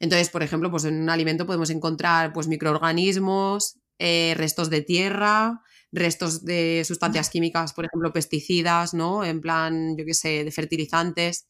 Entonces, 0.00 0.28
por 0.30 0.42
ejemplo, 0.42 0.70
pues 0.70 0.84
en 0.84 1.00
un 1.00 1.10
alimento 1.10 1.46
podemos 1.46 1.70
encontrar 1.70 2.32
pues, 2.32 2.48
microorganismos, 2.48 3.76
eh, 4.00 4.34
restos 4.36 4.70
de 4.70 4.82
tierra, 4.82 5.60
restos 5.92 6.44
de 6.44 6.82
sustancias 6.84 7.30
químicas, 7.30 7.72
por 7.72 7.84
ejemplo, 7.84 8.12
pesticidas, 8.12 8.94
¿no? 8.94 9.24
En 9.24 9.40
plan, 9.40 9.96
yo 9.96 10.04
qué 10.04 10.14
sé, 10.14 10.42
de 10.42 10.50
fertilizantes. 10.50 11.46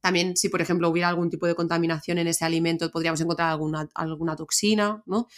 También, 0.00 0.36
si 0.36 0.48
por 0.48 0.62
ejemplo 0.62 0.88
hubiera 0.88 1.08
algún 1.08 1.28
tipo 1.28 1.46
de 1.46 1.54
contaminación 1.54 2.18
en 2.18 2.28
ese 2.28 2.44
alimento, 2.44 2.90
podríamos 2.90 3.20
encontrar 3.20 3.50
alguna, 3.50 3.88
alguna 3.94 4.36
toxina, 4.36 5.02
¿no? 5.06 5.28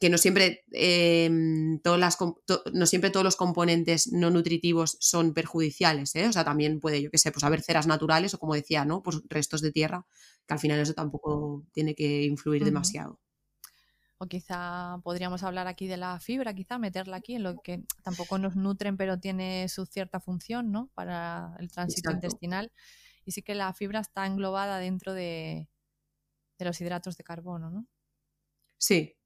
Que 0.00 0.10
no 0.10 0.18
siempre, 0.18 0.64
em, 0.72 1.78
todas 1.80 2.00
las, 2.00 2.18
no 2.72 2.86
siempre 2.86 3.10
todos 3.10 3.24
los 3.24 3.36
componentes 3.36 4.12
no 4.12 4.30
nutritivos 4.30 4.96
son 5.00 5.34
perjudiciales, 5.34 6.14
¿eh? 6.16 6.28
O 6.28 6.32
sea, 6.32 6.44
también 6.44 6.80
puede, 6.80 7.00
yo 7.00 7.10
qué 7.10 7.18
sé, 7.18 7.30
pues 7.32 7.44
haber 7.44 7.62
ceras 7.62 7.86
naturales 7.86 8.34
o 8.34 8.38
como 8.38 8.54
decía, 8.54 8.84
¿no? 8.84 9.02
Pues 9.02 9.22
restos 9.28 9.60
de 9.60 9.72
tierra, 9.72 10.06
que 10.46 10.54
al 10.54 10.60
final 10.60 10.80
eso 10.80 10.94
tampoco 10.94 11.64
tiene 11.72 11.94
que 11.94 12.24
influir 12.24 12.64
demasiado. 12.64 13.20
O 14.18 14.26
quizá 14.26 14.98
podríamos 15.02 15.42
hablar 15.42 15.66
aquí 15.66 15.86
de 15.86 15.96
la 15.96 16.20
fibra, 16.20 16.54
quizá 16.54 16.78
meterla 16.78 17.16
aquí 17.16 17.34
en 17.34 17.42
lo 17.42 17.60
que 17.62 17.84
tampoco 18.02 18.38
nos 18.38 18.56
nutren, 18.56 18.96
pero 18.96 19.18
tiene 19.18 19.68
su 19.68 19.86
cierta 19.86 20.20
función, 20.20 20.70
¿no? 20.70 20.90
Para 20.94 21.54
el 21.58 21.70
tránsito 21.70 22.10
intestinal. 22.10 22.72
Y 23.24 23.32
sí 23.32 23.42
que 23.42 23.54
la 23.54 23.72
fibra 23.72 24.00
está 24.00 24.26
englobada 24.26 24.78
dentro 24.78 25.14
de, 25.14 25.68
de 26.58 26.64
los 26.64 26.80
hidratos 26.80 27.16
de 27.16 27.24
carbono, 27.24 27.70
¿no? 27.70 27.86
Sí, 28.78 29.16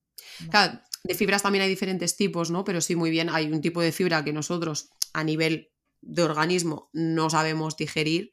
Claro, 0.50 0.80
de 1.04 1.14
fibras 1.14 1.42
también 1.42 1.62
hay 1.62 1.68
diferentes 1.68 2.16
tipos, 2.16 2.50
¿no? 2.50 2.64
Pero 2.64 2.80
sí, 2.80 2.96
muy 2.96 3.10
bien, 3.10 3.28
hay 3.30 3.50
un 3.50 3.60
tipo 3.60 3.80
de 3.80 3.92
fibra 3.92 4.24
que 4.24 4.32
nosotros 4.32 4.90
a 5.12 5.24
nivel 5.24 5.70
de 6.00 6.22
organismo 6.22 6.90
no 6.92 7.30
sabemos 7.30 7.76
digerir 7.76 8.30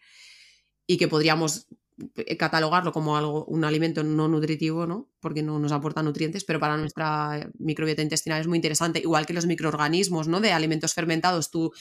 y 0.88 0.97
que 0.97 1.07
podríamos 1.07 1.67
eh, 2.15 2.38
catalogarlo 2.38 2.91
como 2.91 3.17
algo, 3.17 3.45
un 3.45 3.63
alimento 3.63 4.03
no 4.03 4.27
nutritivo, 4.27 4.86
¿no? 4.86 5.09
Porque 5.19 5.41
no 5.41 5.59
nos 5.59 5.71
aporta 5.71 6.03
nutrientes, 6.03 6.43
pero 6.43 6.59
para 6.59 6.77
nuestra 6.77 7.49
microbiota 7.57 8.01
intestinal 8.01 8.41
es 8.41 8.47
muy 8.47 8.57
interesante, 8.57 8.99
igual 8.99 9.25
que 9.25 9.33
los 9.33 9.45
microorganismos, 9.45 10.27
¿no? 10.27 10.41
De 10.41 10.51
alimentos 10.51 10.93
fermentados, 10.93 11.49
tú 11.51 11.71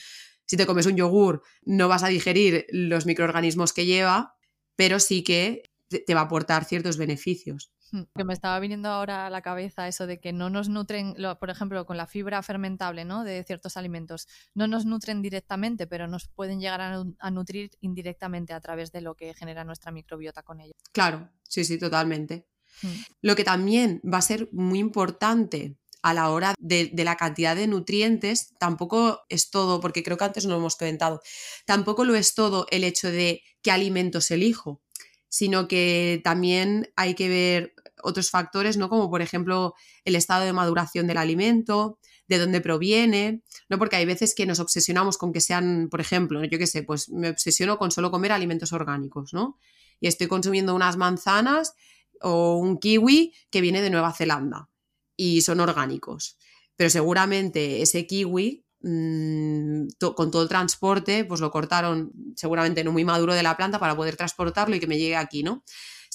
si 0.45 0.57
te 0.57 0.65
comes 0.65 0.85
un 0.85 0.95
yogur 0.95 1.41
no 1.63 1.87
vas 1.87 2.03
a 2.03 2.07
digerir 2.07 2.65
los 2.69 3.05
microorganismos 3.05 3.73
que 3.73 3.85
lleva, 3.85 4.35
pero 4.75 4.99
sí 4.99 5.23
que 5.23 5.63
te 5.89 6.13
va 6.13 6.21
a 6.21 6.25
aportar 6.25 6.65
ciertos 6.65 6.97
beneficios. 6.97 7.71
Mm, 7.91 8.01
que 8.15 8.23
me 8.23 8.33
estaba 8.33 8.59
viniendo 8.59 8.89
ahora 8.89 9.27
a 9.27 9.29
la 9.29 9.41
cabeza 9.41 9.87
eso 9.87 10.07
de 10.07 10.19
que 10.19 10.33
no 10.33 10.49
nos 10.49 10.69
nutren, 10.69 11.15
por 11.39 11.49
ejemplo, 11.49 11.85
con 11.85 11.97
la 11.97 12.07
fibra 12.07 12.41
fermentable 12.41 13.05
¿no? 13.05 13.23
de 13.23 13.43
ciertos 13.43 13.77
alimentos, 13.77 14.27
no 14.53 14.67
nos 14.67 14.85
nutren 14.85 15.21
directamente, 15.21 15.87
pero 15.87 16.07
nos 16.07 16.27
pueden 16.27 16.59
llegar 16.59 16.81
a, 16.81 17.31
nutrir 17.31 17.71
indirectamente 17.81 18.53
a 18.53 18.59
través 18.59 18.91
de 18.91 19.01
lo 19.01 19.15
que 19.15 19.33
genera 19.33 19.63
nuestra 19.63 19.91
microbiota 19.91 20.43
con 20.43 20.61
ellos. 20.61 20.75
Claro, 20.91 21.29
sí, 21.43 21.63
sí, 21.63 21.77
totalmente. 21.77 22.47
Mm. 22.81 22.87
Lo 23.21 23.35
que 23.35 23.43
también 23.43 24.01
va 24.01 24.17
a 24.17 24.23
ser 24.23 24.49
muy 24.51 24.79
importante 24.79 25.77
a 26.01 26.13
la 26.13 26.29
hora 26.29 26.53
de, 26.59 26.91
la 26.95 27.15
cantidad 27.17 27.55
de 27.55 27.67
nutrientes, 27.67 28.53
tampoco 28.59 29.21
es 29.29 29.49
todo, 29.49 29.79
porque 29.79 30.03
creo 30.03 30.17
que 30.17 30.25
antes 30.25 30.45
no 30.45 30.51
lo 30.51 30.57
hemos 30.57 30.75
comentado, 30.75 31.21
tampoco 31.65 32.05
lo 32.05 32.15
es 32.15 32.35
todo 32.35 32.67
el 32.69 32.83
hecho 32.83 33.09
de 33.09 33.41
qué 33.63 33.71
alimentos 33.71 34.29
elijo, 34.29 34.83
sino 35.29 35.67
que 35.67 36.21
también 36.23 36.93
hay 36.95 37.15
que 37.15 37.27
ver 37.27 37.74
otros 38.05 38.29
factores, 38.29 38.77
¿no? 38.77 38.89
Como 38.89 39.09
por 39.09 39.21
ejemplo 39.21 39.73
el 40.03 40.15
estado 40.15 40.45
de 40.45 40.53
maduración 40.53 41.07
del 41.07 41.17
alimento, 41.17 41.99
de 42.27 42.39
dónde 42.39 42.61
proviene, 42.61 43.41
¿no? 43.69 43.77
Porque 43.77 43.95
hay 43.97 44.05
veces 44.05 44.33
que 44.35 44.45
nos 44.45 44.59
obsesionamos 44.59 45.17
con 45.17 45.33
que 45.33 45.41
sean, 45.41 45.89
por 45.89 46.01
ejemplo, 46.01 46.43
yo 46.43 46.57
qué 46.57 46.67
sé, 46.67 46.83
pues 46.83 47.09
me 47.09 47.29
obsesiono 47.29 47.77
con 47.77 47.91
solo 47.91 48.11
comer 48.11 48.31
alimentos 48.31 48.73
orgánicos, 48.73 49.33
¿no? 49.33 49.59
Y 49.99 50.07
estoy 50.07 50.27
consumiendo 50.27 50.75
unas 50.75 50.97
manzanas 50.97 51.73
o 52.21 52.57
un 52.57 52.77
kiwi 52.77 53.33
que 53.49 53.61
viene 53.61 53.81
de 53.81 53.89
Nueva 53.89 54.13
Zelanda 54.13 54.69
y 55.15 55.41
son 55.41 55.59
orgánicos. 55.59 56.37
Pero 56.75 56.89
seguramente 56.89 57.81
ese 57.81 58.05
kiwi, 58.05 58.65
mm, 58.81 59.87
con 60.15 60.31
todo 60.31 60.43
el 60.43 60.49
transporte, 60.49 61.25
pues 61.25 61.41
lo 61.41 61.51
cortaron 61.51 62.11
seguramente 62.35 62.83
no 62.83 62.91
muy 62.91 63.05
maduro 63.05 63.33
de 63.33 63.43
la 63.43 63.55
planta 63.55 63.79
para 63.79 63.95
poder 63.95 64.15
transportarlo 64.15 64.75
y 64.75 64.79
que 64.79 64.87
me 64.87 64.97
llegue 64.97 65.15
aquí, 65.15 65.43
¿no? 65.43 65.63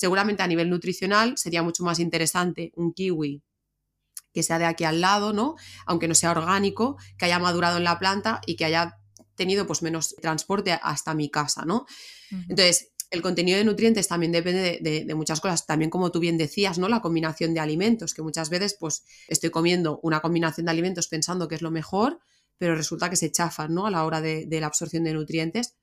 Seguramente 0.01 0.43
a 0.43 0.47
nivel 0.47 0.71
nutricional 0.71 1.37
sería 1.37 1.63
mucho 1.63 1.85
más 1.85 1.99
interesante 1.99 2.73
un 2.75 2.95
kiwi 2.95 3.43
que 4.33 4.43
sea 4.43 4.59
de 4.59 4.65
aquí 4.65 4.85
al 4.85 5.03
lado, 5.03 5.35
¿no? 5.35 5.57
Aunque 5.85 6.09
no 6.09 6.15
sea 6.15 6.31
orgánico, 6.31 6.97
que 7.19 7.27
haya 7.27 7.39
madurado 7.39 7.77
en 7.77 7.85
la 7.85 7.99
planta 7.99 8.41
y 8.47 8.57
que 8.57 8.65
haya 8.65 8.97
tenido 9.35 9.67
pues 9.67 9.83
menos 9.83 10.17
transporte 10.23 10.73
hasta 10.73 11.13
mi 11.13 11.29
casa, 11.29 11.67
¿no? 11.67 11.85
Entonces, 12.31 12.93
el 13.11 13.21
contenido 13.21 13.59
de 13.59 13.65
nutrientes 13.65 14.09
también 14.09 14.33
depende 14.33 14.79
de, 14.81 15.15
muchas 15.15 15.39
cosas, 15.43 15.67
también 15.67 15.91
como 15.91 16.11
tú 16.11 16.19
bien 16.19 16.39
decías, 16.39 16.79
¿no? 16.79 16.89
La 16.89 17.03
combinación 17.03 17.53
de 17.53 17.61
alimentos, 17.61 18.15
que 18.15 18.23
muchas 18.23 18.49
veces 18.49 18.79
pues 18.81 19.05
estoy 19.29 19.51
comiendo 19.51 20.01
una 20.03 20.21
combinación 20.21 20.65
de 20.65 20.71
alimentos 20.71 21.09
pensando 21.09 21.47
que 21.47 21.57
es 21.57 21.61
lo 21.61 21.71
mejor, 21.71 22.21
pero 22.57 22.75
resulta 22.75 23.11
que 23.11 23.17
se 23.17 23.31
chafan, 23.31 23.75
¿no? 23.75 23.85
A 23.85 23.91
la 23.91 24.07
hora 24.07 24.23
de, 24.23 24.47
la 24.49 24.67
absorción 24.67 25.05
de 25.05 25.13
nutrientes. 25.13 25.75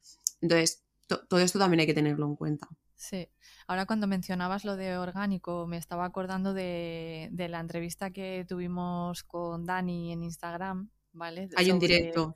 Entonces, 0.42 0.82
todo 1.06 1.40
esto 1.40 1.60
también 1.60 1.82
hay 1.82 1.86
que 1.86 1.94
tenerlo 1.94 2.26
en 2.26 2.36
cuenta. 2.36 2.68
Sí. 2.98 3.30
Ahora 3.68 3.86
cuando 3.86 4.08
mencionabas 4.08 4.66
lo 4.66 4.76
de 4.76 4.98
orgánico, 4.98 5.68
me 5.68 5.78
estaba 5.78 6.04
acordando 6.04 6.54
de, 6.54 7.30
la 7.32 7.60
entrevista 7.60 8.12
que 8.12 8.46
tuvimos 8.50 9.24
con 9.24 9.66
Dani 9.66 10.12
en 10.12 10.24
Instagram, 10.24 10.90
¿vale? 11.14 11.48
Hay 11.56 11.72
un 11.72 11.80
directo. 11.80 12.36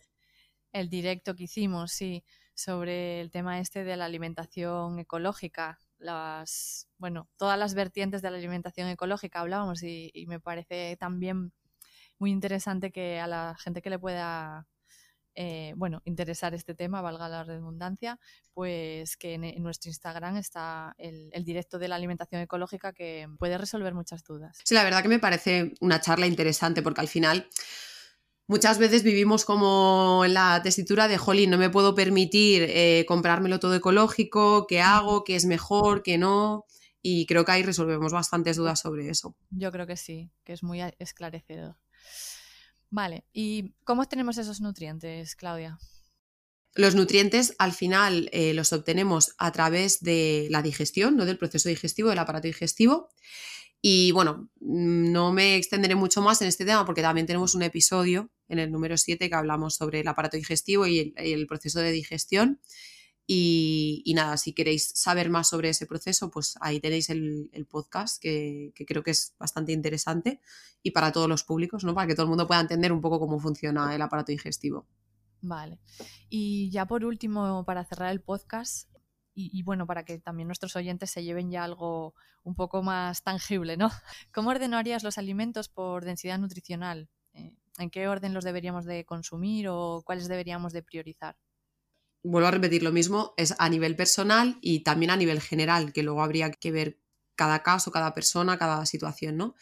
El 0.71 0.87
directo 0.87 1.35
que 1.35 1.43
hicimos, 1.43 1.91
sí 1.91 2.23
sobre 2.53 3.21
el 3.21 3.31
tema 3.31 3.59
este 3.59 3.83
de 3.83 3.97
la 3.97 4.05
alimentación 4.05 4.99
ecológica, 4.99 5.79
las, 5.97 6.87
bueno, 6.97 7.29
todas 7.37 7.57
las 7.57 7.73
vertientes 7.73 8.21
de 8.21 8.31
la 8.31 8.37
alimentación 8.37 8.87
ecológica 8.87 9.39
hablábamos 9.39 9.83
y, 9.83 10.11
me 10.27 10.39
parece 10.39 10.97
también 10.97 11.53
muy 12.19 12.31
interesante 12.31 12.91
que 12.91 13.19
a 13.19 13.27
la 13.27 13.55
gente 13.59 13.81
que 13.81 13.89
le 13.89 13.99
pueda 13.99 14.67
eh, 15.35 15.73
bueno, 15.75 16.01
interesar 16.05 16.53
este 16.53 16.75
tema, 16.75 17.01
valga 17.01 17.29
la 17.29 17.43
redundancia, 17.43 18.19
pues 18.53 19.17
que 19.17 19.33
en, 19.33 19.63
nuestro 19.63 19.89
Instagram 19.89 20.37
está 20.37 20.93
el, 20.97 21.29
el, 21.33 21.43
directo 21.43 21.79
de 21.79 21.87
la 21.87 21.95
alimentación 21.95 22.41
ecológica 22.41 22.93
que 22.93 23.27
puede 23.39 23.57
resolver 23.57 23.93
muchas 23.93 24.23
dudas. 24.23 24.57
Sí, 24.63 24.75
la 24.75 24.83
verdad 24.83 25.01
que 25.01 25.09
me 25.09 25.19
parece 25.19 25.73
una 25.79 26.01
charla 26.01 26.27
interesante 26.27 26.81
porque 26.81 27.01
al 27.01 27.07
final 27.07 27.47
muchas 28.51 28.79
veces 28.79 29.03
vivimos 29.03 29.45
como 29.45 30.23
en 30.25 30.33
la 30.33 30.59
tesitura 30.61 31.07
de, 31.07 31.17
jolín, 31.17 31.49
no 31.49 31.57
me 31.57 31.69
puedo 31.69 31.95
permitir 31.95 32.65
eh, 32.67 33.05
comprármelo 33.07 33.61
todo 33.61 33.75
ecológico, 33.75 34.67
qué 34.67 34.81
hago, 34.81 35.23
qué 35.23 35.37
es 35.37 35.45
mejor, 35.45 36.03
qué 36.03 36.17
no. 36.17 36.65
Y 37.01 37.25
creo 37.27 37.45
que 37.45 37.53
ahí 37.53 37.63
resolvemos 37.63 38.11
bastantes 38.11 38.57
dudas 38.57 38.81
sobre 38.81 39.09
eso. 39.09 39.35
Yo 39.51 39.71
creo 39.71 39.87
que 39.87 39.95
sí, 39.95 40.29
que 40.43 40.51
es 40.51 40.63
muy 40.63 40.81
esclarecedor. 40.99 41.77
Vale, 42.91 43.23
¿y 43.33 43.73
cómo 43.85 44.01
obtenemos 44.01 44.37
esos 44.37 44.59
nutrientes, 44.59 45.35
Claudia? 45.35 45.79
Los 46.75 46.93
nutrientes 46.93 47.55
al 47.57 47.71
final 47.71 48.29
eh, 48.33 48.53
los 48.53 48.71
obtenemos 48.73 49.33
a 49.37 49.51
través 49.51 50.01
de 50.01 50.47
la 50.51 50.61
digestión, 50.61 51.15
¿no? 51.15 51.25
del 51.25 51.37
proceso 51.37 51.69
digestivo, 51.69 52.09
del 52.09 52.19
aparato 52.19 52.47
digestivo. 52.47 53.09
Y 53.81 54.11
bueno, 54.11 54.49
no 54.59 55.33
me 55.33 55.55
extenderé 55.55 55.95
mucho 55.95 56.21
más 56.21 56.41
en 56.41 56.49
este 56.49 56.65
tema 56.65 56.85
porque 56.85 57.01
también 57.01 57.25
tenemos 57.25 57.55
un 57.55 57.63
episodio 57.63 58.29
en 58.47 58.59
el 58.59 58.71
número 58.71 58.97
7 58.97 59.27
que 59.29 59.35
hablamos 59.35 59.75
sobre 59.75 60.01
el 60.01 60.07
aparato 60.07 60.37
digestivo 60.37 60.85
y 60.85 61.13
el, 61.15 61.47
proceso 61.47 61.79
de 61.79 61.91
digestión. 61.91 62.61
Y, 63.33 64.11
nada, 64.13 64.35
si 64.35 64.51
queréis 64.51 64.91
saber 64.93 65.29
más 65.29 65.47
sobre 65.47 65.69
ese 65.69 65.85
proceso, 65.85 66.29
pues 66.29 66.57
ahí 66.59 66.81
tenéis 66.81 67.09
el, 67.09 67.49
podcast 67.69 68.21
que, 68.21 68.73
creo 68.85 69.03
que 69.03 69.11
es 69.11 69.35
bastante 69.39 69.71
interesante 69.71 70.41
y 70.83 70.91
para 70.91 71.13
todos 71.13 71.29
los 71.29 71.45
públicos, 71.45 71.85
¿no? 71.85 71.93
Para 71.93 72.07
que 72.07 72.13
todo 72.13 72.25
el 72.25 72.29
mundo 72.29 72.45
pueda 72.45 72.59
entender 72.59 72.91
un 72.91 72.99
poco 72.99 73.21
cómo 73.21 73.39
funciona 73.39 73.95
el 73.95 74.01
aparato 74.01 74.33
digestivo. 74.33 74.85
Vale. 75.39 75.79
Y 76.27 76.69
ya 76.71 76.85
por 76.85 77.05
último, 77.05 77.63
para 77.63 77.85
cerrar 77.85 78.11
el 78.11 78.19
podcast, 78.19 78.89
y, 79.33 79.63
bueno, 79.63 79.87
para 79.87 80.03
que 80.03 80.19
también 80.19 80.47
nuestros 80.49 80.75
oyentes 80.75 81.09
se 81.09 81.23
lleven 81.23 81.51
ya 81.51 81.63
algo 81.63 82.13
un 82.43 82.55
poco 82.55 82.83
más 82.83 83.23
tangible, 83.23 83.77
¿no? 83.77 83.89
¿Cómo 84.33 84.49
ordenarías 84.49 85.03
los 85.03 85.17
alimentos 85.17 85.69
por 85.69 86.03
densidad 86.03 86.37
nutricional? 86.37 87.07
Eh, 87.31 87.55
¿En 87.77 87.89
qué 87.91 88.09
orden 88.09 88.33
los 88.33 88.43
deberíamos 88.43 88.83
de 88.83 89.05
consumir 89.05 89.69
o 89.69 90.03
cuáles 90.05 90.27
deberíamos 90.27 90.73
de 90.73 90.83
priorizar? 90.83 91.37
Vuelvo 92.23 92.47
a 92.47 92.51
repetir 92.51 92.83
lo 92.83 92.91
mismo, 92.91 93.33
es 93.37 93.55
a 93.57 93.69
nivel 93.69 93.95
personal 93.95 94.57
y 94.61 94.81
también 94.81 95.11
a 95.11 95.17
nivel 95.17 95.41
general, 95.41 95.91
que 95.91 96.03
luego 96.03 96.21
habría 96.21 96.51
que 96.51 96.71
ver 96.71 96.99
cada 97.35 97.63
caso, 97.63 97.91
cada 97.91 98.13
persona, 98.13 98.57
cada 98.57 98.85
situación, 98.85 99.37
¿no? 99.37 99.55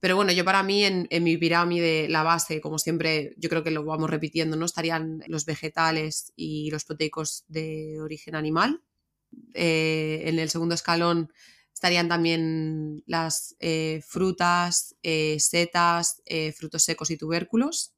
Pero 0.00 0.16
bueno, 0.16 0.32
yo 0.32 0.44
para 0.44 0.62
mí 0.62 0.84
en, 0.84 1.08
mi 1.22 1.36
pirámide, 1.36 2.08
la 2.08 2.24
base, 2.24 2.60
como 2.60 2.78
siempre, 2.78 3.34
yo 3.36 3.48
creo 3.48 3.62
que 3.62 3.70
lo 3.70 3.84
vamos 3.84 4.10
repitiendo, 4.10 4.56
¿no? 4.56 4.64
Estarían 4.64 5.22
los 5.28 5.44
vegetales 5.44 6.32
y 6.34 6.70
los 6.70 6.84
proteicos 6.84 7.44
de 7.46 8.00
origen 8.00 8.34
animal, 8.34 8.82
eh, 9.54 10.22
en 10.26 10.38
el 10.38 10.50
segundo 10.50 10.74
escalón 10.74 11.32
estarían 11.72 12.08
también 12.08 13.02
las 13.06 13.56
eh, 13.60 14.02
frutas, 14.06 14.96
eh, 15.02 15.38
setas, 15.40 16.22
frutos 16.56 16.82
secos 16.82 17.10
y 17.10 17.16
tubérculos. 17.16 17.92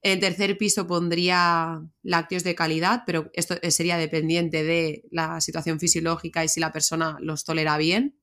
En 0.00 0.12
el 0.12 0.20
tercer 0.20 0.56
piso 0.58 0.86
pondría 0.86 1.82
lácteos 2.02 2.44
de 2.44 2.54
calidad, 2.54 3.02
pero 3.04 3.30
esto 3.34 3.56
sería 3.70 3.96
dependiente 3.96 4.62
de 4.62 5.04
la 5.10 5.40
situación 5.40 5.80
fisiológica 5.80 6.44
y 6.44 6.48
si 6.48 6.60
la 6.60 6.72
persona 6.72 7.16
los 7.20 7.44
tolera 7.44 7.76
bien. 7.78 8.20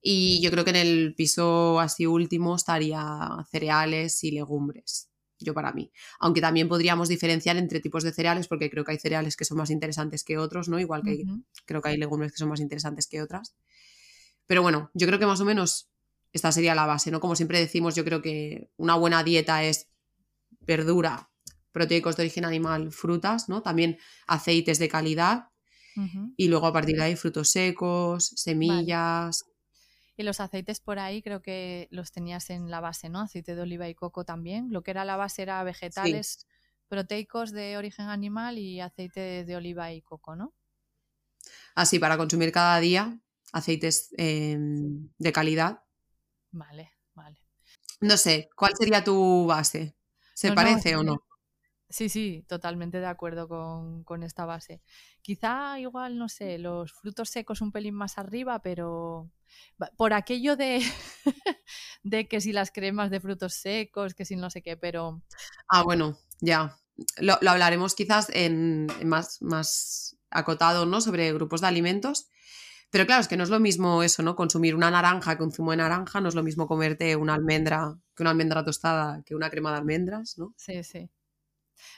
Y 0.00 0.42
yo 0.42 0.50
creo 0.50 0.64
que 0.64 0.70
en 0.70 0.76
el 0.76 1.14
piso 1.14 1.78
así 1.78 2.06
último 2.06 2.56
estaría 2.56 3.28
cereales 3.50 4.24
y 4.24 4.32
legumbres 4.32 5.12
yo 5.42 5.54
para 5.54 5.72
mí. 5.72 5.92
Aunque 6.20 6.40
también 6.40 6.68
podríamos 6.68 7.08
diferenciar 7.08 7.56
entre 7.56 7.80
tipos 7.80 8.04
de 8.04 8.12
cereales, 8.12 8.48
porque 8.48 8.70
creo 8.70 8.84
que 8.84 8.92
hay 8.92 8.98
cereales 8.98 9.36
que 9.36 9.44
son 9.44 9.58
más 9.58 9.70
interesantes 9.70 10.24
que 10.24 10.38
otros, 10.38 10.68
¿no? 10.68 10.78
Igual 10.78 11.02
que 11.02 11.24
creo 11.66 11.82
que 11.82 11.90
hay 11.90 11.96
legumbres 11.96 12.32
que 12.32 12.38
son 12.38 12.48
más 12.48 12.60
interesantes 12.60 13.06
que 13.06 13.22
otras. 13.22 13.54
Pero 14.46 14.62
bueno, 14.62 14.90
yo 14.94 15.06
creo 15.06 15.18
que 15.18 15.26
más 15.26 15.40
o 15.40 15.44
menos 15.44 15.90
esta 16.32 16.52
sería 16.52 16.74
la 16.74 16.86
base, 16.86 17.10
¿no? 17.10 17.20
Como 17.20 17.36
siempre 17.36 17.58
decimos, 17.58 17.94
yo 17.94 18.04
creo 18.04 18.22
que 18.22 18.70
una 18.76 18.94
buena 18.96 19.22
dieta 19.22 19.64
es 19.64 19.88
verdura, 20.66 21.30
proteicos 21.72 22.16
de 22.16 22.22
origen 22.22 22.44
animal, 22.44 22.92
frutas, 22.92 23.48
¿no? 23.48 23.62
También 23.62 23.98
aceites 24.26 24.78
de 24.78 24.88
calidad. 24.88 25.48
Y 26.36 26.48
luego 26.48 26.66
a 26.66 26.72
partir 26.72 26.96
de 26.96 27.02
ahí 27.02 27.16
frutos 27.16 27.50
secos, 27.50 28.32
semillas, 28.36 29.44
y 30.16 30.22
los 30.24 30.40
aceites 30.40 30.80
por 30.80 30.98
ahí 30.98 31.22
creo 31.22 31.40
que 31.40 31.88
los 31.90 32.12
tenías 32.12 32.50
en 32.50 32.70
la 32.70 32.80
base, 32.80 33.08
¿no? 33.08 33.20
Aceite 33.20 33.54
de 33.54 33.62
oliva 33.62 33.88
y 33.88 33.94
coco 33.94 34.24
también. 34.24 34.68
Lo 34.70 34.82
que 34.82 34.90
era 34.90 35.04
la 35.04 35.16
base 35.16 35.42
era 35.42 35.62
vegetales 35.64 36.46
proteicos 36.88 37.52
de 37.52 37.78
origen 37.78 38.08
animal 38.08 38.58
y 38.58 38.80
aceite 38.80 39.44
de 39.44 39.56
oliva 39.56 39.92
y 39.92 40.02
coco, 40.02 40.36
¿no? 40.36 40.54
Así, 41.74 41.98
para 41.98 42.18
consumir 42.18 42.52
cada 42.52 42.78
día 42.80 43.18
aceites 43.52 44.10
em, 44.18 45.08
de 45.18 45.32
calidad. 45.32 45.82
Vale, 46.50 46.92
vale. 47.14 47.38
No 48.00 48.16
sé, 48.16 48.50
¿cuál 48.54 48.72
sería 48.76 49.02
tu 49.02 49.46
base? 49.46 49.96
¿Se 50.34 50.52
parece 50.52 50.96
o 50.96 51.02
no? 51.02 51.24
Sí, 51.92 52.08
sí, 52.08 52.44
totalmente 52.48 53.00
de 53.00 53.06
acuerdo 53.06 53.48
con, 53.48 54.02
con, 54.04 54.22
esta 54.22 54.46
base. 54.46 54.80
Quizá 55.20 55.78
igual, 55.78 56.16
no 56.16 56.30
sé, 56.30 56.58
los 56.58 56.90
frutos 56.90 57.28
secos 57.28 57.60
un 57.60 57.70
pelín 57.70 57.94
más 57.94 58.16
arriba, 58.16 58.62
pero 58.62 59.30
por 59.98 60.14
aquello 60.14 60.56
de, 60.56 60.82
de 62.02 62.28
que 62.28 62.40
si 62.40 62.52
las 62.52 62.70
cremas 62.70 63.10
de 63.10 63.20
frutos 63.20 63.52
secos, 63.52 64.14
que 64.14 64.24
si 64.24 64.36
no 64.36 64.48
sé 64.48 64.62
qué, 64.62 64.78
pero... 64.78 65.22
Ah, 65.68 65.82
bueno, 65.82 66.16
ya. 66.40 66.78
Lo, 67.18 67.34
hablaremos 67.46 67.94
quizás 67.94 68.28
en, 68.32 68.86
más, 69.04 69.42
más 69.42 70.16
acotado, 70.30 70.86
¿no? 70.86 71.02
Sobre 71.02 71.32
grupos 71.34 71.60
de 71.60 71.66
alimentos. 71.66 72.28
Pero 72.90 73.06
claro, 73.06 73.22
es 73.22 73.28
que 73.28 73.36
no 73.36 73.44
es 73.44 73.50
lo 73.50 73.60
mismo 73.60 74.02
eso, 74.02 74.22
¿no? 74.22 74.36
Consumir 74.36 74.74
una 74.74 74.90
naranja 74.90 75.36
que 75.36 75.42
un 75.42 75.52
zumo 75.52 75.70
de 75.70 75.78
naranja, 75.78 76.20
no 76.20 76.28
es 76.28 76.34
lo 76.34 76.42
mismo 76.42 76.66
comerte 76.66 77.16
una 77.16 77.34
almendra 77.34 77.96
que 78.22 78.22
una 78.22 78.30
almendra 78.30 78.64
tostada 78.64 79.22
que 79.24 79.34
una 79.34 79.50
crema 79.50 79.72
de 79.72 79.78
almendras, 79.78 80.38
¿no? 80.38 80.54
Sí, 80.56 80.84
sí. 80.84 81.10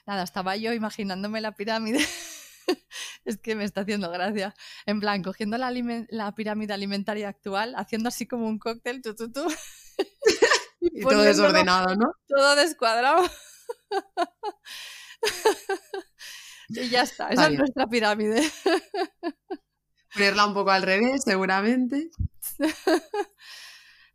Nada, 0.07 0.23
estaba 0.23 0.57
yo 0.57 0.73
imaginándome 0.73 1.43
la 1.43 1.53
pirámide 1.53 1.99
es 3.27 3.39
que 3.39 3.55
me 3.55 3.65
está 3.65 3.83
haciendo 3.83 4.11
gracia. 4.11 4.55
En 4.87 5.01
plan, 5.01 5.23
cogiendo 5.23 5.59
la, 5.59 5.71
la 6.09 6.35
pirámide 6.35 6.73
alimentaria 6.73 7.29
actual, 7.29 7.75
haciendo 7.77 8.09
así 8.09 8.27
como 8.27 8.49
un 8.49 8.59
cóctel, 8.59 9.03
tú, 9.03 9.15
tú, 9.15 9.31
tú. 9.31 9.47
y 10.81 11.03
todo 11.03 11.23
desordenado, 11.23 11.95
¿no? 11.97 12.15
Todo 12.27 12.57
descuadrado. 12.57 13.23
y 16.71 16.89
ya 16.89 17.03
está, 17.03 17.29
esa 17.29 17.49
es 17.49 17.59
nuestra 17.59 17.87
pirámide. 17.87 18.51
Ponerla 20.15 20.47
un 20.47 20.55
poco 20.55 20.71
al 20.71 20.83
revés, 20.83 21.23
seguramente. 21.25 22.11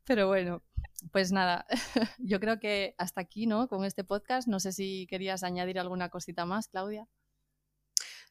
Pero 0.05 0.27
bueno, 0.27 0.63
pues 1.11 1.31
nada, 1.31 1.65
yo 2.19 2.39
creo 2.39 2.59
que 2.59 2.95
hasta 2.97 3.21
aquí, 3.21 3.47
¿no? 3.47 3.67
Con 3.67 3.85
este 3.85 4.03
podcast. 4.03 4.47
No 4.47 4.59
sé 4.59 4.71
si 4.71 5.07
querías 5.07 5.43
añadir 5.43 5.79
alguna 5.79 6.09
cosita 6.09 6.45
más, 6.45 6.67
Claudia. 6.67 7.07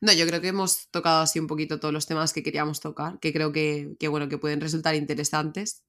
No, 0.01 0.13
yo 0.13 0.27
creo 0.27 0.41
que 0.41 0.49
hemos 0.49 0.89
tocado 0.91 1.23
así 1.23 1.41
un 1.41 1.49
poquito 1.49 1.81
todos 1.81 1.93
los 1.93 2.07
temas 2.07 2.33
que 2.33 2.43
queríamos 2.43 2.81
tocar, 2.81 3.19
que 3.19 3.33
creo 3.33 3.53
que, 3.53 3.97
bueno, 4.09 4.29
que 4.29 4.39
pueden 4.39 4.61
resultar 4.61 4.95
interesantes. 4.95 5.83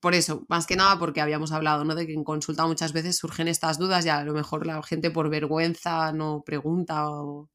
Por 0.00 0.14
eso, 0.14 0.44
más 0.48 0.66
que 0.66 0.76
nada 0.76 0.98
porque 0.98 1.20
habíamos 1.20 1.52
hablado, 1.52 1.84
¿no? 1.84 1.94
De 1.94 2.06
que 2.06 2.12
en 2.12 2.24
consulta 2.24 2.66
muchas 2.66 2.92
veces 2.92 3.16
surgen 3.16 3.48
estas 3.48 3.78
dudas 3.78 4.04
y 4.04 4.08
a 4.08 4.24
lo 4.24 4.34
mejor 4.34 4.66
la 4.66 4.82
gente 4.82 5.10
por 5.10 5.30
vergüenza 5.30 6.12
no 6.12 6.42
pregunta 6.44 7.08
o 7.08 7.48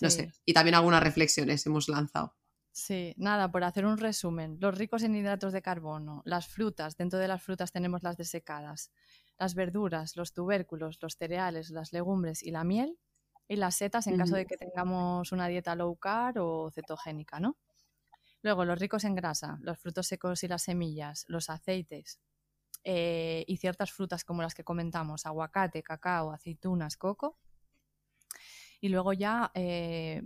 no 0.00 0.10
sé. 0.10 0.32
Y 0.44 0.54
también 0.54 0.74
algunas 0.74 1.02
reflexiones 1.02 1.64
hemos 1.66 1.88
lanzado. 1.88 2.34
Sí, 2.76 3.14
nada, 3.16 3.52
por 3.52 3.62
hacer 3.62 3.86
un 3.86 3.98
resumen. 3.98 4.58
Los 4.60 4.76
ricos 4.76 5.04
en 5.04 5.14
hidratos 5.14 5.52
de 5.52 5.62
carbono, 5.62 6.22
las 6.24 6.48
frutas, 6.48 6.96
dentro 6.96 7.20
de 7.20 7.28
las 7.28 7.40
frutas 7.40 7.70
tenemos 7.70 8.02
las 8.02 8.16
desecadas, 8.16 8.90
las 9.38 9.54
verduras, 9.54 10.16
los 10.16 10.32
tubérculos, 10.32 10.98
los 11.00 11.14
cereales, 11.14 11.70
las 11.70 11.92
legumbres 11.92 12.42
y 12.42 12.50
la 12.50 12.64
miel, 12.64 12.98
y 13.46 13.54
las 13.54 13.76
setas 13.76 14.08
en 14.08 14.18
caso 14.18 14.34
de 14.34 14.44
que 14.44 14.56
tengamos 14.56 15.30
una 15.30 15.46
dieta 15.46 15.76
low 15.76 15.94
carb 15.94 16.38
o 16.38 16.72
cetogénica, 16.72 17.38
¿no? 17.38 17.56
Luego, 18.42 18.64
los 18.64 18.80
ricos 18.80 19.04
en 19.04 19.14
grasa, 19.14 19.56
los 19.60 19.78
frutos 19.78 20.08
secos 20.08 20.42
y 20.42 20.48
las 20.48 20.62
semillas, 20.62 21.26
los 21.28 21.50
aceites 21.50 22.18
eh, 22.82 23.44
y 23.46 23.56
ciertas 23.58 23.92
frutas 23.92 24.24
como 24.24 24.42
las 24.42 24.52
que 24.52 24.64
comentamos, 24.64 25.26
aguacate, 25.26 25.84
cacao, 25.84 26.32
aceitunas, 26.32 26.96
coco. 26.96 27.38
Y 28.80 28.88
luego 28.88 29.12
ya 29.12 29.52
eh, 29.54 30.24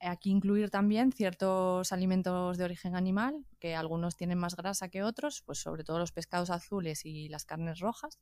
Aquí 0.00 0.30
incluir 0.30 0.70
también 0.70 1.12
ciertos 1.12 1.92
alimentos 1.92 2.58
de 2.58 2.64
origen 2.64 2.96
animal, 2.96 3.46
que 3.58 3.74
algunos 3.74 4.16
tienen 4.16 4.38
más 4.38 4.56
grasa 4.56 4.88
que 4.88 5.02
otros, 5.02 5.42
pues 5.46 5.58
sobre 5.58 5.84
todo 5.84 5.98
los 5.98 6.12
pescados 6.12 6.50
azules 6.50 7.04
y 7.04 7.28
las 7.28 7.44
carnes 7.44 7.78
rojas. 7.78 8.20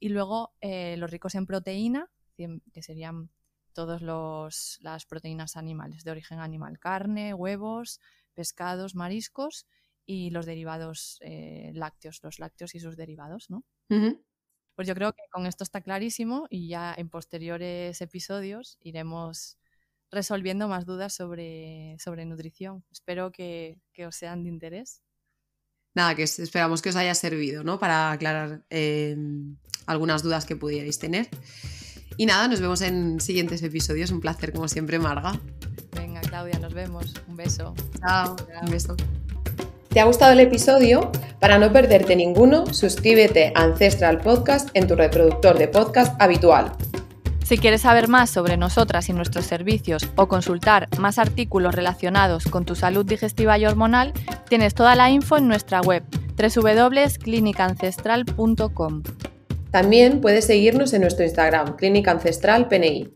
Y 0.00 0.08
luego 0.08 0.54
eh, 0.60 0.96
los 0.96 1.10
ricos 1.10 1.34
en 1.34 1.46
proteína, 1.46 2.10
que 2.36 2.82
serían 2.82 3.30
todas 3.72 4.02
las 4.02 5.06
proteínas 5.06 5.56
animales 5.56 6.04
de 6.04 6.10
origen 6.10 6.38
animal, 6.38 6.78
carne, 6.78 7.34
huevos, 7.34 8.00
pescados, 8.34 8.94
mariscos 8.94 9.66
y 10.04 10.30
los 10.30 10.46
derivados 10.46 11.18
eh, 11.22 11.70
lácteos, 11.74 12.20
los 12.22 12.38
lácteos 12.38 12.74
y 12.74 12.80
sus 12.80 12.96
derivados, 12.96 13.50
¿no? 13.50 13.64
Pues 14.74 14.88
yo 14.88 14.94
creo 14.94 15.12
que 15.12 15.22
con 15.30 15.46
esto 15.46 15.64
está 15.64 15.82
clarísimo 15.82 16.46
y 16.48 16.68
ya 16.68 16.94
en 16.96 17.10
posteriores 17.10 18.00
episodios 18.00 18.78
iremos 18.80 19.58
resolviendo 20.12 20.68
más 20.68 20.84
dudas 20.86 21.14
sobre, 21.14 21.96
sobre 21.98 22.24
nutrición. 22.26 22.84
Espero 22.92 23.32
que, 23.32 23.78
os 24.06 24.14
sean 24.14 24.44
de 24.44 24.50
interés. 24.50 25.02
Nada, 25.94 26.14
que 26.14 26.22
esperamos 26.22 26.80
que 26.80 26.90
os 26.90 26.96
haya 26.96 27.14
servido, 27.14 27.64
¿no? 27.64 27.78
Para 27.78 28.12
aclarar 28.12 28.62
eh, 28.70 29.16
algunas 29.86 30.22
dudas 30.22 30.44
que 30.44 30.56
pudierais 30.56 30.98
tener. 30.98 31.28
Y 32.16 32.26
nada, 32.26 32.46
nos 32.48 32.60
vemos 32.60 32.80
en 32.82 33.20
siguientes 33.20 33.62
episodios. 33.62 34.10
Un 34.10 34.20
placer, 34.20 34.52
como 34.52 34.68
siempre, 34.68 34.98
Marga. 34.98 35.40
Venga, 35.96 36.20
Claudia, 36.20 36.58
nos 36.58 36.74
vemos. 36.74 37.14
Un 37.26 37.36
beso. 37.36 37.74
Chao. 38.00 38.36
Un 38.62 38.70
beso. 38.70 38.96
¿Te 39.88 40.00
ha 40.00 40.04
gustado 40.04 40.32
el 40.32 40.40
episodio? 40.40 41.12
Para 41.38 41.58
no 41.58 41.70
perderte 41.72 42.16
ninguno, 42.16 42.72
suscríbete 42.72 43.52
a 43.54 43.64
Ancestral 43.64 44.20
Podcast 44.20 44.70
en 44.72 44.86
tu 44.86 44.94
reproductor 44.94 45.58
de 45.58 45.68
podcast 45.68 46.20
habitual. 46.20 46.72
Si 47.52 47.58
quieres 47.58 47.82
saber 47.82 48.08
más 48.08 48.30
sobre 48.30 48.56
nosotras 48.56 49.10
y 49.10 49.12
nuestros 49.12 49.44
servicios 49.44 50.08
o 50.16 50.26
consultar 50.26 50.88
más 50.98 51.18
artículos 51.18 51.74
relacionados 51.74 52.46
con 52.46 52.64
tu 52.64 52.74
salud 52.74 53.04
digestiva 53.04 53.58
y 53.58 53.66
hormonal, 53.66 54.14
tienes 54.48 54.72
toda 54.72 54.94
la 54.94 55.10
info 55.10 55.36
en 55.36 55.48
nuestra 55.48 55.82
web 55.82 56.02
www.clinicancestral.com. 56.34 59.02
También 59.70 60.22
puedes 60.22 60.46
seguirnos 60.46 60.94
en 60.94 61.02
nuestro 61.02 61.26
Instagram, 61.26 61.76
Clínica 61.76 62.12
Ancestral 62.12 62.68
PNI. 62.68 63.10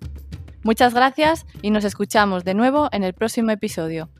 Muchas 0.62 0.92
gracias 0.92 1.46
y 1.62 1.70
nos 1.70 1.84
escuchamos 1.84 2.44
de 2.44 2.52
nuevo 2.52 2.90
en 2.92 3.04
el 3.04 3.14
próximo 3.14 3.52
episodio. 3.52 4.10